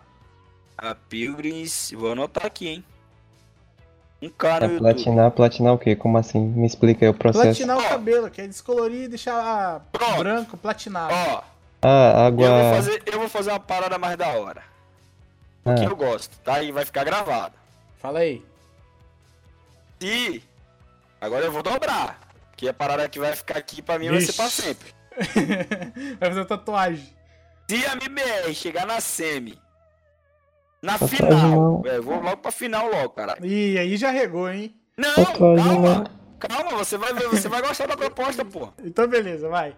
A 0.78 0.94
Pilgrims. 0.96 1.92
Vou 1.92 2.12
anotar 2.12 2.46
aqui, 2.46 2.68
hein? 2.68 2.86
Um 4.22 4.30
cara 4.30 4.66
É 4.66 4.78
platinar, 4.78 5.32
platinar 5.32 5.74
o 5.74 5.78
quê? 5.78 5.96
Como 5.96 6.18
assim? 6.18 6.40
Me 6.40 6.66
explica 6.66 7.06
aí 7.06 7.10
o 7.10 7.14
processo. 7.14 7.46
Platinar 7.46 7.78
o 7.78 7.84
cabelo, 7.90 8.30
que 8.30 8.42
é 8.42 8.48
descolorir 8.48 9.04
e 9.04 9.08
deixar 9.08 9.82
Pronto. 9.92 10.18
branco, 10.20 10.58
platinado. 10.58 11.14
Ó, 11.14 11.44
Ah, 11.82 12.28
eu 12.30 12.36
vou, 12.36 12.46
água. 12.46 12.74
fazer, 12.76 13.04
eu 13.06 13.20
vou 13.20 13.30
fazer 13.30 13.52
uma 13.52 13.60
parada 13.60 13.98
mais 13.98 14.18
da 14.18 14.28
hora. 14.30 14.64
Que 15.64 15.70
Ah, 15.82 15.84
eu 15.84 15.96
gosto, 15.96 16.38
tá? 16.40 16.62
E 16.64 16.72
vai 16.72 16.86
ficar 16.86 17.04
gravado. 17.04 17.54
Fala 18.00 18.20
aí. 18.20 18.44
Se. 20.02 20.44
Agora 21.20 21.46
eu 21.46 21.52
vou 21.52 21.64
dobrar. 21.64 22.20
Que 22.56 22.70
a 22.70 22.74
parada 22.74 23.08
que 23.10 23.20
vai 23.20 23.36
ficar 23.36 23.58
aqui 23.58 23.82
pra 23.82 24.00
mim 24.00 24.10
vai 24.10 24.22
ser 24.22 24.34
pra 24.34 24.50
sempre. 24.50 24.94
Vai 26.20 26.30
fazer 26.30 26.46
tatuagem. 26.46 27.10
Se 27.70 27.86
a 27.86 27.94
MBR 27.94 28.54
chegar 28.54 28.86
na 28.86 29.00
semi. 29.02 29.58
Na 30.86 31.00
final. 31.00 31.84
É, 31.86 32.00
vou 32.00 32.22
logo 32.22 32.38
pra 32.38 32.52
final 32.52 32.88
logo, 32.90 33.10
caralho. 33.10 33.44
Ih, 33.46 33.78
aí 33.80 33.98
já 33.98 34.12
regou, 34.12 34.50
hein? 34.50 34.76
Não, 34.96 35.14
calma. 35.16 35.56
não. 35.56 36.04
Calma, 36.38 36.78
você 36.78 36.96
vai 36.98 37.12
ver, 37.14 37.28
você 37.28 37.48
vai 37.48 37.62
gostar 37.62 37.88
da 37.88 37.98
proposta, 37.98 38.46
pô. 38.46 38.72
Então 38.84 39.08
beleza, 39.08 39.50
vai. 39.50 39.76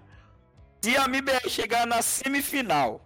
Se 0.82 0.98
a 0.98 1.06
MBR 1.06 1.50
chegar 1.50 1.88
na 1.88 2.02
semifinal 2.02 3.02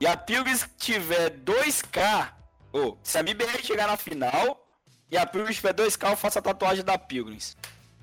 e 0.00 0.06
a 0.06 0.16
Pilgrims 0.16 0.68
tiver 0.78 1.30
2K, 1.30 2.28
ou 2.72 2.98
se 3.02 3.18
a 3.18 3.20
MBR 3.20 3.62
chegar 3.62 3.88
na 3.88 3.96
final 3.96 4.66
e 5.10 5.16
a 5.18 5.26
Pilgrims 5.26 5.56
tiver 5.56 5.74
2K, 5.74 6.10
eu 6.10 6.16
faço 6.16 6.38
a 6.38 6.42
tatuagem 6.42 6.84
da 6.84 6.96
Pilgrims. 6.96 7.56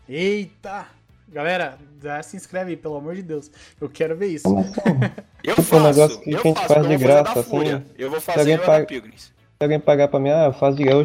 Eita! 0.08 0.86
Galera, 1.32 1.78
já 2.02 2.22
se 2.24 2.36
inscreve 2.36 2.72
aí, 2.72 2.78
pelo 2.78 2.96
amor 2.98 3.16
de 3.16 3.22
Deus. 3.22 3.52
Eu 3.80 3.90
quero 3.90 4.16
ver 4.16 4.28
isso. 4.28 4.48
Eu 5.44 5.56
Tipo, 5.56 5.62
um 5.62 5.64
faço, 5.64 5.84
negócio 5.84 6.20
que 6.20 6.32
eu 6.32 6.40
a 6.40 6.44
gente 6.44 6.56
faço, 6.60 6.74
faz 6.74 6.88
de 6.88 6.98
graça, 6.98 7.40
assim, 7.40 7.84
Eu 7.98 8.10
vou 8.10 8.20
se 8.20 8.26
fazer 8.26 8.40
alguém 8.42 8.54
eu 8.56 8.60
da 8.60 8.66
paga-. 8.66 8.88
Se 9.18 9.32
alguém 9.62 9.80
pagar 9.80 10.08
pra 10.10 10.20
mim, 10.20 10.30
ah, 10.32 10.46
eu 10.48 10.54
faço 10.54 10.76
de 10.78 10.86
eu 10.86 11.02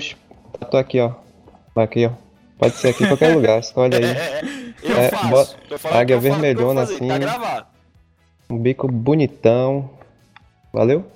Tatu 0.58 0.76
aqui, 0.76 1.00
ó. 1.00 1.12
Aqui, 1.76 2.06
ó. 2.06 2.10
Pode 2.58 2.74
ser 2.74 2.88
aqui 2.88 3.04
em 3.04 3.06
qualquer 3.06 3.34
lugar, 3.34 3.60
escolhe 3.60 3.94
aí. 3.94 4.02
eu 4.82 4.96
É, 4.96 5.08
faço. 5.10 5.56
Tô 5.68 5.88
águia 5.88 6.18
vermelhona 6.18 6.84
Tá 6.84 6.92
assim. 6.92 7.06
gravado. 7.06 7.66
Um 8.50 8.58
bico 8.58 8.88
bonitão. 8.88 9.90
Valeu? 10.72 11.04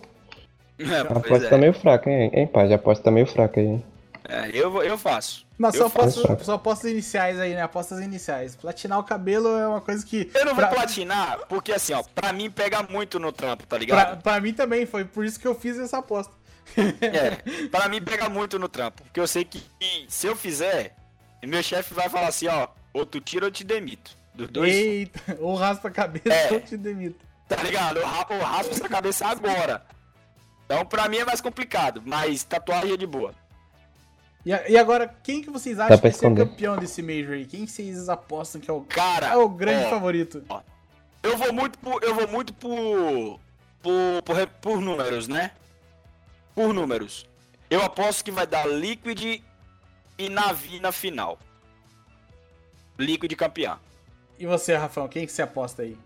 É, 0.80 0.98
A 1.00 1.02
aposta 1.18 1.46
é. 1.46 1.50
tá 1.50 1.58
meio 1.58 1.72
fraca, 1.72 2.08
hein, 2.08 2.30
hein, 2.32 2.46
pai? 2.46 2.72
A 2.72 2.76
aposta 2.76 3.02
tá 3.02 3.10
meio 3.10 3.26
fraca 3.26 3.58
aí, 3.60 3.66
hein? 3.66 3.84
É, 4.28 4.50
eu, 4.52 4.70
vou- 4.70 4.82
eu 4.84 4.98
faço. 4.98 5.46
Não, 5.58 5.72
só, 5.72 5.88
faço. 5.88 6.20
apostas, 6.20 6.46
só 6.46 6.54
apostas 6.54 6.90
iniciais 6.90 7.40
aí, 7.40 7.54
né? 7.54 7.62
Apostas 7.62 7.98
iniciais. 8.00 8.54
Platinar 8.54 8.98
o 8.98 9.02
cabelo 9.04 9.48
é 9.56 9.66
uma 9.66 9.80
coisa 9.80 10.04
que. 10.04 10.30
Eu 10.34 10.44
não 10.44 10.54
vou 10.54 10.64
pra, 10.66 10.68
platinar, 10.74 11.38
porque 11.48 11.72
assim, 11.72 11.94
ó, 11.94 12.02
pra 12.14 12.32
mim 12.32 12.50
pega 12.50 12.82
muito 12.82 13.18
no 13.18 13.32
trampo, 13.32 13.62
tá 13.64 13.70
pra, 13.70 13.78
ligado? 13.78 14.22
pra 14.22 14.38
mim 14.40 14.52
também, 14.52 14.84
foi 14.86 15.04
por 15.04 15.24
isso 15.24 15.40
que 15.40 15.48
eu 15.48 15.54
fiz 15.54 15.78
essa 15.78 15.98
aposta. 15.98 16.32
É, 16.76 17.66
pra 17.72 17.88
mim 17.88 18.02
pega 18.02 18.28
muito 18.28 18.58
no 18.58 18.68
trampo, 18.68 19.02
porque 19.02 19.18
eu 19.18 19.26
sei 19.26 19.44
que 19.44 19.62
se 20.08 20.26
eu 20.26 20.36
fizer, 20.36 20.94
meu 21.42 21.62
chefe 21.62 21.94
vai 21.94 22.08
falar 22.10 22.28
assim, 22.28 22.46
ó, 22.48 22.68
ou 22.92 23.06
tu 23.06 23.18
tira 23.20 23.46
ou 23.46 23.50
te 23.50 23.64
demito. 23.64 24.16
Dos 24.34 24.48
dois, 24.50 24.72
Eita, 24.74 25.38
ou 25.40 25.54
raspa 25.56 25.88
a 25.88 25.90
cabeça 25.90 26.28
É. 26.32 26.52
ou 26.52 26.60
te 26.60 26.76
demito. 26.76 27.18
tá 27.48 27.56
ligado? 27.62 27.96
Eu 27.98 28.06
raspo, 28.06 28.34
eu 28.34 28.42
raspo 28.44 28.74
essa 28.74 28.88
cabeça 28.88 29.26
agora. 29.26 29.82
Então 30.66 30.84
pra 30.84 31.08
mim 31.08 31.16
é 31.16 31.24
mais 31.24 31.40
complicado, 31.40 32.02
mas 32.04 32.44
tatuagem 32.44 32.92
é 32.92 32.96
de 32.96 33.06
boa. 33.06 33.32
E, 34.44 34.50
e 34.50 34.78
agora, 34.78 35.12
quem 35.22 35.42
que 35.42 35.50
vocês 35.50 35.78
acham 35.78 35.96
que 35.96 36.00
pra 36.00 36.10
vai 36.10 36.12
ser 36.12 36.26
o 36.26 36.28
esconder. 36.28 36.48
campeão 36.48 36.76
desse 36.76 37.02
Major 37.02 37.32
aí? 37.32 37.44
Quem 37.44 37.64
que 37.64 37.70
vocês 37.70 38.08
apostam 38.08 38.60
que 38.60 38.70
é 38.70 38.72
o, 38.72 38.80
Cara, 38.82 39.28
é 39.28 39.36
o 39.36 39.48
grande 39.48 39.86
ó, 39.86 39.90
favorito? 39.90 40.42
Eu 41.22 41.36
vou 41.36 41.52
muito 41.52 41.78
por. 41.78 42.02
Eu 42.02 42.14
vou 42.14 42.28
muito 42.28 42.52
por. 42.54 43.40
Por, 43.82 44.22
por, 44.24 44.46
por 44.60 44.80
números, 44.80 45.28
né? 45.28 45.52
Por 46.54 46.72
números. 46.72 47.26
Eu 47.70 47.82
aposto 47.82 48.24
que 48.24 48.30
vai 48.30 48.46
dar 48.46 48.66
Liquid 48.66 49.42
e 50.18 50.28
Navi 50.28 50.80
na 50.80 50.90
final. 50.90 51.38
Liquid 52.98 53.32
campeão. 53.36 53.76
E 54.38 54.46
você, 54.46 54.74
Rafão, 54.74 55.08
quem 55.08 55.26
que 55.26 55.32
você 55.32 55.42
aposta 55.42 55.82
aí? 55.82 55.96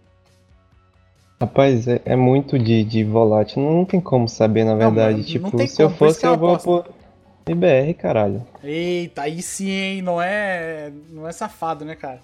Rapaz, 1.40 1.88
é, 1.88 2.00
é 2.04 2.16
muito 2.16 2.58
de, 2.58 2.84
de 2.84 3.04
volátil. 3.04 3.62
Não, 3.62 3.72
não 3.72 3.84
tem 3.84 4.00
como 4.00 4.28
saber, 4.28 4.64
na 4.64 4.74
verdade. 4.74 5.12
mano, 5.12 5.18
não 5.18 5.24
tipo, 5.24 5.56
tem 5.56 5.66
se 5.66 5.82
eu 5.82 5.90
fosse, 5.90 6.24
é 6.24 6.28
uma 6.30 6.34
eu 6.34 6.38
vou 6.38 6.58
por 6.58 7.01
IBR, 7.48 7.94
caralho. 7.94 8.46
Eita, 8.62 9.22
aí 9.22 9.42
sim, 9.42 9.68
hein? 9.70 10.02
Não 10.02 10.20
é, 10.22 10.90
não 11.10 11.26
é 11.28 11.32
safado, 11.32 11.84
né, 11.84 11.96
cara? 11.96 12.22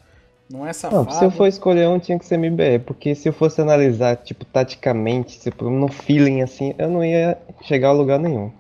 Não 0.49 0.67
é 0.67 0.73
Não, 0.91 1.09
safado. 1.09 1.11
se 1.11 1.25
eu 1.25 1.31
for 1.31 1.47
escolher 1.47 1.89
um, 1.89 1.99
tinha 1.99 2.19
que 2.19 2.27
ser 2.27 2.35
MBR, 2.35 2.79
porque 2.85 3.15
se 3.15 3.27
eu 3.29 3.33
fosse 3.33 3.61
analisar, 3.61 4.17
tipo, 4.17 4.45
taticamente, 4.45 5.41
tipo, 5.41 5.71
no 5.71 5.89
feeling, 5.89 6.43
assim, 6.43 6.75
eu 6.79 6.91
não 6.91 7.03
ia 7.05 7.39
chegar 7.63 7.89
a 7.89 7.93
lugar 7.93 8.19
nenhum. 8.19 8.53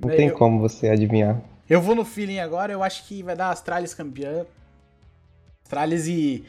Não 0.00 0.10
É, 0.10 0.16
tem 0.16 0.30
eu- 0.30 0.30
como 0.30 0.60
você 0.60 0.88
adivinhar. 0.88 1.40
Eu 1.68 1.80
vou 1.80 1.94
no 1.94 2.04
feeling 2.04 2.38
agora, 2.40 2.72
eu 2.72 2.82
acho 2.82 3.06
que 3.06 3.22
vai 3.22 3.36
dar 3.36 3.50
Astralis 3.50 3.94
campeã. 3.94 4.46
Astralis 5.64 6.06
e, 6.06 6.44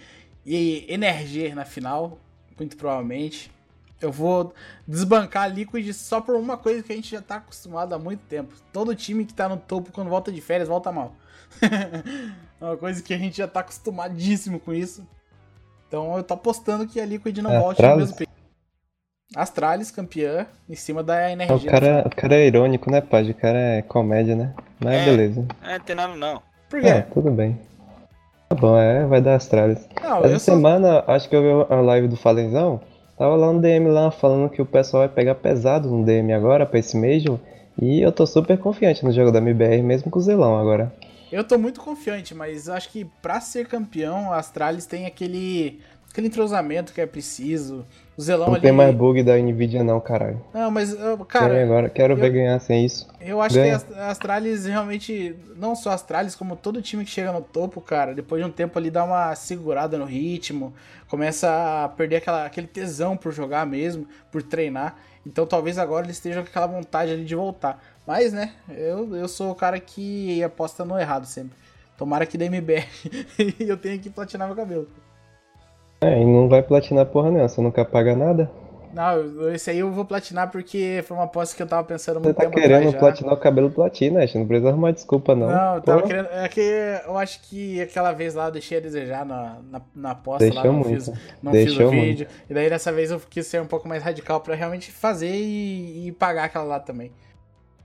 e 0.46 0.86
Energia 0.88 1.54
na 1.56 1.66
final, 1.66 2.20
muito 2.58 2.78
provavelmente. 2.78 3.52
Eu 4.00 4.12
vou 4.12 4.54
desbancar 4.88 5.44
a 5.44 5.48
Liquid 5.48 5.92
só 5.94 6.22
por 6.22 6.36
uma 6.36 6.56
coisa 6.58 6.84
que 6.84 6.94
a 6.94 6.96
gente 6.96 7.10
já 7.12 7.22
tá 7.22 7.38
acostumado 7.38 7.94
há 7.96 8.00
muito 8.00 8.22
tempo. 8.28 8.54
Todo 8.72 8.94
time 8.96 9.26
que 9.26 9.34
tá 9.34 9.50
no 9.50 9.58
topo 9.58 9.92
quando 9.92 10.10
volta 10.10 10.32
de 10.32 10.40
férias 10.40 10.70
volta 10.70 10.92
mal. 10.92 11.14
é 12.62 12.64
uma 12.66 12.78
coisa 12.78 13.02
que 13.02 13.14
a 13.14 13.18
gente 13.18 13.38
já 13.38 13.48
tá 13.48 13.62
acostumadíssimo 13.62 14.60
com 14.60 14.74
isso. 14.74 15.06
Então 15.88 16.16
eu 16.18 16.24
tô 16.24 16.34
apostando 16.36 16.88
que 16.88 17.00
a 17.00 17.06
Liquid 17.06 17.38
não 17.40 17.52
É, 17.52 17.60
volte 17.60 17.82
no 17.82 17.88
Astralis? 17.88 17.98
mesmo 18.04 18.18
período. 18.18 18.38
Astralis 19.36 19.92
campeã 19.92 20.48
em 20.70 20.76
cima 20.76 21.04
da 21.04 21.16
O 21.16 21.30
Energia. 21.30 21.70
cara, 21.72 22.04
o 22.06 22.16
cara 22.16 22.36
é 22.36 22.48
irônico, 22.48 22.90
né, 22.92 23.02
pai? 23.02 23.30
O 23.30 23.34
cara 23.36 23.58
é 23.58 23.82
comédia, 23.82 24.36
né? 24.36 24.54
Mas 24.80 24.94
É. 25.02 25.06
beleza. 25.06 25.46
É, 25.64 25.78
não 25.78 25.86
tem 25.86 25.96
nada 25.96 26.16
não. 26.16 26.42
Por 26.70 26.80
quê? 26.82 26.88
É, 26.88 27.02
tudo 27.02 27.32
bem. 27.32 27.60
Tá 28.50 28.56
bom, 28.56 28.78
é, 28.78 29.06
vai 29.06 29.22
dar 29.22 29.36
Astralis. 29.36 29.86
Não, 30.02 30.20
Essa 30.20 30.28
eu 30.28 30.40
sou... 30.40 30.56
semana, 30.56 31.04
acho 31.08 31.28
que 31.28 31.36
eu 31.36 31.66
vi 31.68 31.74
a 31.74 31.82
live 31.82 32.08
do 32.08 32.16
Falenzão. 32.16 32.80
Tava 33.18 33.36
lá 33.36 33.52
no 33.52 33.60
DM 33.60 33.88
lá 33.90 34.12
falando 34.12 34.50
que 34.50 34.62
o 34.62 34.66
pessoal 34.66 35.02
vai 35.02 35.10
pegar 35.10 35.36
pesado 35.36 35.90
no 35.90 36.06
DM 36.06 36.32
agora 36.34 36.68
pra 36.68 36.78
esse 36.78 36.96
Major. 36.96 37.40
E 37.82 38.00
eu 38.00 38.12
tô 38.12 38.28
super 38.28 38.58
confiante 38.60 39.04
no 39.04 39.12
jogo 39.12 39.32
da 39.32 39.40
MBR, 39.40 39.82
mesmo 39.82 40.12
com 40.12 40.20
o 40.20 40.22
Zelão 40.22 40.56
agora. 40.58 40.94
Eu 41.32 41.44
tô 41.44 41.58
muito 41.58 41.82
confiante, 41.82 42.36
mas 42.36 42.70
acho 42.70 42.90
que 42.90 43.06
pra 43.22 43.42
ser 43.42 43.68
campeão, 43.68 44.32
a 44.32 44.38
Astralis 44.38 44.86
tem 44.86 45.08
aquele, 45.08 45.82
aquele 46.10 46.28
entrosamento 46.28 46.94
que 46.94 47.02
é 47.02 47.08
preciso. 47.08 47.86
O 48.18 48.22
Zelão 48.22 48.48
Não 48.48 48.54
ali. 48.56 48.64
tem 48.64 48.72
mais 48.72 48.96
bug 48.96 49.22
da 49.22 49.38
Nvidia 49.38 49.84
não, 49.84 50.00
caralho. 50.00 50.42
Não, 50.52 50.72
mas, 50.72 50.92
cara, 51.28 51.62
agora, 51.64 51.88
quero 51.88 52.14
eu- 52.14 52.18
ver 52.18 52.32
ganhar 52.32 52.60
sem 52.60 52.84
isso. 52.84 53.08
eu 53.22 53.40
acho 53.40 53.54
ganha. 53.54 53.78
que 53.78 53.94
a 53.94 54.08
Astralis 54.10 54.66
realmente. 54.66 55.36
Não 55.56 55.76
só 55.76 55.92
a 55.92 55.94
Astralis, 55.94 56.34
como 56.34 56.56
todo 56.56 56.82
time 56.82 57.06
que 57.06 57.12
chega 57.12 57.32
no 57.32 57.42
topo, 57.42 57.80
cara, 57.80 58.16
depois 58.16 58.42
de 58.44 58.50
um 58.50 58.52
tempo 58.52 58.78
ali 58.80 58.90
dá 58.90 59.04
uma 59.04 59.36
segurada 59.36 60.00
no 60.00 60.06
ritmo, 60.06 60.74
começa 61.08 61.84
a 61.84 61.90
perder 61.90 62.16
aquela, 62.18 62.44
aquele 62.46 62.66
tesão 62.66 63.16
por 63.16 63.32
jogar 63.32 63.68
mesmo, 63.68 64.08
por 64.32 64.42
treinar. 64.42 64.96
Então 65.24 65.46
talvez 65.46 65.78
agora 65.78 66.06
eles 66.06 66.16
estejam 66.18 66.42
com 66.42 66.50
aquela 66.50 66.66
vontade 66.68 67.12
ali 67.12 67.24
de 67.24 67.36
voltar. 67.36 67.84
Mas, 68.08 68.34
né, 68.34 68.54
eu, 68.70 69.16
eu 69.16 69.28
sou 69.28 69.52
o 69.52 69.56
cara 69.56 69.80
que 69.80 70.42
aposta 70.44 70.84
no 70.84 70.98
errado 70.98 71.26
sempre. 71.26 71.56
Tomara 71.98 72.26
que 72.26 72.38
dê 72.38 72.46
MBR 72.46 72.88
e 73.60 73.68
eu 73.70 73.78
tenha 73.78 73.98
que 74.00 74.10
platinar 74.10 74.48
meu 74.48 74.56
cabelo. 74.56 74.88
É, 76.02 76.22
e 76.22 76.26
não 76.26 76.48
vai 76.48 76.62
platinar 76.62 77.06
porra 77.08 77.30
nenhuma, 77.30 77.50
você 77.50 77.62
nunca 77.62 77.84
paga 77.84 78.16
nada. 78.16 78.50
Não, 78.94 79.52
esse 79.52 79.70
aí 79.70 79.80
eu 79.80 79.92
vou 79.92 80.06
platinar 80.06 80.50
porque 80.50 81.04
foi 81.06 81.16
uma 81.16 81.26
aposta 81.26 81.56
que 81.56 81.62
eu 81.62 81.68
tava 81.68 81.84
pensando 81.84 82.18
há 82.18 82.20
Você 82.20 82.26
muito 82.30 82.38
tá 82.38 82.50
querendo 82.50 82.98
platinar 82.98 83.34
o 83.34 83.38
cabelo 83.38 83.70
platina, 83.70 84.26
gente. 84.26 84.40
Não 84.40 84.48
precisa 84.48 84.70
arrumar 84.70 84.92
desculpa, 84.92 85.36
não. 85.36 85.48
Não, 85.48 85.76
eu 85.76 85.82
tava 85.82 86.02
Pô, 86.02 86.08
querendo. 86.08 86.30
É 86.32 86.48
que 86.48 86.62
eu 87.06 87.16
acho 87.18 87.42
que 87.44 87.80
aquela 87.80 88.12
vez 88.12 88.34
lá 88.34 88.48
eu 88.48 88.52
deixei 88.52 88.80
a 88.80 88.82
desejar 88.82 89.24
na, 89.24 89.60
na, 89.70 89.82
na 89.96 90.12
aposta 90.12 90.46
lá, 90.46 90.64
Deixou 90.64 90.74
não, 90.74 90.80
muito. 90.80 90.90
fiz, 90.90 91.08
não 91.44 91.52
fiz 91.52 91.74
o 91.74 91.78
Deixou 91.78 91.90
vídeo. 91.92 92.28
E 92.50 92.54
daí 92.54 92.70
dessa 92.70 92.92
vez 92.92 93.12
eu 93.12 93.20
quis 93.30 93.46
ser 93.46 93.62
um 93.62 93.68
pouco 93.68 93.88
mais 93.88 94.02
radical 94.02 94.40
pra 94.42 94.56
realmente 94.56 94.92
fazer 94.92 95.30
e, 95.30 96.08
e 96.08 96.12
pagar 96.14 96.46
aquela 96.46 96.64
lá 96.64 96.80
também. 96.80 97.12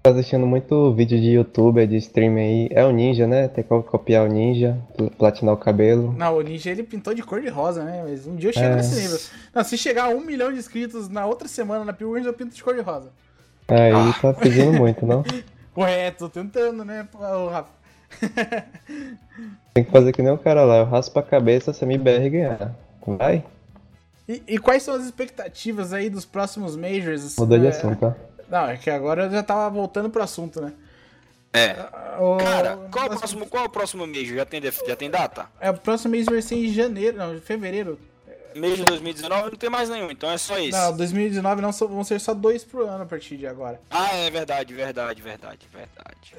Tá 0.02 0.10
assistindo 0.10 0.44
muito 0.44 0.92
vídeo 0.94 1.20
de 1.20 1.30
youtuber, 1.30 1.86
de 1.86 1.96
stream 1.98 2.34
aí. 2.36 2.68
É 2.72 2.84
o 2.84 2.90
ninja, 2.90 3.24
né? 3.24 3.46
Tem 3.46 3.62
que 3.62 3.68
copiar 3.84 4.26
o 4.28 4.32
ninja, 4.32 4.76
pl- 4.96 5.10
platinar 5.10 5.54
o 5.54 5.56
cabelo. 5.56 6.12
Não, 6.18 6.36
o 6.36 6.40
Ninja 6.42 6.70
ele 6.70 6.82
pintou 6.82 7.14
de 7.14 7.22
cor 7.22 7.40
de 7.40 7.48
rosa, 7.48 7.84
né? 7.84 8.02
Mas 8.08 8.26
um 8.26 8.34
dia 8.34 8.48
eu 8.50 8.52
chego 8.52 8.66
É. 8.66 8.76
nesse 8.76 9.00
nível. 9.00 9.18
Não, 9.54 9.62
se 9.62 9.78
chegar 9.78 10.06
a 10.06 10.08
um 10.08 10.20
milhão 10.20 10.52
de 10.52 10.58
inscritos 10.58 11.08
na 11.08 11.24
outra 11.24 11.46
semana 11.46 11.84
na 11.84 11.92
Pilgrims, 11.92 12.26
eu 12.26 12.32
pinto 12.34 12.52
de 12.52 12.64
cor 12.64 12.74
de 12.74 12.80
rosa. 12.80 13.10
Aí 13.68 13.92
Ah. 13.92 14.12
tá 14.20 14.32
pedindo 14.34 14.72
muito, 14.72 15.06
não? 15.06 15.22
Ué, 15.78 16.10
tô 16.10 16.28
tentando, 16.28 16.84
né, 16.84 17.06
Rafa? 17.50 17.70
Tem 19.72 19.84
que 19.84 19.90
fazer 19.92 20.12
que 20.12 20.20
nem 20.20 20.32
o 20.32 20.36
cara 20.38 20.64
lá. 20.64 20.78
Eu 20.78 20.84
raspo 20.86 21.16
a 21.18 21.22
cabeça 21.22 21.72
se 21.72 21.84
a 21.84 21.86
MBR 21.86 22.28
ganhar. 22.28 22.74
Vai? 23.06 23.44
E, 24.28 24.42
e 24.48 24.58
quais 24.58 24.82
são 24.82 24.94
as 24.94 25.04
expectativas 25.04 25.92
aí 25.92 26.10
dos 26.10 26.24
próximos 26.24 26.76
Majors? 26.76 27.36
Mudou 27.38 27.58
de 27.58 27.66
É, 27.66 27.68
assunto, 27.70 27.98
tá? 28.00 28.16
Não, 28.52 28.66
é 28.68 28.76
que 28.76 28.90
agora 28.90 29.24
eu 29.24 29.30
já 29.30 29.42
tava 29.42 29.70
voltando 29.70 30.10
pro 30.10 30.22
assunto, 30.22 30.60
né? 30.60 30.74
É. 31.54 31.72
O- 32.20 32.36
Cara, 32.36 32.76
qual, 32.92 33.06
é 33.06 33.14
o 33.14 33.18
próximo, 33.18 33.46
qual 33.46 33.62
é 33.62 33.66
o 33.66 33.70
próximo 33.70 34.06
mês? 34.06 34.28
Já 34.28 34.44
tem, 34.44 34.60
já 34.86 34.94
tem 34.94 35.10
data? 35.10 35.46
É, 35.58 35.70
o 35.70 35.74
próximo 35.78 36.10
mês 36.10 36.26
vai 36.26 36.42
ser 36.42 36.56
em 36.56 36.68
janeiro, 36.70 37.16
não, 37.16 37.34
em 37.34 37.40
fevereiro. 37.40 37.98
Mês 38.54 38.76
de 38.76 38.84
2019 38.84 39.52
não 39.52 39.56
tem 39.56 39.70
mais 39.70 39.88
nenhum, 39.88 40.10
então 40.10 40.30
é 40.30 40.36
só 40.36 40.58
isso. 40.58 40.76
Não, 40.76 40.94
2019 40.94 41.62
não, 41.62 41.72
vão 41.72 42.04
ser 42.04 42.20
só 42.20 42.34
dois 42.34 42.62
por 42.62 42.82
ano 42.86 43.04
a 43.04 43.06
partir 43.06 43.38
de 43.38 43.46
agora. 43.46 43.80
Ah, 43.90 44.14
é 44.14 44.30
verdade, 44.30 44.74
verdade, 44.74 45.22
verdade, 45.22 45.66
verdade. 45.72 46.34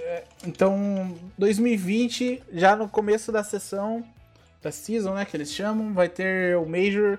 Então, 0.46 1.18
2020, 1.40 2.44
já 2.54 2.76
no 2.76 2.88
começo 2.88 3.32
da 3.32 3.44
sessão, 3.44 4.06
da 4.62 4.72
season, 4.72 5.16
né, 5.16 5.26
que 5.26 5.36
eles 5.36 5.52
chamam, 5.52 5.92
vai 5.96 6.08
ter 6.08 6.56
o 6.58 6.66
Major. 6.68 7.18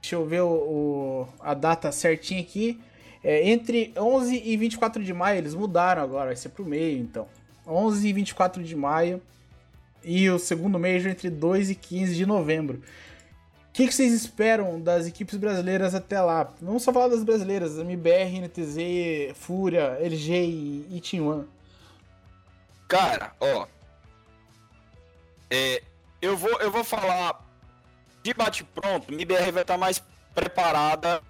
Deixa 0.00 0.16
eu 0.16 0.26
ver 0.26 0.40
o, 0.42 0.48
o- 0.48 1.28
a 1.38 1.54
data 1.54 1.92
certinha 1.92 2.40
aqui. 2.40 2.80
É, 3.26 3.48
entre 3.48 3.92
11 3.98 4.40
e 4.44 4.56
24 4.56 5.02
de 5.02 5.12
maio, 5.12 5.38
eles 5.38 5.52
mudaram 5.52 6.00
agora, 6.00 6.26
vai 6.26 6.36
ser 6.36 6.50
pro 6.50 6.64
meio, 6.64 7.00
então. 7.00 7.26
11 7.66 8.06
e 8.06 8.12
24 8.12 8.62
de 8.62 8.76
maio. 8.76 9.20
E 10.04 10.30
o 10.30 10.38
segundo 10.38 10.78
Major 10.78 11.10
entre 11.10 11.28
2 11.28 11.70
e 11.70 11.74
15 11.74 12.14
de 12.14 12.24
novembro. 12.24 12.76
O 12.76 13.72
que, 13.72 13.88
que 13.88 13.92
vocês 13.92 14.12
esperam 14.12 14.80
das 14.80 15.08
equipes 15.08 15.34
brasileiras 15.34 15.92
até 15.92 16.20
lá? 16.20 16.54
Vamos 16.62 16.84
só 16.84 16.92
falar 16.92 17.08
das 17.08 17.24
brasileiras, 17.24 17.76
MBR, 17.76 18.42
NTZ, 18.42 19.34
Fúria, 19.34 19.98
LG 20.00 20.32
e, 20.32 20.86
e 20.92 21.00
Team 21.00 21.26
One. 21.26 21.48
Cara, 22.86 23.32
ó. 23.40 23.66
É, 25.50 25.82
eu, 26.22 26.36
vou, 26.36 26.60
eu 26.60 26.70
vou 26.70 26.84
falar 26.84 27.44
de 28.22 28.32
bate-pronto, 28.32 29.12
MBR 29.12 29.50
vai 29.50 29.62
estar 29.62 29.76
mais 29.76 30.00
preparada 30.32 31.20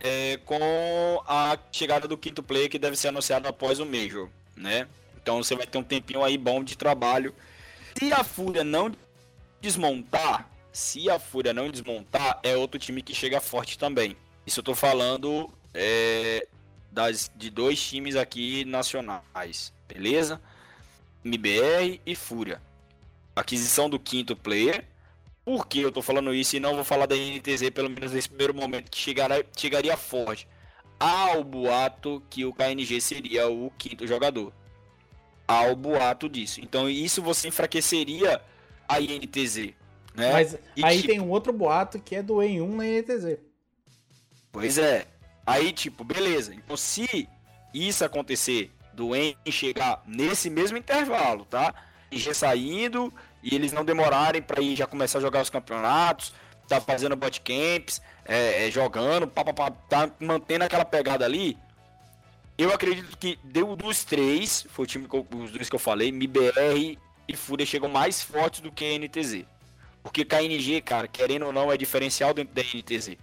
é, 0.00 0.38
com 0.44 1.22
a 1.26 1.58
chegada 1.70 2.08
do 2.08 2.16
quinto 2.16 2.42
player 2.42 2.70
que 2.70 2.78
deve 2.78 2.96
ser 2.96 3.08
anunciado 3.08 3.46
após 3.46 3.78
o 3.78 3.86
Major, 3.86 4.28
né? 4.56 4.88
Então 5.22 5.42
você 5.42 5.54
vai 5.54 5.66
ter 5.66 5.78
um 5.78 5.82
tempinho 5.82 6.24
aí 6.24 6.38
bom 6.38 6.64
de 6.64 6.76
trabalho. 6.76 7.34
Se 7.98 8.12
a 8.12 8.24
Fúria 8.24 8.64
não 8.64 8.90
desmontar, 9.60 10.48
se 10.72 11.10
a 11.10 11.18
Fúria 11.18 11.52
não 11.52 11.70
desmontar, 11.70 12.40
é 12.42 12.56
outro 12.56 12.78
time 12.78 13.02
que 13.02 13.14
chega 13.14 13.40
forte 13.40 13.78
também. 13.78 14.16
Isso 14.46 14.60
eu 14.60 14.64
tô 14.64 14.74
falando 14.74 15.52
é, 15.74 16.46
das, 16.90 17.30
de 17.36 17.50
dois 17.50 17.80
times 17.80 18.16
aqui 18.16 18.64
nacionais, 18.64 19.72
beleza? 19.86 20.40
MBR 21.24 22.00
e 22.06 22.14
Fúria. 22.14 22.62
Aquisição 23.36 23.90
do 23.90 23.98
quinto 23.98 24.34
player. 24.34 24.84
Por 25.50 25.66
que 25.66 25.80
eu 25.80 25.90
tô 25.90 26.00
falando 26.00 26.32
isso 26.32 26.54
e 26.54 26.60
não 26.60 26.76
vou 26.76 26.84
falar 26.84 27.06
da 27.06 27.16
NTZ, 27.16 27.70
pelo 27.74 27.90
menos 27.90 28.12
nesse 28.12 28.28
primeiro 28.28 28.54
momento, 28.54 28.88
que 28.88 28.96
chegará, 28.96 29.42
chegaria 29.56 29.96
forte? 29.96 30.46
Há 31.00 31.36
o 31.36 31.42
boato 31.42 32.22
que 32.30 32.44
o 32.44 32.52
KNG 32.52 33.00
seria 33.00 33.48
o 33.48 33.68
quinto 33.76 34.06
jogador. 34.06 34.52
Há 35.48 35.62
o 35.62 35.74
boato 35.74 36.28
disso. 36.28 36.60
Então 36.60 36.88
isso 36.88 37.20
você 37.20 37.48
enfraqueceria 37.48 38.40
a 38.88 39.00
INTZ. 39.00 39.74
Né? 40.14 40.32
Mas 40.32 40.56
e 40.76 40.84
aí 40.84 40.98
tipo... 40.98 41.08
tem 41.08 41.20
um 41.20 41.30
outro 41.30 41.52
boato 41.52 41.98
que 41.98 42.14
é 42.14 42.22
do 42.22 42.34
E1 42.34 42.68
na 42.68 42.86
INTZ. 42.86 43.38
Pois 44.52 44.78
é. 44.78 45.08
Aí, 45.44 45.72
tipo, 45.72 46.04
beleza. 46.04 46.54
Então, 46.54 46.76
se 46.76 47.28
isso 47.74 48.04
acontecer, 48.04 48.70
do 48.92 49.16
EN 49.16 49.34
chegar 49.50 50.00
nesse 50.06 50.48
mesmo 50.48 50.78
intervalo, 50.78 51.44
tá? 51.44 51.74
E 52.08 52.18
já 52.18 52.32
saindo, 52.32 53.12
e 53.42 53.54
eles 53.54 53.72
não 53.72 53.84
demorarem 53.84 54.42
para 54.42 54.60
ir 54.62 54.76
já 54.76 54.86
começar 54.86 55.18
a 55.18 55.20
jogar 55.20 55.42
os 55.42 55.50
campeonatos, 55.50 56.32
tá 56.68 56.80
fazendo 56.80 57.16
botcamps, 57.16 58.00
é, 58.24 58.66
é, 58.66 58.70
jogando, 58.70 59.26
pá, 59.26 59.44
pá, 59.44 59.52
pá, 59.52 59.70
tá 59.70 60.10
mantendo 60.20 60.64
aquela 60.64 60.84
pegada 60.84 61.24
ali. 61.24 61.56
Eu 62.56 62.72
acredito 62.72 63.16
que 63.16 63.38
deu 63.42 63.74
dos 63.74 64.04
três, 64.04 64.66
foi 64.68 64.84
o 64.84 64.86
time 64.86 65.08
que 65.08 65.16
eu, 65.16 65.26
os 65.34 65.50
dois 65.50 65.68
que 65.68 65.74
eu 65.74 65.80
falei, 65.80 66.08
MBR 66.08 66.98
e 67.26 67.36
Fúria 67.36 67.64
chegam 67.64 67.88
mais 67.88 68.22
fortes 68.22 68.60
do 68.60 68.70
que 68.70 68.84
a 68.84 68.98
NTZ. 68.98 69.44
Porque 70.02 70.24
KNG, 70.24 70.80
cara, 70.80 71.08
querendo 71.08 71.46
ou 71.46 71.52
não, 71.52 71.72
é 71.72 71.76
diferencial 71.76 72.32
dentro 72.32 72.54
da 72.54 72.62
NTZ. 72.62 73.16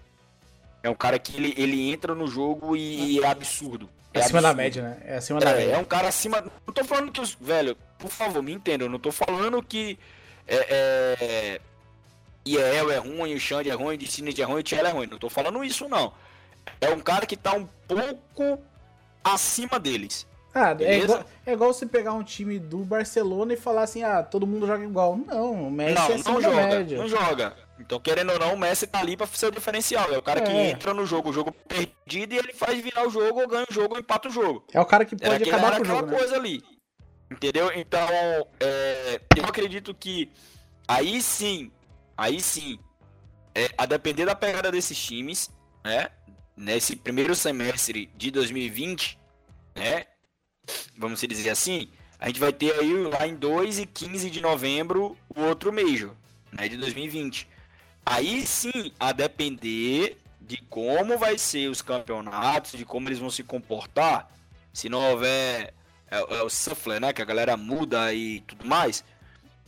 É 0.84 0.89
um 0.89 0.95
cara 0.95 1.18
que 1.20 1.36
ele, 1.36 1.53
ele 1.57 1.91
entra 1.91 2.13
no 2.13 2.28
jogo 2.28 2.76
e 2.76 3.20
é 3.20 3.28
absurdo. 3.28 3.89
É 4.18 4.24
acima 4.24 4.39
absurdo. 4.39 4.41
da 4.41 4.53
média, 4.53 4.84
né? 4.84 4.97
É 5.05 5.18
acima 5.18 5.39
da 5.39 5.49
é, 5.51 5.57
média. 5.57 5.74
É 5.74 5.78
um 5.78 5.86
cara 5.86 6.07
acima. 6.07 6.41
Não 6.65 6.74
tô 6.74 6.84
falando 6.84 7.11
que 7.11 7.22
os. 7.22 7.38
Velho, 7.39 7.78
por 7.97 8.09
favor, 8.09 8.41
me 8.41 8.53
entenda. 8.53 8.84
Eu 8.84 8.89
não 8.89 8.99
tô 8.99 9.11
falando 9.11 9.61
que. 9.63 9.97
É, 10.47 10.55
é, 10.70 11.61
Iel 12.47 12.91
é 12.91 12.97
ruim, 12.97 13.36
o 13.36 13.39
Xande 13.39 13.70
é 13.70 13.74
ruim, 13.74 13.95
o 13.95 13.97
Dicinet 13.97 14.41
é 14.41 14.45
ruim, 14.45 14.59
o 14.59 14.63
Tchela 14.63 14.89
é 14.89 14.91
ruim. 14.91 15.07
Não 15.07 15.18
tô 15.18 15.30
falando 15.30 15.63
isso, 15.63 15.88
não. 15.89 16.13
É 16.80 16.89
um 16.89 16.99
cara 16.99 17.26
que 17.26 17.36
tá 17.36 17.53
um 17.53 17.68
pouco 17.88 18.59
acima 19.24 19.80
deles. 19.80 20.26
Ah, 20.53 20.76
é 20.80 20.99
igual, 20.99 21.26
é 21.45 21.53
igual, 21.53 21.74
você 21.74 21.86
pegar 21.86 22.13
um 22.13 22.24
time 22.24 22.57
do 22.57 22.80
Barcelona 22.80 23.53
e 23.53 23.57
falar 23.57 23.84
assim, 23.84 24.01
ah, 24.01 24.24
todo 24.24 24.47
mundo 24.47 24.65
joga 24.65 24.84
igual. 24.84 25.15
Não, 25.15 25.68
o 25.68 25.72
Messi 25.72 25.93
não, 25.93 26.05
é 26.05 26.18
não 26.18 26.41
joga, 26.41 26.68
média. 26.68 26.97
Não 26.97 27.07
joga. 27.07 27.53
Então, 27.80 28.00
querendo 28.00 28.32
ou 28.32 28.40
não, 28.40 28.54
o 28.54 28.58
Messi 28.58 28.88
tá 28.88 29.00
ali 29.00 29.16
pra 29.16 29.28
ser 29.28 29.48
o 29.48 29.52
diferencial. 29.52 30.12
É 30.12 30.18
o 30.18 30.22
cara 30.22 30.40
é. 30.40 30.44
que 30.44 30.52
entra 30.52 30.94
no 30.94 31.06
jogo, 31.06 31.30
o 31.30 31.34
jogo 31.34 31.52
perdido, 31.52 32.34
e 32.34 32.38
ele 32.38 32.54
faz 32.54 32.82
virar 32.82 33.08
o 33.08 33.10
jogo, 33.10 33.42
ou 33.42 33.48
ganha 33.48 33.66
o 33.70 33.74
jogo, 33.74 33.94
ou 33.94 34.00
empata 34.00 34.28
o 34.28 34.32
jogo. 34.32 34.66
É 34.74 34.80
o 34.80 34.86
cara 34.86 35.06
que 35.06 35.16
pode 35.16 35.26
era 35.26 35.36
acabar 35.36 35.78
com 35.78 35.84
o 35.84 35.86
jogo, 35.86 36.00
aquela 36.00 36.12
né? 36.12 36.18
coisa 36.18 36.36
ali. 36.36 36.64
Entendeu? 37.30 37.72
Então, 37.76 38.08
é, 38.60 39.22
eu 39.36 39.46
acredito 39.46 39.94
que 39.94 40.32
aí 40.88 41.22
sim, 41.22 41.72
aí 42.18 42.42
sim, 42.42 42.80
é, 43.54 43.70
a 43.78 43.86
depender 43.86 44.26
da 44.26 44.36
pegada 44.36 44.72
desses 44.72 44.98
times, 44.98 45.50
né? 45.84 46.10
Nesse 46.56 46.96
primeiro 46.96 47.36
semestre 47.36 48.10
de 48.16 48.32
2020, 48.32 49.20
né? 49.76 50.06
vamos 50.98 51.22
dizer 51.22 51.50
assim, 51.50 51.90
a 52.20 52.28
gente 52.28 52.40
vai 52.40 52.52
ter 52.52 52.74
aí 52.80 52.94
lá 52.94 53.28
em 53.28 53.36
2 53.36 53.80
e 53.80 53.86
15 53.86 54.30
de 54.30 54.42
novembro 54.42 55.18
o 55.36 55.42
outro 55.42 55.72
Major, 55.72 56.12
né, 56.52 56.68
de 56.68 56.78
2020. 56.78 57.48
Aí 58.10 58.47
sim, 58.47 58.93
a 58.97 59.12
depender 59.12 60.18
de 60.39 60.55
como 60.70 61.18
vai 61.18 61.38
ser 61.38 61.70
os 61.70 61.82
campeonatos, 61.82 62.72
de 62.72 62.86
como 62.86 63.10
eles 63.10 63.20
vão 63.20 63.30
se 63.30 63.43
comportar, 63.43 64.32
se 64.72 64.88
não 64.88 65.12
houver 65.12 65.74
é, 66.10 66.18
é 66.18 66.41
o 66.41 66.49
shuffle, 66.49 67.01
né, 67.01 67.12
que 67.12 67.22
a 67.22 67.26
galera 67.26 67.58
muda 67.58 68.14
e 68.14 68.39
tudo 68.47 68.66
mais, 68.66 69.03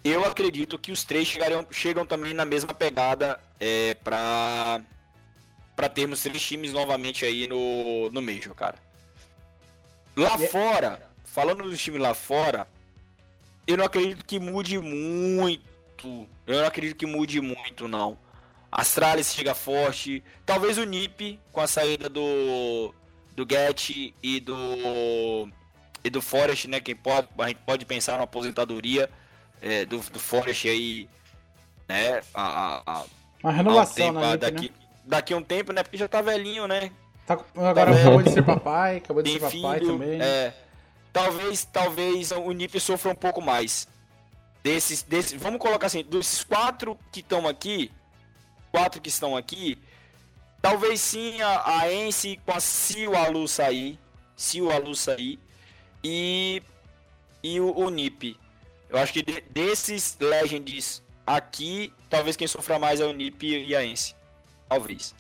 eu 0.06 0.24
acredito 0.24 0.80
que 0.80 0.90
os 0.90 1.04
três 1.04 1.28
chegariam, 1.28 1.68
chegam 1.70 2.06
também 2.06 2.34
na 2.34 2.46
mesma 2.46 2.74
pegada 2.74 3.38
é, 3.60 3.96
para 3.96 4.82
para 5.76 5.90
termos 5.90 6.24
três 6.24 6.42
times 6.42 6.72
novamente 6.72 7.26
aí 7.26 7.46
no, 7.46 8.10
no 8.10 8.22
Major, 8.22 8.56
cara. 8.56 8.76
Lá 10.16 10.36
yeah. 10.36 10.48
fora, 10.48 11.10
falando 11.26 11.64
do 11.64 11.76
time 11.76 11.98
lá 11.98 12.14
fora, 12.14 12.68
eu 13.68 13.76
não 13.76 13.86
acredito 13.86 14.24
que 14.26 14.40
mude 14.40 14.80
muito. 14.80 16.28
Eu 16.48 16.60
não 16.60 16.68
acredito 16.68 16.98
que 16.98 17.06
mude 17.06 17.42
muito, 17.42 17.88
não. 17.88 18.18
Astralis 18.72 19.34
chega 19.34 19.54
forte. 19.54 20.24
Talvez 20.46 20.78
o 20.78 20.84
Nip, 20.84 21.40
com 21.52 21.62
a 21.62 21.68
saída 21.68 22.10
do 22.10 22.94
do 23.36 23.48
Get 23.50 24.14
e 24.22 24.40
do 24.40 25.50
e 26.04 26.10
do 26.10 26.22
Forest, 26.22 26.68
né? 26.68 26.80
Quem 26.80 26.96
pode, 26.96 27.28
a 27.38 27.48
gente 27.48 27.60
pode 27.66 27.86
pensar 27.86 28.18
na 28.18 28.24
aposentadoria 28.24 29.10
é, 29.62 29.86
do, 29.86 30.00
do 30.00 30.20
Forest 30.20 30.68
aí, 30.68 31.10
né? 31.88 32.22
A, 32.34 32.44
a, 32.44 32.82
a 32.86 33.06
uma 33.44 33.54
renovação, 33.54 34.10
um 34.10 34.14
tempo, 34.14 34.20
né? 34.20 34.38
Daqui, 34.38 34.72
daqui 35.06 35.34
a 35.34 35.38
um 35.38 35.44
tempo, 35.44 35.72
né? 35.72 35.84
Porque 35.84 35.98
já 35.98 36.08
tá 36.08 36.22
velhinho, 36.22 36.68
né? 36.68 36.92
Tá, 37.26 37.40
agora 37.56 37.94
tá 37.94 38.02
acabou 38.02 38.24
de 38.24 38.32
ser 38.32 38.44
papai, 38.44 38.98
acabou 38.98 39.24
de 39.24 39.32
ser 39.32 39.40
papai 39.40 39.80
filho, 39.80 39.92
também. 39.94 40.22
É, 40.22 40.54
talvez, 41.14 41.66
talvez 41.66 42.32
o 42.32 42.52
Nip 42.52 42.80
sofra 42.80 43.12
um 43.12 43.16
pouco 43.16 43.42
mais. 43.42 43.88
Desses, 44.64 45.04
desses, 45.04 45.42
vamos 45.42 45.60
colocar 45.60 45.88
assim, 45.88 46.04
dos 46.04 46.44
quatro 46.44 46.98
que 47.12 47.22
estão 47.22 47.48
aqui, 47.48 47.92
quatro 48.72 49.02
que 49.02 49.10
estão 49.10 49.36
aqui, 49.36 49.78
talvez 50.62 51.00
sim 51.02 51.42
a, 51.42 51.80
a 51.80 51.94
Ence 51.94 52.40
com 52.46 52.52
a 52.52 52.60
se 52.60 53.08
o 53.08 53.16
Alu 53.16 53.48
sair, 53.48 54.00
se 54.36 54.62
o 54.62 54.70
Alu 54.70 54.96
sair, 54.96 55.40
e, 56.04 56.62
e 57.44 57.60
o, 57.60 57.72
o 57.78 57.90
Nip. 57.90 58.38
Eu 58.90 58.98
acho 58.98 59.14
que 59.14 59.22
de, 59.22 59.42
desses 59.50 60.18
Legends 60.20 61.04
aqui, 61.26 61.94
talvez 62.10 62.36
quem 62.36 62.48
sofra 62.48 62.80
mais 62.80 63.00
é 63.00 63.06
o 63.06 63.14
Nip 63.14 63.44
e 63.46 63.76
a 63.76 63.86
Ence. 63.86 64.16
Talvez. 64.68 65.16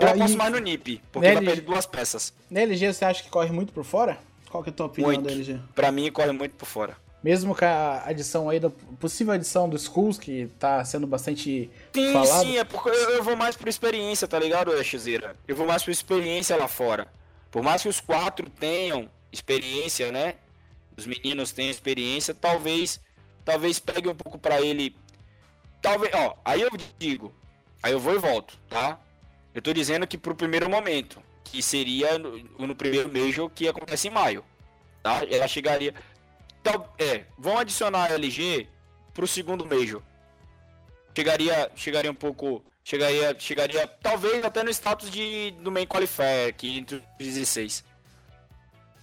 Eu 0.00 0.08
aposto 0.08 0.36
mais 0.36 0.52
no 0.52 0.58
NIP, 0.58 1.00
porque 1.10 1.32
vai 1.32 1.44
perder 1.44 1.62
duas 1.62 1.86
peças. 1.86 2.34
Na 2.50 2.60
LG 2.60 2.92
você 2.92 3.04
acha 3.04 3.22
que 3.22 3.30
corre 3.30 3.50
muito 3.50 3.72
por 3.72 3.84
fora? 3.84 4.18
Qual 4.50 4.62
que 4.62 4.70
é 4.70 4.72
a 4.72 4.74
tua 4.74 4.86
opinião 4.86 5.12
muito. 5.12 5.24
da 5.24 5.32
LG? 5.32 5.60
Pra 5.74 5.92
mim, 5.92 6.10
corre 6.10 6.32
muito 6.32 6.54
por 6.56 6.66
fora. 6.66 6.96
Mesmo 7.22 7.54
com 7.54 7.64
a 7.64 8.02
adição 8.04 8.48
aí, 8.48 8.58
da 8.58 8.68
possível 8.98 9.32
adição 9.32 9.68
do 9.68 9.76
Skulls, 9.76 10.18
que 10.18 10.48
tá 10.58 10.84
sendo 10.84 11.06
bastante 11.06 11.70
sim, 11.94 12.12
falado. 12.12 12.44
Sim, 12.44 12.58
é 12.58 12.64
porque 12.64 12.88
eu, 12.88 13.10
eu 13.10 13.22
vou 13.22 13.36
mais 13.36 13.56
por 13.56 13.68
experiência, 13.68 14.26
tá 14.26 14.38
ligado, 14.38 14.72
Xzeira? 14.82 15.36
Eu 15.46 15.54
vou 15.54 15.66
mais 15.66 15.84
por 15.84 15.92
experiência 15.92 16.56
lá 16.56 16.66
fora. 16.66 17.06
Por 17.50 17.62
mais 17.62 17.82
que 17.82 17.88
os 17.88 18.00
quatro 18.00 18.50
tenham 18.50 19.08
experiência, 19.30 20.10
né? 20.10 20.34
Os 20.96 21.06
meninos 21.06 21.52
tenham 21.52 21.70
experiência, 21.70 22.34
talvez 22.34 23.00
talvez 23.44 23.78
pegue 23.78 24.08
um 24.08 24.14
pouco 24.14 24.38
para 24.38 24.60
ele. 24.60 24.96
Talvez, 25.80 26.12
ó, 26.14 26.36
aí 26.44 26.60
eu 26.60 26.70
digo, 26.98 27.32
aí 27.82 27.92
eu 27.92 28.00
vou 28.00 28.14
e 28.14 28.18
volto, 28.18 28.58
tá? 28.68 29.00
Eu 29.54 29.60
tô 29.60 29.72
dizendo 29.72 30.06
que 30.06 30.16
pro 30.16 30.34
primeiro 30.34 30.68
momento, 30.68 31.22
que 31.44 31.62
seria 31.62 32.18
no, 32.18 32.38
no 32.66 32.74
primeiro 32.74 33.12
Major 33.12 33.50
que 33.50 33.68
acontece 33.68 34.08
em 34.08 34.10
maio. 34.10 34.44
Tá? 35.02 35.20
Ela 35.28 35.48
chegaria. 35.48 35.94
Então, 36.62 36.88
é, 36.96 37.24
vão 37.36 37.58
adicionar 37.58 38.04
a 38.04 38.14
LG 38.14 38.68
pro 39.12 39.26
segundo 39.26 39.66
Major. 39.66 40.00
Chegaria, 41.14 41.70
chegaria 41.74 42.10
um 42.10 42.14
pouco. 42.14 42.64
Chegaria, 42.84 43.36
chegaria 43.38 43.86
talvez 43.86 44.44
até 44.44 44.62
no 44.62 44.70
status 44.70 45.10
de, 45.10 45.50
do 45.60 45.70
main 45.70 45.86
qualifier 45.86 46.48
aqui 46.48 46.78
entre 46.78 46.96
os 46.96 47.02
16. 47.18 47.84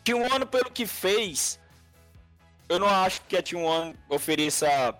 T1 0.05 0.45
pelo 0.47 0.71
que 0.71 0.85
fez, 0.85 1.59
eu 2.67 2.79
não 2.79 2.87
acho 2.87 3.21
que 3.27 3.37
a 3.37 3.43
T1 3.43 3.95
ofereça 4.07 4.97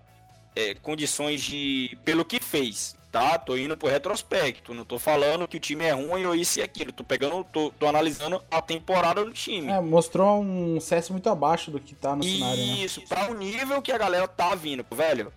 é, 0.56 0.76
condições 0.76 1.42
de. 1.42 1.98
pelo 2.04 2.26
que 2.26 2.42
fez 2.42 2.99
tá? 3.12 3.38
Tô 3.38 3.58
indo 3.58 3.76
pro 3.76 3.90
retrospecto, 3.90 4.74
não 4.74 4.86
tô 4.86 5.00
falando 5.00 5.48
que 5.48 5.58
o 5.58 5.60
time 5.60 5.86
é 5.86 5.92
ruim 5.92 6.26
ou 6.26 6.36
isso 6.36 6.60
e 6.60 6.62
aquilo, 6.62 6.92
tô 6.92 7.04
pegando, 7.04 7.44
tô, 7.44 7.72
tô 7.72 7.88
analisando 7.88 8.42
a 8.50 8.62
temporada 8.62 9.24
do 9.26 9.32
time. 9.32 9.68
É, 9.68 9.80
mostrou 9.80 10.42
um 10.42 10.80
CS 10.80 11.10
muito 11.10 11.30
abaixo 11.30 11.72
do 11.72 11.80
que 11.80 11.96
tá 11.96 12.16
no 12.16 12.24
isso, 12.24 12.38
cenário, 12.38 12.66
né? 12.66 12.74
Isso, 12.74 13.02
para 13.08 13.32
o 13.32 13.34
nível 13.34 13.82
que 13.82 13.92
a 13.92 13.98
galera 13.98 14.28
tá 14.28 14.54
vindo, 14.56 14.86
velho. 14.92 15.34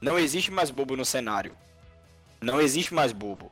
Não 0.00 0.18
existe 0.18 0.50
mais 0.50 0.70
bobo 0.70 0.96
no 0.96 1.04
cenário. 1.04 1.56
Não 2.40 2.60
existe 2.60 2.92
mais 2.92 3.12
bobo. 3.12 3.50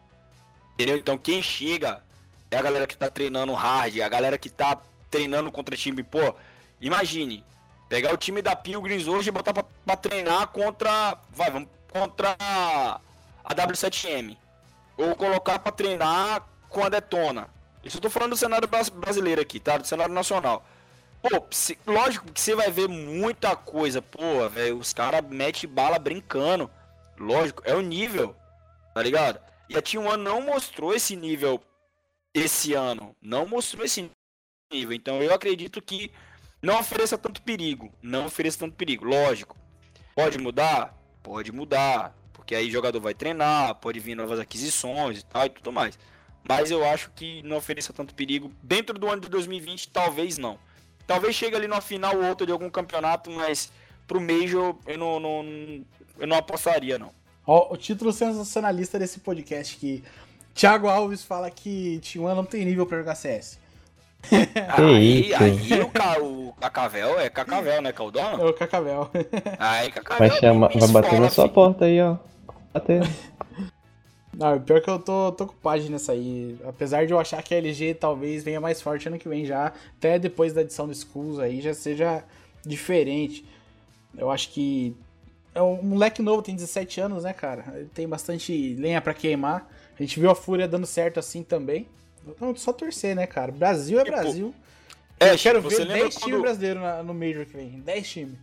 Entendeu? 0.74 0.96
Então 0.96 1.18
quem 1.18 1.42
chega 1.42 2.02
é 2.50 2.56
a 2.56 2.62
galera 2.62 2.86
que 2.86 2.96
tá 2.96 3.10
treinando 3.10 3.52
hard, 3.54 4.00
a 4.00 4.08
galera 4.08 4.38
que 4.38 4.50
tá 4.50 4.80
treinando 5.10 5.50
contra 5.50 5.76
time, 5.76 6.02
pô, 6.02 6.34
imagine, 6.80 7.44
pegar 7.88 8.12
o 8.12 8.16
time 8.16 8.40
da 8.40 8.54
Pilgrims 8.54 9.06
hoje 9.06 9.28
e 9.28 9.32
botar 9.32 9.52
pra, 9.52 9.64
pra 9.84 9.96
treinar 9.96 10.48
contra, 10.48 11.18
vai, 11.30 11.50
vamos, 11.50 11.68
contra 11.90 12.36
a 13.44 13.54
W7M. 13.54 14.36
Ou 14.96 15.16
colocar 15.16 15.58
para 15.58 15.72
treinar 15.72 16.46
com 16.68 16.84
a 16.84 16.88
Detona. 16.88 17.48
Isso 17.84 17.96
eu 17.96 18.00
tô 18.00 18.10
falando 18.10 18.30
do 18.30 18.36
cenário 18.36 18.68
brasileiro 18.68 19.40
aqui, 19.40 19.58
tá? 19.58 19.76
Do 19.76 19.86
cenário 19.86 20.14
nacional. 20.14 20.64
Pô, 21.22 21.46
lógico 21.86 22.32
que 22.32 22.40
você 22.40 22.54
vai 22.54 22.70
ver 22.70 22.88
muita 22.88 23.54
coisa. 23.54 24.02
Pô, 24.02 24.48
velho, 24.48 24.78
os 24.78 24.92
caras 24.92 25.24
metem 25.28 25.68
bala 25.68 25.98
brincando. 25.98 26.70
Lógico, 27.18 27.62
é 27.64 27.74
o 27.74 27.80
nível. 27.80 28.34
Tá 28.94 29.02
ligado? 29.02 29.40
E 29.68 29.76
a 29.76 29.82
T1 29.82 30.16
não 30.16 30.42
mostrou 30.42 30.94
esse 30.94 31.16
nível 31.16 31.62
esse 32.34 32.74
ano. 32.74 33.16
Não 33.20 33.46
mostrou 33.46 33.84
esse 33.84 34.10
nível. 34.72 34.92
Então 34.92 35.22
eu 35.22 35.32
acredito 35.32 35.80
que 35.80 36.12
não 36.60 36.78
ofereça 36.78 37.16
tanto 37.16 37.42
perigo. 37.42 37.92
Não 38.02 38.26
ofereça 38.26 38.58
tanto 38.58 38.74
perigo. 38.74 39.04
Lógico. 39.04 39.56
Pode 40.14 40.38
mudar? 40.38 40.94
Pode 41.22 41.52
mudar. 41.52 42.14
Porque 42.42 42.56
aí 42.56 42.66
o 42.66 42.72
jogador 42.72 43.00
vai 43.00 43.14
treinar, 43.14 43.76
pode 43.76 44.00
vir 44.00 44.16
novas 44.16 44.40
aquisições 44.40 45.20
e 45.20 45.24
tal 45.24 45.46
e 45.46 45.48
tudo 45.48 45.70
mais. 45.70 45.96
Mas 46.46 46.72
eu 46.72 46.84
acho 46.84 47.12
que 47.14 47.40
não 47.44 47.56
ofereça 47.56 47.92
tanto 47.92 48.16
perigo. 48.16 48.50
Dentro 48.60 48.98
do 48.98 49.08
ano 49.08 49.22
de 49.22 49.28
2020, 49.28 49.90
talvez 49.90 50.38
não. 50.38 50.58
Talvez 51.06 51.36
chegue 51.36 51.54
ali 51.54 51.68
no 51.68 51.80
final 51.80 52.16
ou 52.16 52.24
outro 52.24 52.44
de 52.44 52.50
algum 52.50 52.68
campeonato, 52.68 53.30
mas 53.30 53.70
pro 54.08 54.20
Major 54.20 54.74
eu 54.88 54.98
não, 54.98 55.20
não 55.20 55.84
eu 56.18 56.26
não 56.26 56.36
apostaria, 56.36 56.98
não. 56.98 57.12
Ó, 57.46 57.72
o 57.72 57.76
título 57.76 58.12
sensacionalista 58.12 58.98
desse 58.98 59.20
podcast 59.20 59.76
que 59.76 60.02
Thiago 60.52 60.88
Alves 60.88 61.22
fala 61.22 61.48
que 61.48 62.00
T1 62.02 62.34
não 62.34 62.44
tem 62.44 62.64
nível 62.64 62.86
pra 62.86 62.98
jogar 62.98 63.14
CS. 63.14 63.60
aí, 64.76 65.32
aí 65.32 66.20
o, 66.20 66.48
o 66.48 66.52
Cacavel 66.54 67.20
é 67.20 67.30
Cacavel, 67.30 67.82
né? 67.82 67.92
Que 67.92 68.02
é 68.02 68.04
o? 68.04 68.48
É 68.48 68.52
Cacavel. 68.52 69.10
Aí, 69.60 69.92
Cacavel. 69.92 70.28
Vai, 70.28 70.40
chama, 70.40 70.68
vai 70.68 70.88
bater 70.88 71.20
na 71.20 71.30
sua 71.30 71.48
porta 71.48 71.84
aí, 71.84 72.00
ó. 72.00 72.16
Bater. 72.72 73.02
Não, 74.34 74.58
pior 74.60 74.80
que 74.80 74.88
eu 74.88 74.98
tô, 74.98 75.30
tô 75.32 75.46
com 75.46 75.54
página 75.56 75.90
nessa 75.90 76.12
aí. 76.12 76.56
Apesar 76.66 77.06
de 77.06 77.12
eu 77.12 77.18
achar 77.18 77.42
que 77.42 77.54
a 77.54 77.58
LG 77.58 77.94
talvez 77.94 78.42
venha 78.42 78.60
mais 78.60 78.80
forte 78.80 79.06
ano 79.06 79.18
que 79.18 79.28
vem 79.28 79.44
já, 79.44 79.72
até 79.98 80.18
depois 80.18 80.54
da 80.54 80.62
edição 80.62 80.86
do 80.86 80.92
Skulls 80.92 81.38
aí 81.38 81.60
já 81.60 81.74
seja 81.74 82.24
diferente. 82.64 83.44
Eu 84.16 84.30
acho 84.30 84.50
que 84.50 84.96
é 85.54 85.60
um 85.60 85.82
moleque 85.82 86.22
novo, 86.22 86.42
tem 86.42 86.54
17 86.54 87.00
anos, 87.00 87.24
né, 87.24 87.32
cara? 87.32 87.64
Ele 87.74 87.90
tem 87.92 88.08
bastante 88.08 88.74
lenha 88.74 89.02
para 89.02 89.12
queimar. 89.12 89.70
A 89.98 90.02
gente 90.02 90.18
viu 90.18 90.30
a 90.30 90.34
Fúria 90.34 90.66
dando 90.66 90.86
certo 90.86 91.20
assim 91.20 91.42
também. 91.42 91.86
Não, 92.40 92.56
só 92.56 92.72
torcer, 92.72 93.14
né, 93.14 93.26
cara? 93.26 93.52
Brasil 93.52 94.00
é 94.00 94.04
tipo, 94.04 94.16
Brasil. 94.16 94.54
É, 95.20 95.34
eu 95.34 95.38
quero 95.38 95.60
ver 95.60 95.86
10 95.86 96.14
quando... 96.14 96.24
times 96.24 96.40
brasileiros 96.40 96.82
no 97.04 97.12
Major 97.12 97.44
que 97.44 97.56
vem. 97.56 97.80
10 97.80 98.08
times. 98.08 98.38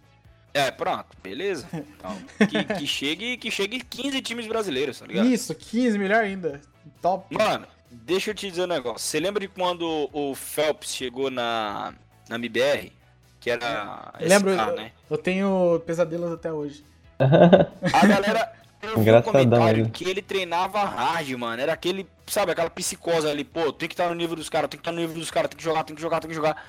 É, 0.53 0.71
pronto, 0.71 1.05
beleza. 1.21 1.67
Então, 1.73 2.17
que, 2.47 2.63
que, 2.63 2.87
chegue, 2.87 3.37
que 3.37 3.51
chegue 3.51 3.79
15 3.81 4.21
times 4.21 4.47
brasileiros, 4.47 4.99
tá 4.99 5.05
ligado? 5.05 5.27
Isso, 5.27 5.53
15, 5.53 5.97
melhor 5.97 6.23
ainda. 6.23 6.61
Top. 7.01 7.25
Mano, 7.35 7.67
deixa 7.89 8.31
eu 8.31 8.35
te 8.35 8.49
dizer 8.49 8.63
um 8.63 8.67
negócio. 8.67 8.99
Você 8.99 9.19
lembra 9.19 9.41
de 9.41 9.47
quando 9.47 10.09
o 10.11 10.33
Phelps 10.35 10.93
chegou 10.93 11.29
na, 11.29 11.93
na 12.27 12.35
MBR? 12.35 12.91
Que 13.39 13.51
era 13.51 14.11
SK, 14.19 14.27
Lembro, 14.27 14.55
né? 14.55 14.91
Eu, 15.09 15.15
eu 15.15 15.17
tenho 15.17 15.81
pesadelos 15.85 16.31
até 16.31 16.51
hoje. 16.51 16.83
A 17.93 18.05
galera. 18.05 18.53
Eu 18.81 19.01
vi 19.01 19.11
um 19.11 19.21
comentário 19.21 19.83
ele. 19.83 19.89
que 19.91 20.09
ele 20.09 20.21
treinava 20.21 20.83
hard, 20.83 21.29
mano. 21.31 21.61
Era 21.61 21.73
aquele, 21.73 22.07
sabe, 22.25 22.53
aquela 22.53 22.69
psicose 22.69 23.27
ali, 23.27 23.43
pô, 23.43 23.73
tem 23.73 23.89
que 23.89 23.93
estar 23.93 24.07
no 24.07 24.15
nível 24.15 24.37
dos 24.37 24.47
caras, 24.47 24.69
tem 24.69 24.77
que 24.77 24.81
estar 24.81 24.93
no 24.93 25.01
nível 25.01 25.15
dos 25.15 25.29
caras, 25.29 25.49
tem 25.49 25.57
que 25.57 25.63
jogar, 25.63 25.83
tem 25.83 25.95
que 25.95 26.01
jogar, 26.01 26.21
tem 26.21 26.29
que 26.29 26.35
jogar. 26.35 26.65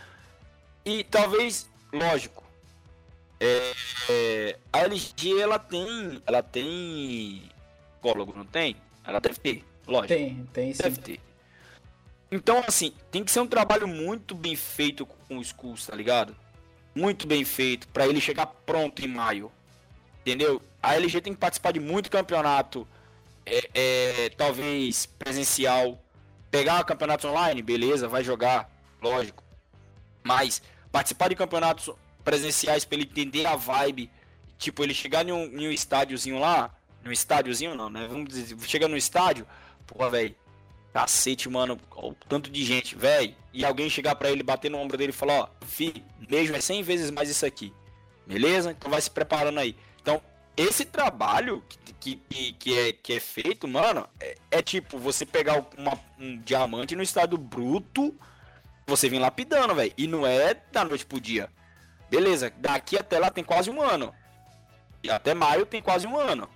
E 0.85 1.05
talvez, 1.05 1.70
lógico, 1.93 2.39
é, 3.41 3.72
é, 4.11 4.59
a 4.70 4.80
LG 4.80 5.41
ela 5.41 5.59
tem. 5.59 6.22
Ela 6.26 6.43
tem. 6.43 7.51
Psicólogo, 7.95 8.34
não 8.36 8.45
tem? 8.45 8.76
Ela 9.05 9.18
deve 9.18 9.38
ter, 9.38 9.64
lógico. 9.86 10.09
Tem, 10.09 10.49
tem 10.53 10.74
sim. 10.74 10.82
Deve 10.82 11.01
ter. 11.01 11.20
Então, 12.30 12.62
assim, 12.66 12.93
tem 13.11 13.24
que 13.24 13.32
ser 13.32 13.41
um 13.41 13.47
trabalho 13.47 13.88
muito 13.88 14.34
bem 14.34 14.55
feito 14.55 15.05
com 15.05 15.38
o 15.38 15.43
Skulls, 15.43 15.86
tá 15.86 15.97
ligado? 15.97 16.36
Muito 16.95 17.26
bem 17.26 17.45
feito, 17.45 17.88
para 17.88 18.07
ele 18.07 18.20
chegar 18.20 18.47
pronto 18.47 19.05
em 19.05 19.09
maio. 19.09 19.51
Entendeu? 20.20 20.62
A 20.82 20.95
LG 20.95 21.20
tem 21.20 21.32
que 21.32 21.41
participar 21.41 21.72
de 21.72 21.80
muito 21.80 22.11
campeonato, 22.11 22.86
é, 23.45 23.70
é, 23.74 24.28
talvez 24.30 25.07
presencial. 25.07 25.99
Pegar 26.51 26.84
campeonatos 26.84 27.24
online, 27.24 27.62
beleza, 27.62 28.09
vai 28.09 28.24
jogar, 28.24 28.70
lógico. 29.01 29.43
Mas 30.22 30.62
participar 30.91 31.28
de 31.28 31.36
campeonatos 31.36 31.91
presenciais 32.25 32.85
para 32.85 32.99
ele 32.99 33.09
entender 33.11 33.47
a 33.47 33.57
vibe. 33.57 34.11
Tipo, 34.59 34.83
ele 34.83 34.95
chegar 34.95 35.27
em 35.27 35.33
um, 35.33 35.45
em 35.45 35.68
um 35.68 35.73
estádiozinho 35.73 36.39
lá. 36.39 36.75
Num 37.03 37.12
estádiozinho 37.12 37.75
não, 37.75 37.89
né? 37.89 38.07
Vamos 38.09 38.29
dizer, 38.29 38.57
chega 38.66 38.87
no 38.87 38.97
estádio, 38.97 39.47
pô, 39.87 40.09
velho. 40.11 40.35
Cacete, 40.93 41.49
mano, 41.49 41.79
o 41.97 42.14
tanto 42.29 42.51
de 42.51 42.64
gente, 42.64 42.97
velho. 42.97 43.35
E 43.53 43.64
alguém 43.64 43.89
chegar 43.89 44.16
para 44.16 44.31
ele, 44.31 44.43
bater 44.43 44.71
no 44.71 44.79
ombro 44.79 44.99
dele 44.99 45.11
e 45.11 45.14
falar, 45.14 45.41
ó, 45.41 45.49
fi, 45.64 46.05
mesmo 46.29 46.57
é 46.57 46.61
100 46.61 46.83
vezes 46.83 47.11
mais 47.11 47.31
isso 47.31 47.47
aqui. 47.47 47.73
Beleza? 48.27 48.73
Então 48.73 48.91
vai 48.91 49.01
se 49.01 49.11
preparando 49.11 49.59
aí. 49.61 49.77
Então, 50.03 50.21
esse 50.57 50.85
trabalho 50.85 51.62
que, 52.01 52.16
que, 52.16 52.53
que, 52.53 52.79
é, 52.79 52.93
que 52.93 53.12
é 53.14 53.21
feito, 53.21 53.68
mano, 53.68 54.07
é, 54.18 54.37
é 54.51 54.62
tipo 54.62 54.99
você 54.99 55.25
pegar 55.25 55.64
uma, 55.79 55.99
um 56.18 56.39
diamante 56.39 56.97
no 56.97 57.03
estado 57.03 57.39
bruto, 57.39 58.14
você 58.87 59.09
vem 59.09 59.21
lapidando, 59.21 59.75
velho. 59.75 59.93
E 59.97 60.07
não 60.07 60.27
é 60.27 60.55
da 60.73 60.85
noite 60.85 61.07
pro 61.07 61.21
dia. 61.21 61.49
Beleza, 62.11 62.52
daqui 62.58 62.98
até 62.98 63.18
lá 63.18 63.30
tem 63.30 63.44
quase 63.44 63.70
um 63.70 63.80
ano. 63.80 64.12
E 65.02 65.11
até 65.11 65.32
maio 65.32 65.64
tem 65.64 65.80
quase 65.80 66.06
um 66.06 66.18
ano. 66.18 66.48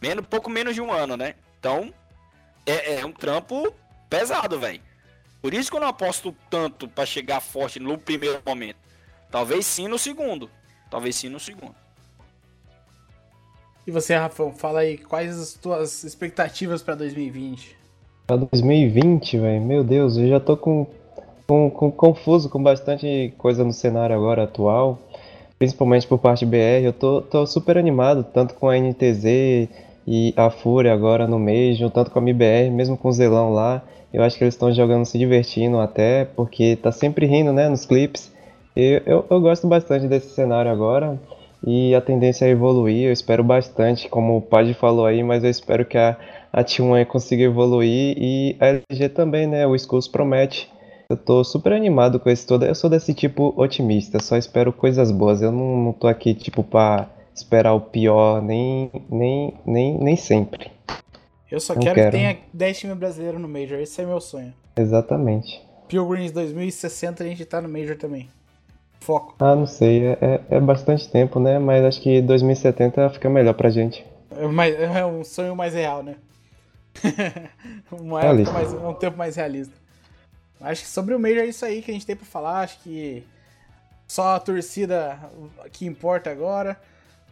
Menos, 0.00 0.26
pouco 0.26 0.50
menos 0.50 0.74
de 0.74 0.80
um 0.80 0.92
ano, 0.92 1.16
né? 1.16 1.34
Então, 1.58 1.92
é, 2.66 2.96
é 3.00 3.06
um 3.06 3.12
trampo 3.12 3.74
pesado, 4.08 4.60
velho. 4.60 4.82
Por 5.40 5.54
isso 5.54 5.70
que 5.70 5.76
eu 5.76 5.80
não 5.80 5.88
aposto 5.88 6.34
tanto 6.50 6.86
para 6.86 7.06
chegar 7.06 7.40
forte 7.40 7.80
no 7.80 7.96
primeiro 7.96 8.40
momento. 8.44 8.76
Talvez 9.30 9.66
sim 9.66 9.88
no 9.88 9.98
segundo. 9.98 10.50
Talvez 10.90 11.16
sim 11.16 11.28
no 11.28 11.40
segundo. 11.40 11.74
E 13.86 13.90
você, 13.90 14.14
Rafão, 14.14 14.52
fala 14.54 14.80
aí, 14.80 14.96
quais 14.96 15.38
as 15.38 15.54
tuas 15.54 16.04
expectativas 16.04 16.82
para 16.82 16.94
2020? 16.94 17.76
Para 18.26 18.36
2020, 18.36 19.38
velho, 19.38 19.60
meu 19.60 19.84
Deus, 19.84 20.16
eu 20.16 20.28
já 20.28 20.40
tô 20.40 20.56
com 20.56 20.86
com, 21.46 21.70
com, 21.70 21.90
confuso 21.90 22.48
com 22.48 22.62
bastante 22.62 23.32
coisa 23.38 23.64
no 23.64 23.72
cenário 23.72 24.16
agora 24.16 24.44
atual, 24.44 24.98
principalmente 25.58 26.06
por 26.06 26.18
parte 26.18 26.46
BR. 26.46 26.84
Eu 26.84 26.92
tô, 26.92 27.22
tô 27.22 27.46
super 27.46 27.78
animado, 27.78 28.24
tanto 28.24 28.54
com 28.54 28.68
a 28.68 28.78
NTZ 28.78 29.68
e 30.06 30.34
a 30.36 30.50
Fúria 30.50 30.92
agora 30.92 31.26
no 31.26 31.38
Major, 31.38 31.90
tanto 31.90 32.10
com 32.10 32.18
a 32.18 32.22
MBR, 32.22 32.70
mesmo 32.70 32.96
com 32.96 33.08
o 33.08 33.12
Zelão 33.12 33.52
lá. 33.52 33.82
Eu 34.12 34.22
acho 34.22 34.38
que 34.38 34.44
eles 34.44 34.54
estão 34.54 34.72
jogando 34.72 35.04
se 35.04 35.18
divertindo 35.18 35.78
até, 35.80 36.24
porque 36.24 36.76
tá 36.76 36.92
sempre 36.92 37.26
rindo, 37.26 37.52
né, 37.52 37.68
nos 37.68 37.84
clipes. 37.84 38.32
Eu, 38.76 39.02
eu, 39.06 39.26
eu 39.28 39.40
gosto 39.40 39.66
bastante 39.66 40.06
desse 40.06 40.30
cenário 40.30 40.70
agora 40.70 41.18
e 41.66 41.94
a 41.94 42.00
tendência 42.00 42.46
é 42.46 42.50
evoluir. 42.50 43.06
Eu 43.06 43.12
espero 43.12 43.42
bastante, 43.42 44.08
como 44.08 44.36
o 44.36 44.42
Pad 44.42 44.72
falou 44.74 45.06
aí, 45.06 45.22
mas 45.22 45.42
eu 45.42 45.50
espero 45.50 45.84
que 45.84 45.98
a, 45.98 46.16
a 46.52 46.62
T1 46.62 47.06
consiga 47.06 47.42
evoluir 47.42 48.16
e 48.18 48.56
a 48.60 48.66
LG 48.66 49.08
também, 49.08 49.46
né? 49.46 49.66
O 49.66 49.74
Skulls 49.74 50.08
promete 50.08 50.70
eu 51.08 51.16
tô 51.16 51.44
super 51.44 51.72
animado 51.72 52.18
com 52.18 52.30
esse 52.30 52.46
todo. 52.46 52.64
Eu 52.64 52.74
sou 52.74 52.88
desse 52.88 53.14
tipo 53.14 53.52
otimista, 53.56 54.22
só 54.22 54.36
espero 54.36 54.72
coisas 54.72 55.10
boas. 55.10 55.42
Eu 55.42 55.52
não, 55.52 55.84
não 55.84 55.92
tô 55.92 56.06
aqui, 56.06 56.34
tipo, 56.34 56.62
pra 56.62 57.08
esperar 57.34 57.74
o 57.74 57.80
pior, 57.80 58.40
nem, 58.40 58.90
nem, 59.10 59.54
nem, 59.66 59.98
nem 59.98 60.16
sempre. 60.16 60.70
Eu 61.50 61.60
só 61.60 61.74
quero, 61.74 61.94
quero, 61.94 62.10
que 62.10 62.16
tenha 62.16 62.38
10 62.52 62.78
times 62.78 62.96
brasileiros 62.96 63.40
no 63.40 63.48
Major, 63.48 63.78
esse 63.78 64.00
é 64.00 64.06
meu 64.06 64.20
sonho. 64.20 64.52
Exatamente. 64.76 65.60
Pilgrims 65.88 66.32
2060 66.32 67.22
a 67.22 67.26
gente 67.26 67.44
tá 67.44 67.60
no 67.60 67.68
Major 67.68 67.96
também. 67.96 68.28
Foco. 69.00 69.34
Ah, 69.38 69.54
não 69.54 69.66
sei, 69.66 70.06
é, 70.06 70.18
é, 70.20 70.40
é 70.50 70.60
bastante 70.60 71.08
tempo, 71.10 71.38
né? 71.38 71.58
Mas 71.58 71.84
acho 71.84 72.00
que 72.00 72.22
2070 72.22 73.10
fica 73.10 73.28
melhor 73.28 73.52
pra 73.54 73.68
gente. 73.68 74.04
É, 74.30 74.46
mais, 74.46 74.74
é 74.74 75.04
um 75.04 75.22
sonho 75.22 75.54
mais 75.54 75.74
real, 75.74 76.02
né? 76.02 76.16
Uma 77.92 78.22
mais, 78.22 78.72
um 78.72 78.94
tempo 78.94 79.18
mais 79.18 79.36
realista. 79.36 79.83
Acho 80.60 80.82
que 80.82 80.88
sobre 80.88 81.14
o 81.14 81.18
Major 81.18 81.40
é 81.40 81.46
isso 81.46 81.64
aí 81.64 81.82
que 81.82 81.90
a 81.90 81.94
gente 81.94 82.06
tem 82.06 82.16
pra 82.16 82.24
falar. 82.24 82.60
Acho 82.60 82.78
que 82.80 83.24
só 84.06 84.36
a 84.36 84.40
torcida 84.40 85.18
que 85.72 85.86
importa 85.86 86.30
agora. 86.30 86.78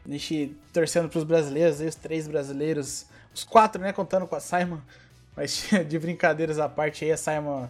A 0.04 0.10
gente 0.10 0.56
torcendo 0.72 1.08
pros 1.08 1.24
brasileiros, 1.24 1.80
aí, 1.80 1.86
os 1.86 1.94
três 1.94 2.26
brasileiros. 2.26 3.06
Os 3.34 3.44
quatro, 3.44 3.80
né? 3.80 3.92
Contando 3.92 4.26
com 4.26 4.34
a 4.34 4.40
Simon. 4.40 4.78
Mas 5.36 5.68
de 5.88 5.98
brincadeiras 5.98 6.58
à 6.58 6.68
parte 6.68 7.04
aí, 7.04 7.12
a 7.12 7.16
Simon. 7.16 7.68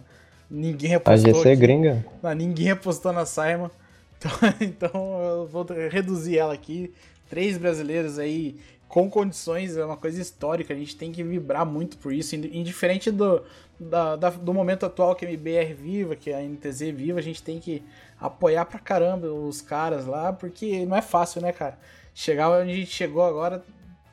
Ninguém 0.49 0.89
repostou. 0.91 1.31
A 1.31 1.33
GC 1.33 1.51
aqui. 1.51 1.61
gringa? 1.61 2.05
Não, 2.21 2.33
ninguém 2.33 2.65
repostou 2.67 3.13
na 3.13 3.25
Simon. 3.25 3.69
Então, 4.23 4.31
então 4.61 5.21
eu 5.21 5.47
vou 5.47 5.65
reduzir 5.91 6.37
ela 6.37 6.53
aqui. 6.53 6.93
Três 7.29 7.57
brasileiros 7.57 8.17
aí 8.17 8.57
com 8.93 9.09
condições, 9.09 9.75
é 9.75 9.83
uma 9.83 9.97
coisa 9.97 10.21
histórica, 10.21 10.71
a 10.71 10.77
gente 10.77 10.95
tem 10.95 11.11
que 11.11 11.23
vibrar 11.23 11.65
muito 11.65 11.97
por 11.97 12.13
isso, 12.13 12.35
indiferente 12.35 13.09
do, 13.09 13.41
da, 13.79 14.15
da, 14.15 14.29
do 14.29 14.53
momento 14.53 14.85
atual 14.85 15.15
que 15.15 15.25
a 15.25 15.31
MBR 15.31 15.73
viva, 15.73 16.15
que 16.15 16.31
a 16.31 16.39
NTZ 16.39 16.91
viva, 16.91 17.17
a 17.17 17.23
gente 17.23 17.41
tem 17.41 17.59
que 17.59 17.81
apoiar 18.21 18.65
pra 18.65 18.77
caramba 18.77 19.33
os 19.33 19.61
caras 19.61 20.05
lá, 20.05 20.31
porque 20.31 20.85
não 20.85 20.95
é 20.95 21.01
fácil, 21.01 21.41
né, 21.41 21.51
cara? 21.51 21.75
Chegar 22.13 22.51
onde 22.51 22.71
a 22.71 22.75
gente 22.75 22.91
chegou 22.91 23.23
agora 23.23 23.63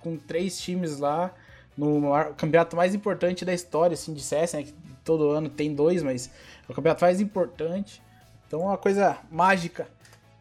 com 0.01 0.17
três 0.17 0.59
times 0.59 0.99
lá, 0.99 1.31
no 1.77 2.01
campeonato 2.39 2.75
mais 2.75 2.95
importante 2.95 3.45
da 3.45 3.53
história, 3.53 3.93
assim, 3.93 4.17
CS, 4.17 4.55
né? 4.55 4.63
Que 4.63 4.73
todo 5.05 5.29
ano 5.29 5.51
tem 5.51 5.75
dois, 5.75 6.03
mas 6.03 6.31
é 6.67 6.73
o 6.73 6.75
campeonato 6.75 7.05
mais 7.05 7.21
importante. 7.21 8.01
Então 8.47 8.63
é 8.63 8.65
uma 8.65 8.79
coisa 8.79 9.19
mágica. 9.31 9.87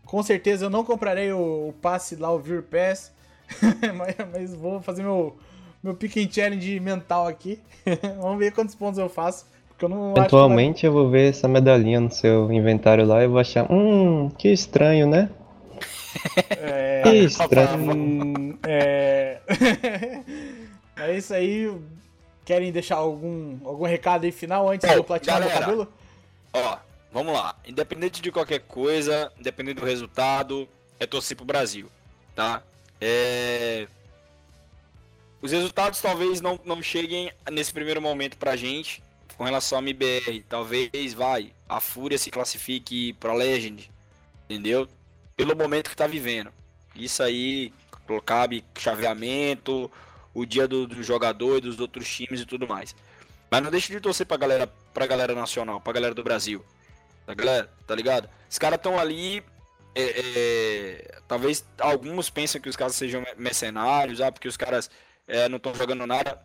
Com 0.06 0.24
certeza 0.24 0.64
eu 0.64 0.70
não 0.70 0.86
comprarei 0.86 1.34
o, 1.34 1.68
o 1.68 1.74
passe 1.82 2.16
lá, 2.16 2.32
o 2.32 2.40
Vir 2.40 2.64
Pass, 2.64 3.12
mas, 3.96 4.16
mas, 4.32 4.56
vou 4.56 4.82
fazer 4.82 5.04
meu, 5.04 5.38
meu 5.84 5.96
pick 5.96 6.18
and 6.18 6.32
challenge 6.32 6.80
mental 6.80 7.28
aqui. 7.28 7.60
Vamos 8.22 8.40
ver 8.40 8.52
quantos 8.52 8.76
pontos 8.76 8.98
eu 8.98 9.10
faço. 9.10 9.46
Porque 9.70 9.86
eu 9.86 9.90
não 9.90 10.14
Eventualmente 10.16 10.86
eu 10.86 10.92
vou 10.92 11.10
ver 11.10 11.30
essa 11.30 11.48
medalhinha 11.48 12.00
no 12.00 12.12
seu 12.12 12.52
inventário 12.52 13.06
lá 13.06 13.24
e 13.24 13.28
vou 13.28 13.40
achar, 13.40 13.72
hum, 13.72 14.30
que 14.38 14.50
estranho, 14.50 15.08
né? 15.08 15.30
É, 16.62 17.02
que 17.04 17.16
estranho. 17.18 18.60
É... 18.68 19.40
é 20.98 21.18
isso 21.18 21.34
aí. 21.34 21.74
Querem 22.44 22.72
deixar 22.72 22.96
algum, 22.98 23.58
algum 23.64 23.86
recado 23.86 24.26
aí 24.26 24.32
final 24.32 24.70
antes 24.70 24.92
do 24.94 25.04
platinar 25.04 25.42
do 25.42 25.50
cabelo? 25.50 25.88
Ó, 26.52 26.78
vamos 27.14 27.34
lá. 27.34 27.56
Independente 27.66 28.22
de 28.22 28.32
qualquer 28.32 28.60
coisa, 28.60 29.32
independente 29.40 29.80
do 29.80 29.86
resultado, 29.86 30.68
é 31.00 31.06
torcer 31.06 31.38
pro 31.38 31.46
Brasil, 31.46 31.88
tá? 32.36 32.64
É... 33.02 33.88
Os 35.42 35.52
resultados 35.52 36.02
talvez 36.02 36.42
não, 36.42 36.60
não 36.66 36.82
cheguem 36.84 37.32
nesse 37.50 37.72
primeiro 37.72 38.02
momento 38.02 38.38
pra 38.38 38.56
gente 38.56 39.02
com 39.38 39.46
relação 39.46 39.80
à 39.80 39.82
MBR. 39.82 40.44
Talvez, 40.50 41.14
vai, 41.14 41.54
a 41.68 41.80
Fúria 41.80 42.18
se 42.18 42.30
classifique 42.30 43.14
pra 43.14 43.34
Legend, 43.34 43.90
entendeu? 44.50 44.88
Pelo 45.38 45.56
momento 45.56 45.90
que 45.90 45.96
tá 45.96 46.08
vivendo. 46.08 46.52
Isso 46.94 47.24
aí, 47.24 47.72
cabe 48.26 48.66
chaveamento, 48.78 49.90
o 50.34 50.46
dia 50.46 50.68
do, 50.68 50.86
do 50.86 51.02
jogador 51.02 51.58
e 51.58 51.62
dos 51.62 51.80
outros 51.80 52.14
times 52.14 52.42
e 52.42 52.46
tudo 52.46 52.68
mais. 52.68 52.94
Mas 53.50 53.64
não 53.64 53.72
deixe 53.72 53.92
de 53.92 54.00
torcer 54.00 54.26
pra 54.26 54.38
galera, 54.38 54.68
pra 54.94 55.08
galera 55.08 55.34
nacional, 55.34 55.80
pra 55.80 55.94
galera 55.94 56.14
do 56.14 56.24
Brasil. 56.24 56.64
Tá, 57.26 57.34
galera? 57.34 57.72
Tá 57.88 57.96
ligado? 57.96 58.30
Os 58.50 58.58
caras 58.58 58.78
estão 58.78 59.00
ali. 59.00 59.44
É, 59.96 60.02
é, 60.04 61.20
talvez 61.28 61.66
alguns 61.80 62.30
pensem 62.30 62.62
que 62.62 62.70
os 62.70 62.76
caras 62.76 62.96
sejam 62.96 63.24
mercenários, 63.38 64.22
ah, 64.22 64.32
porque 64.32 64.48
os 64.48 64.56
caras 64.56 64.90
é, 65.28 65.50
não 65.50 65.58
estão 65.58 65.74
jogando 65.74 66.06
nada. 66.06 66.42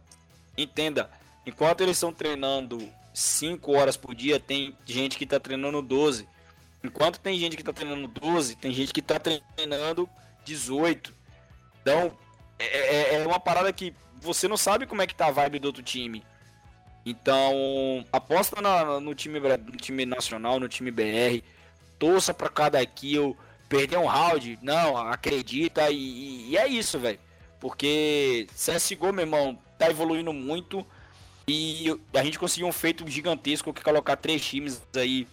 Entenda, 0.57 1.11
enquanto 1.47 1.83
eles 1.83 1.97
estão 1.97 2.13
treinando 2.13 2.89
5 3.13 3.73
horas 3.73 3.97
por 3.97 4.15
dia, 4.15 4.41
tem 4.41 4.77
gente 4.85 5.17
que 5.17 5.25
está 5.25 5.39
treinando 5.39 5.83
12. 5.83 6.29
Enquanto 6.83 7.19
tem 7.19 7.39
gente 7.39 7.57
que 7.57 7.63
está 7.63 7.73
treinando 7.73 8.09
12, 8.09 8.57
tem 8.57 8.73
gente 8.73 8.93
que 8.93 9.01
está 9.01 9.19
treinando 9.19 10.09
18. 10.45 11.15
Então, 11.81 12.17
é, 12.59 12.65
é, 12.65 13.15
é 13.17 13.27
uma 13.27 13.41
parada 13.41 13.73
que 13.73 13.95
você 14.21 14.49
não 14.49 14.57
sabe 14.57 14.87
como 14.87 15.03
é 15.03 15.07
que 15.07 15.15
tá 15.15 15.27
a 15.27 15.31
vibe 15.31 15.59
do 15.59 15.67
outro 15.67 15.83
time. 15.83 16.25
Então, 17.07 18.05
aposta 18.11 18.61
na, 18.61 18.99
no, 18.99 19.15
time, 19.15 19.39
no 19.39 19.77
time 19.77 20.07
nacional, 20.07 20.59
no 20.59 20.69
time 20.69 20.91
BR. 20.91 21.43
Torça 22.05 22.35
para 22.35 22.51
cada 22.51 22.85
kill. 22.85 23.35
Perder 23.67 23.97
um 23.97 24.05
round, 24.05 24.59
não, 24.61 24.95
acredita. 24.99 25.91
E, 25.91 26.51
e 26.51 26.57
é 26.57 26.69
isso, 26.69 26.99
velho. 26.99 27.19
Porque 27.59 28.47
CSGO, 28.55 29.11
meu 29.11 29.25
irmão, 29.25 29.59
tá 29.79 29.89
evoluindo 29.89 30.31
muito. 30.35 30.87
E 31.49 31.87
a 32.13 32.23
gente 32.23 32.39
conseguiu 32.39 32.67
um 32.67 32.73
feito 32.73 33.09
gigantesco 33.11 33.73
que 33.73 33.81
é 33.81 33.85
colocar 33.85 34.17
três 34.17 34.45
times 34.45 34.83
aí 34.95 35.27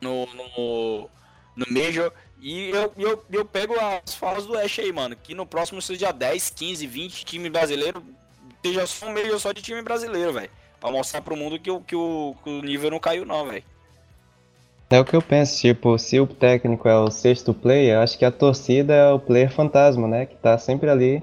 no, 0.00 0.26
no, 0.34 1.10
no 1.54 1.66
Major. 1.68 2.10
E 2.40 2.70
eu, 2.70 2.94
eu, 2.96 3.24
eu 3.30 3.44
pego 3.44 3.74
as 3.78 4.14
falas 4.14 4.46
do 4.46 4.56
Ash 4.56 4.78
aí, 4.78 4.90
mano. 4.90 5.14
Que 5.14 5.34
no 5.34 5.44
próximo 5.44 5.82
seja 5.82 6.12
10, 6.12 6.48
15, 6.48 6.86
20 6.86 7.24
time 7.26 7.50
brasileiro. 7.50 8.02
Esteja 8.54 8.86
só 8.86 9.08
um 9.08 9.12
Major 9.12 9.38
só 9.38 9.52
de 9.52 9.60
time 9.60 9.82
brasileiro, 9.82 10.32
velho. 10.32 10.50
Pra 10.80 10.90
mostrar 10.90 11.20
pro 11.20 11.36
mundo 11.36 11.58
que, 11.58 11.70
que, 11.80 11.94
o, 11.94 12.34
que 12.42 12.48
o 12.48 12.62
nível 12.62 12.90
não 12.90 12.98
caiu, 12.98 13.26
não, 13.26 13.46
velho. 13.46 13.64
É 14.88 15.00
o 15.00 15.04
que 15.04 15.16
eu 15.16 15.22
penso, 15.22 15.58
tipo, 15.60 15.98
se 15.98 16.20
o 16.20 16.26
técnico 16.26 16.88
é 16.88 16.96
o 16.96 17.10
sexto 17.10 17.52
player, 17.52 17.98
acho 17.98 18.16
que 18.16 18.24
a 18.24 18.30
torcida 18.30 18.94
é 18.94 19.12
o 19.12 19.18
player 19.18 19.50
fantasma, 19.50 20.06
né? 20.06 20.26
Que 20.26 20.36
tá 20.36 20.56
sempre 20.58 20.88
ali 20.88 21.22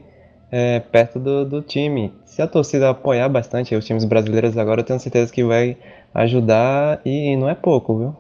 é, 0.51 0.81
perto 0.81 1.17
do, 1.17 1.45
do 1.45 1.61
time. 1.61 2.11
Se 2.25 2.41
a 2.41 2.47
torcida 2.47 2.89
apoiar 2.89 3.29
bastante 3.29 3.73
os 3.73 3.85
times 3.85 4.03
brasileiros 4.03 4.57
agora, 4.57 4.81
eu 4.81 4.85
tenho 4.85 4.99
certeza 4.99 5.31
que 5.31 5.43
vai 5.43 5.77
ajudar 6.13 7.01
e 7.05 7.35
não 7.37 7.49
é 7.49 7.55
pouco, 7.55 7.97
viu? 7.97 8.15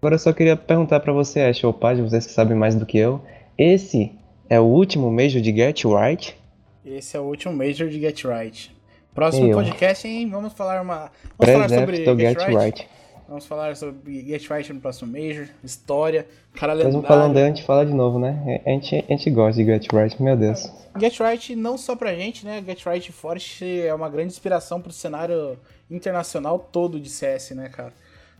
Agora 0.00 0.16
eu 0.16 0.18
só 0.18 0.34
queria 0.34 0.54
perguntar 0.54 1.00
para 1.00 1.12
você, 1.12 1.40
Ash 1.40 1.64
ou 1.64 1.72
Paz, 1.72 1.98
vocês 1.98 2.26
que 2.26 2.32
sabem 2.32 2.56
mais 2.56 2.74
do 2.74 2.84
que 2.84 2.98
eu, 2.98 3.22
esse 3.56 4.12
é 4.50 4.60
o 4.60 4.64
último 4.64 5.10
Major 5.10 5.40
de 5.40 5.54
Get 5.54 5.84
Right? 5.84 6.36
Esse 6.84 7.16
é 7.16 7.20
o 7.20 7.22
último 7.22 7.54
Major 7.54 7.88
de 7.88 7.98
Get 7.98 8.22
Right. 8.24 8.70
Próximo 9.14 9.46
eu. 9.46 9.56
podcast, 9.56 10.06
hein? 10.06 10.28
Vamos 10.28 10.52
falar 10.52 10.82
uma. 10.82 11.10
Vamos 11.38 11.54
falar 11.54 11.68
sobre 11.70 12.04
Get, 12.04 12.18
Get 12.18 12.38
right. 12.38 12.54
right. 12.54 12.88
Vamos 13.26 13.46
falar 13.46 13.74
sobre 13.74 14.22
Get 14.26 14.48
Right 14.50 14.70
no 14.72 14.80
próximo 14.80 15.10
Major, 15.10 15.48
história, 15.62 16.26
cara 16.54 16.74
lendário. 16.74 16.98
Mesmo 16.98 17.08
falando 17.08 17.36
a 17.38 17.46
gente 17.46 17.62
fala 17.62 17.86
de 17.86 17.92
novo, 17.92 18.18
né? 18.18 18.60
A 18.66 18.70
gente, 18.70 18.96
a 18.96 19.12
gente 19.12 19.30
gosta 19.30 19.62
de 19.62 19.64
Get 19.64 19.90
Right, 19.92 20.22
meu 20.22 20.36
Deus. 20.36 20.70
Get 21.00 21.18
Right 21.18 21.56
não 21.56 21.78
só 21.78 21.96
pra 21.96 22.14
gente, 22.14 22.44
né? 22.44 22.62
Get 22.64 22.84
Right 22.84 23.10
Forest 23.10 23.64
é 23.64 23.94
uma 23.94 24.10
grande 24.10 24.28
inspiração 24.28 24.80
pro 24.80 24.92
cenário 24.92 25.58
internacional 25.90 26.58
todo 26.58 27.00
de 27.00 27.08
CS, 27.08 27.52
né, 27.52 27.70
cara? 27.70 27.92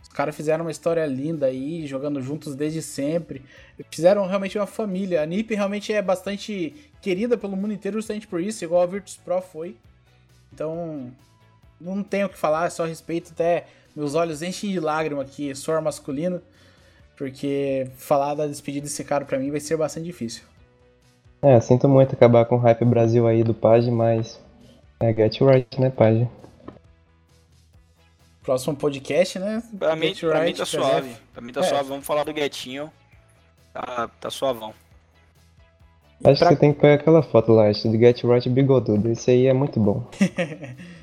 Os 0.03 0.09
caras 0.09 0.35
fizeram 0.35 0.63
uma 0.63 0.71
história 0.71 1.03
linda 1.07 1.47
aí, 1.47 1.87
jogando 1.87 2.21
juntos 2.21 2.55
desde 2.55 2.81
sempre. 2.81 3.41
Fizeram 3.89 4.27
realmente 4.27 4.55
uma 4.55 4.67
família. 4.67 5.23
A 5.23 5.25
NiP 5.25 5.55
realmente 5.55 5.91
é 5.91 6.01
bastante 6.01 6.75
querida 7.01 7.35
pelo 7.35 7.57
mundo 7.57 7.73
inteiro 7.73 7.97
justamente 7.97 8.27
por 8.27 8.39
isso, 8.39 8.63
igual 8.63 8.83
a 8.83 8.85
Virtus 8.85 9.17
Pro 9.17 9.41
foi. 9.41 9.75
Então, 10.53 11.11
não 11.81 12.03
tenho 12.03 12.27
o 12.27 12.29
que 12.29 12.37
falar, 12.37 12.69
só 12.69 12.85
respeito. 12.85 13.31
Até 13.33 13.65
meus 13.95 14.13
olhos 14.15 14.41
enchem 14.41 14.71
de 14.71 14.79
lágrima 14.79 15.21
aqui, 15.21 15.55
suor 15.55 15.81
masculino, 15.81 16.41
porque 17.15 17.89
falar 17.95 18.35
da 18.35 18.45
despedida 18.45 18.85
desse 18.85 19.03
cara 19.03 19.23
pra 19.23 19.39
mim 19.39 19.49
vai 19.51 19.59
ser 19.59 19.77
bastante 19.77 20.05
difícil. 20.05 20.43
É, 21.41 21.59
sinto 21.59 21.87
muito 21.87 22.13
acabar 22.13 22.45
com 22.45 22.55
o 22.55 22.59
hype 22.59 22.83
Brasil 22.85 23.27
aí 23.27 23.43
do 23.43 23.53
Page, 23.53 23.89
mas 23.91 24.39
é 24.99 25.13
get 25.13 25.39
right, 25.41 25.79
né, 25.79 25.89
Page? 25.89 26.27
Próximo 28.41 28.75
podcast, 28.75 29.39
né? 29.39 29.63
Pra, 29.77 29.95
mim, 29.95 30.13
pra 30.13 30.39
right, 30.39 30.51
mim 30.51 30.57
tá 30.57 30.65
suave. 30.65 31.15
Pra 31.33 31.41
mim 31.41 31.51
tá 31.51 31.61
é. 31.61 31.63
suave. 31.63 31.89
Vamos 31.89 32.05
falar 32.05 32.23
do 32.23 32.33
Guetinho. 32.33 32.91
Tá, 33.73 34.09
tá 34.19 34.29
suavão. 34.29 34.73
Acho 36.23 36.39
pra... 36.39 36.49
que 36.49 36.53
você 36.53 36.59
tem 36.59 36.73
que 36.73 36.79
pegar 36.79 36.95
aquela 36.95 37.23
foto 37.23 37.51
lá, 37.51 37.71
de 37.71 37.97
Get 37.97 38.23
Right 38.23 38.49
Bigodudo. 38.49 39.11
Isso 39.11 39.29
aí 39.29 39.47
é 39.47 39.53
muito 39.53 39.79
bom. 39.79 40.07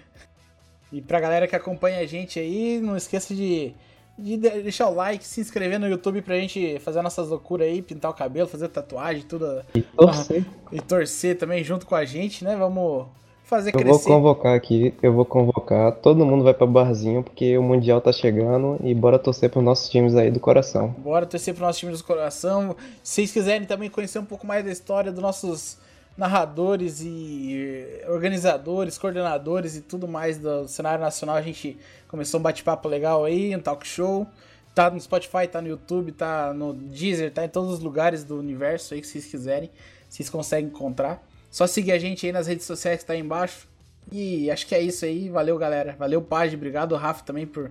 e 0.93 1.01
pra 1.01 1.19
galera 1.19 1.49
que 1.49 1.57
acompanha 1.57 2.01
a 2.01 2.07
gente 2.07 2.39
aí, 2.39 2.79
não 2.81 2.97
esqueça 2.97 3.35
de, 3.35 3.75
de 4.19 4.37
deixar 4.37 4.89
o 4.89 4.95
like, 4.95 5.25
se 5.25 5.41
inscrever 5.41 5.81
no 5.81 5.89
YouTube 5.89 6.21
pra 6.21 6.39
gente 6.39 6.79
fazer 6.81 7.01
nossas 7.01 7.29
loucuras 7.29 7.67
aí, 7.67 7.81
pintar 7.81 8.11
o 8.11 8.15
cabelo, 8.15 8.47
fazer 8.47 8.69
tatuagem, 8.69 9.23
tudo. 9.23 9.63
E 9.75 9.81
torcer. 9.81 10.45
E 10.71 10.81
torcer 10.81 11.39
também 11.39 11.65
junto 11.65 11.87
com 11.87 11.95
a 11.95 12.05
gente, 12.05 12.45
né? 12.45 12.55
Vamos 12.57 13.07
fazer 13.43 13.71
eu 13.71 13.79
crescer. 13.79 13.91
Eu 13.91 13.99
vou 13.99 14.21
convocar 14.21 14.55
aqui, 14.55 14.95
eu 15.03 15.13
vou 15.15 15.25
convocar, 15.25 15.93
todo 15.93 16.27
mundo 16.27 16.45
vai 16.45 16.53
para 16.53 16.67
barzinho, 16.67 17.23
porque 17.23 17.57
o 17.57 17.63
Mundial 17.63 18.01
tá 18.01 18.13
chegando 18.13 18.79
e 18.83 18.95
bora 18.95 19.19
torcer 19.19 19.49
pros 19.49 19.65
nossos 19.65 19.89
times 19.89 20.15
aí 20.15 20.31
do 20.31 20.41
coração. 20.41 20.95
Bora 20.99 21.25
torcer 21.25 21.55
pros 21.55 21.67
nossos 21.67 21.81
times 21.81 21.99
do 21.99 22.05
coração. 22.05 22.77
Se 23.03 23.15
vocês 23.15 23.33
quiserem 23.33 23.67
também 23.67 23.89
conhecer 23.89 24.19
um 24.19 24.25
pouco 24.27 24.47
mais 24.47 24.63
da 24.63 24.71
história 24.71 25.11
dos 25.11 25.23
nossos 25.23 25.79
narradores 26.17 27.01
e 27.01 28.01
organizadores, 28.09 28.99
coordenadores 28.99 29.77
e 29.77 29.81
tudo 29.81 30.07
mais 30.07 30.39
do 30.39 30.69
cenário 30.69 31.01
nacional, 31.01 31.37
a 31.37 31.43
gente 31.43 31.79
começou 32.09 32.39
um 32.39 32.43
bate-papo 32.43 32.89
legal 32.89 33.25
aí, 33.25 33.55
um 33.55 33.61
talk 33.61 33.87
show. 33.87 34.27
Tá 34.75 34.91
no 34.91 34.99
Spotify, 34.99 35.47
tá 35.51 35.61
no 35.61 35.69
YouTube, 35.69 36.13
tá 36.13 36.55
no 36.55 36.73
Deezer, 36.73 37.31
tá 37.31 37.45
em 37.45 37.49
todos 37.49 37.71
os 37.73 37.81
lugares 37.81 38.25
do 38.25 38.39
universo 38.39 38.95
aí 38.95 39.01
que 39.01 39.07
vocês 39.07 39.27
quiserem. 39.27 39.71
Vocês 40.09 40.31
conseguem 40.31 40.71
encontrar. 40.71 41.23
Só 41.51 41.67
seguir 41.67 41.93
a 41.93 41.99
gente 41.99 42.25
aí 42.25 42.33
nas 42.33 42.47
redes 42.47 42.65
sociais 42.65 43.01
que 43.01 43.07
tá 43.07 43.13
aí 43.13 43.21
embaixo. 43.21 43.69
E 44.11 44.51
acho 44.51 44.67
que 44.67 44.75
é 44.75 44.81
isso 44.81 45.05
aí. 45.05 45.29
Valeu, 45.29 45.59
galera. 45.59 45.95
Valeu, 45.99 46.23
Page. 46.23 46.57
Obrigado, 46.57 46.95
Rafa, 46.97 47.23
também 47.23 47.47
por 47.47 47.71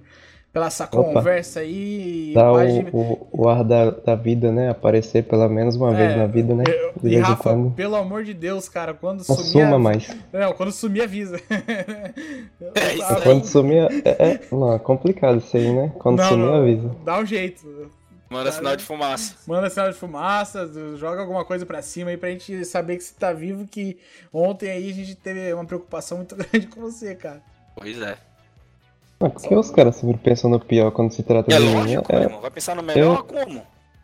pela 0.51 0.67
essa 0.67 0.83
Opa. 0.83 0.97
conversa 0.97 1.61
aí. 1.61 2.33
Dá 2.33 2.51
o, 2.51 3.27
o, 3.31 3.49
ar 3.49 3.63
da, 3.63 3.91
da 3.91 4.15
vida, 4.15 4.51
né? 4.51 4.69
Aparecer 4.69 5.23
pelo 5.23 5.47
menos 5.47 5.75
uma 5.75 5.91
é, 5.93 5.95
vez 5.95 6.17
na 6.17 6.27
vida, 6.27 6.53
né? 6.53 6.63
De 7.01 7.09
e 7.09 7.17
Rafa, 7.17 7.43
quando. 7.43 7.71
pelo 7.71 7.95
amor 7.95 8.23
de 8.23 8.33
Deus, 8.33 8.67
cara, 8.67 8.93
quando 8.93 9.19
Não 9.19 9.35
sumir. 9.35 9.65
Suma 9.65 9.79
mais. 9.79 10.09
Não, 10.31 10.53
quando 10.53 10.71
sumir, 10.71 11.03
avisa. 11.03 11.39
É, 12.75 12.93
isso 12.93 13.21
quando 13.23 13.45
sumir. 13.45 13.87
É, 14.05 14.31
é, 14.31 14.39
não, 14.51 14.73
é 14.73 14.79
complicado 14.79 15.37
isso 15.37 15.55
aí, 15.57 15.73
né? 15.73 15.91
Quando 15.99 16.17
não, 16.19 16.29
sumir, 16.29 16.49
avisa. 16.49 16.95
Dá 17.03 17.19
um 17.19 17.25
jeito. 17.25 17.89
Manda 18.29 18.45
cara, 18.45 18.55
sinal 18.55 18.75
de 18.77 18.83
fumaça. 18.83 19.35
Manda 19.45 19.69
sinal 19.69 19.89
de 19.89 19.97
fumaça, 19.97 20.71
joga 20.95 21.21
alguma 21.21 21.43
coisa 21.43 21.65
pra 21.65 21.81
cima 21.81 22.11
aí 22.11 22.17
pra 22.17 22.29
gente 22.29 22.63
saber 22.63 22.97
que 22.97 23.03
você 23.03 23.13
tá 23.17 23.33
vivo, 23.33 23.67
que 23.67 23.97
ontem 24.31 24.69
aí 24.69 24.89
a 24.89 24.93
gente 24.93 25.15
teve 25.15 25.53
uma 25.53 25.65
preocupação 25.65 26.17
muito 26.17 26.35
grande 26.37 26.67
com 26.67 26.79
você, 26.79 27.13
cara. 27.13 27.41
Pois 27.75 28.01
é. 28.01 28.17
Ah, 29.22 29.30
por 29.30 29.41
que 29.41 29.55
os 29.55 29.72
caras 29.72 29.95
sempre 29.95 30.17
pensam 30.17 30.49
no 30.49 30.59
pior 30.59 30.91
quando 30.91 31.11
se 31.11 31.24
trata 31.24 31.53
é 31.53 31.57
de 31.57 31.63
lógico, 31.63 32.13
mim? 32.13 32.24
É, 32.24 32.28
Vai 32.28 32.51
pensar 32.51 32.76
no 32.76 32.84
melhor 32.84 33.17
eu... 33.17 33.24
como? 33.24 33.61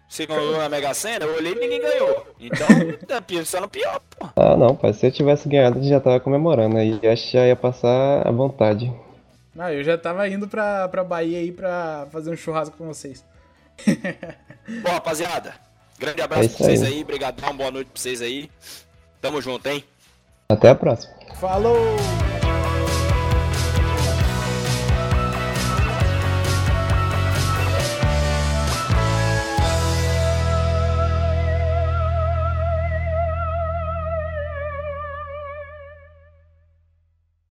Você 0.10 0.26
ganhou 0.26 0.58
na 0.58 0.70
Mega 0.70 0.94
Sena, 0.94 1.26
eu 1.26 1.36
olhei 1.36 1.52
e 1.52 1.60
ninguém 1.60 1.82
ganhou. 1.82 2.26
Então, 2.40 2.68
tá 3.06 3.22
pensando 3.22 3.64
no 3.64 3.70
pior, 3.70 4.00
pô. 4.18 4.28
Ah, 4.36 4.56
não, 4.56 4.74
pai. 4.74 4.94
Se 4.94 5.06
eu 5.06 5.12
tivesse 5.12 5.50
ganhado, 5.50 5.78
a 5.78 5.82
gente 5.82 5.90
já 5.90 6.00
tava 6.00 6.20
comemorando 6.20 6.78
aí. 6.78 7.00
Acho 7.06 7.26
que 7.26 7.34
já 7.34 7.46
ia 7.46 7.56
passar 7.58 8.26
à 8.26 8.32
vontade. 8.32 8.90
Não, 9.54 9.70
eu 9.70 9.84
já 9.84 9.98
tava 9.98 10.28
indo 10.30 10.48
pra, 10.48 10.88
pra 10.88 11.04
Bahia 11.04 11.40
aí 11.40 11.52
pra 11.52 12.08
fazer 12.12 12.32
um 12.32 12.38
churrasco 12.38 12.78
com 12.78 12.86
vocês. 12.86 13.26
Bom, 14.82 14.90
rapaziada, 14.90 15.54
grande 16.00 16.22
abraço 16.22 16.46
É 16.46 16.48
pra 16.50 16.58
vocês 16.58 16.84
aí. 16.84 16.94
aí, 16.94 17.02
obrigadão, 17.02 17.56
boa 17.58 17.72
noite 17.72 17.90
pra 17.92 18.02
vocês 18.02 18.22
aí. 18.22 18.50
Tamo 19.20 19.42
junto, 19.42 19.68
hein? 19.68 19.84
Até 20.50 20.70
a 20.70 20.76
próxima. 20.76 21.14
Falou! 21.40 21.76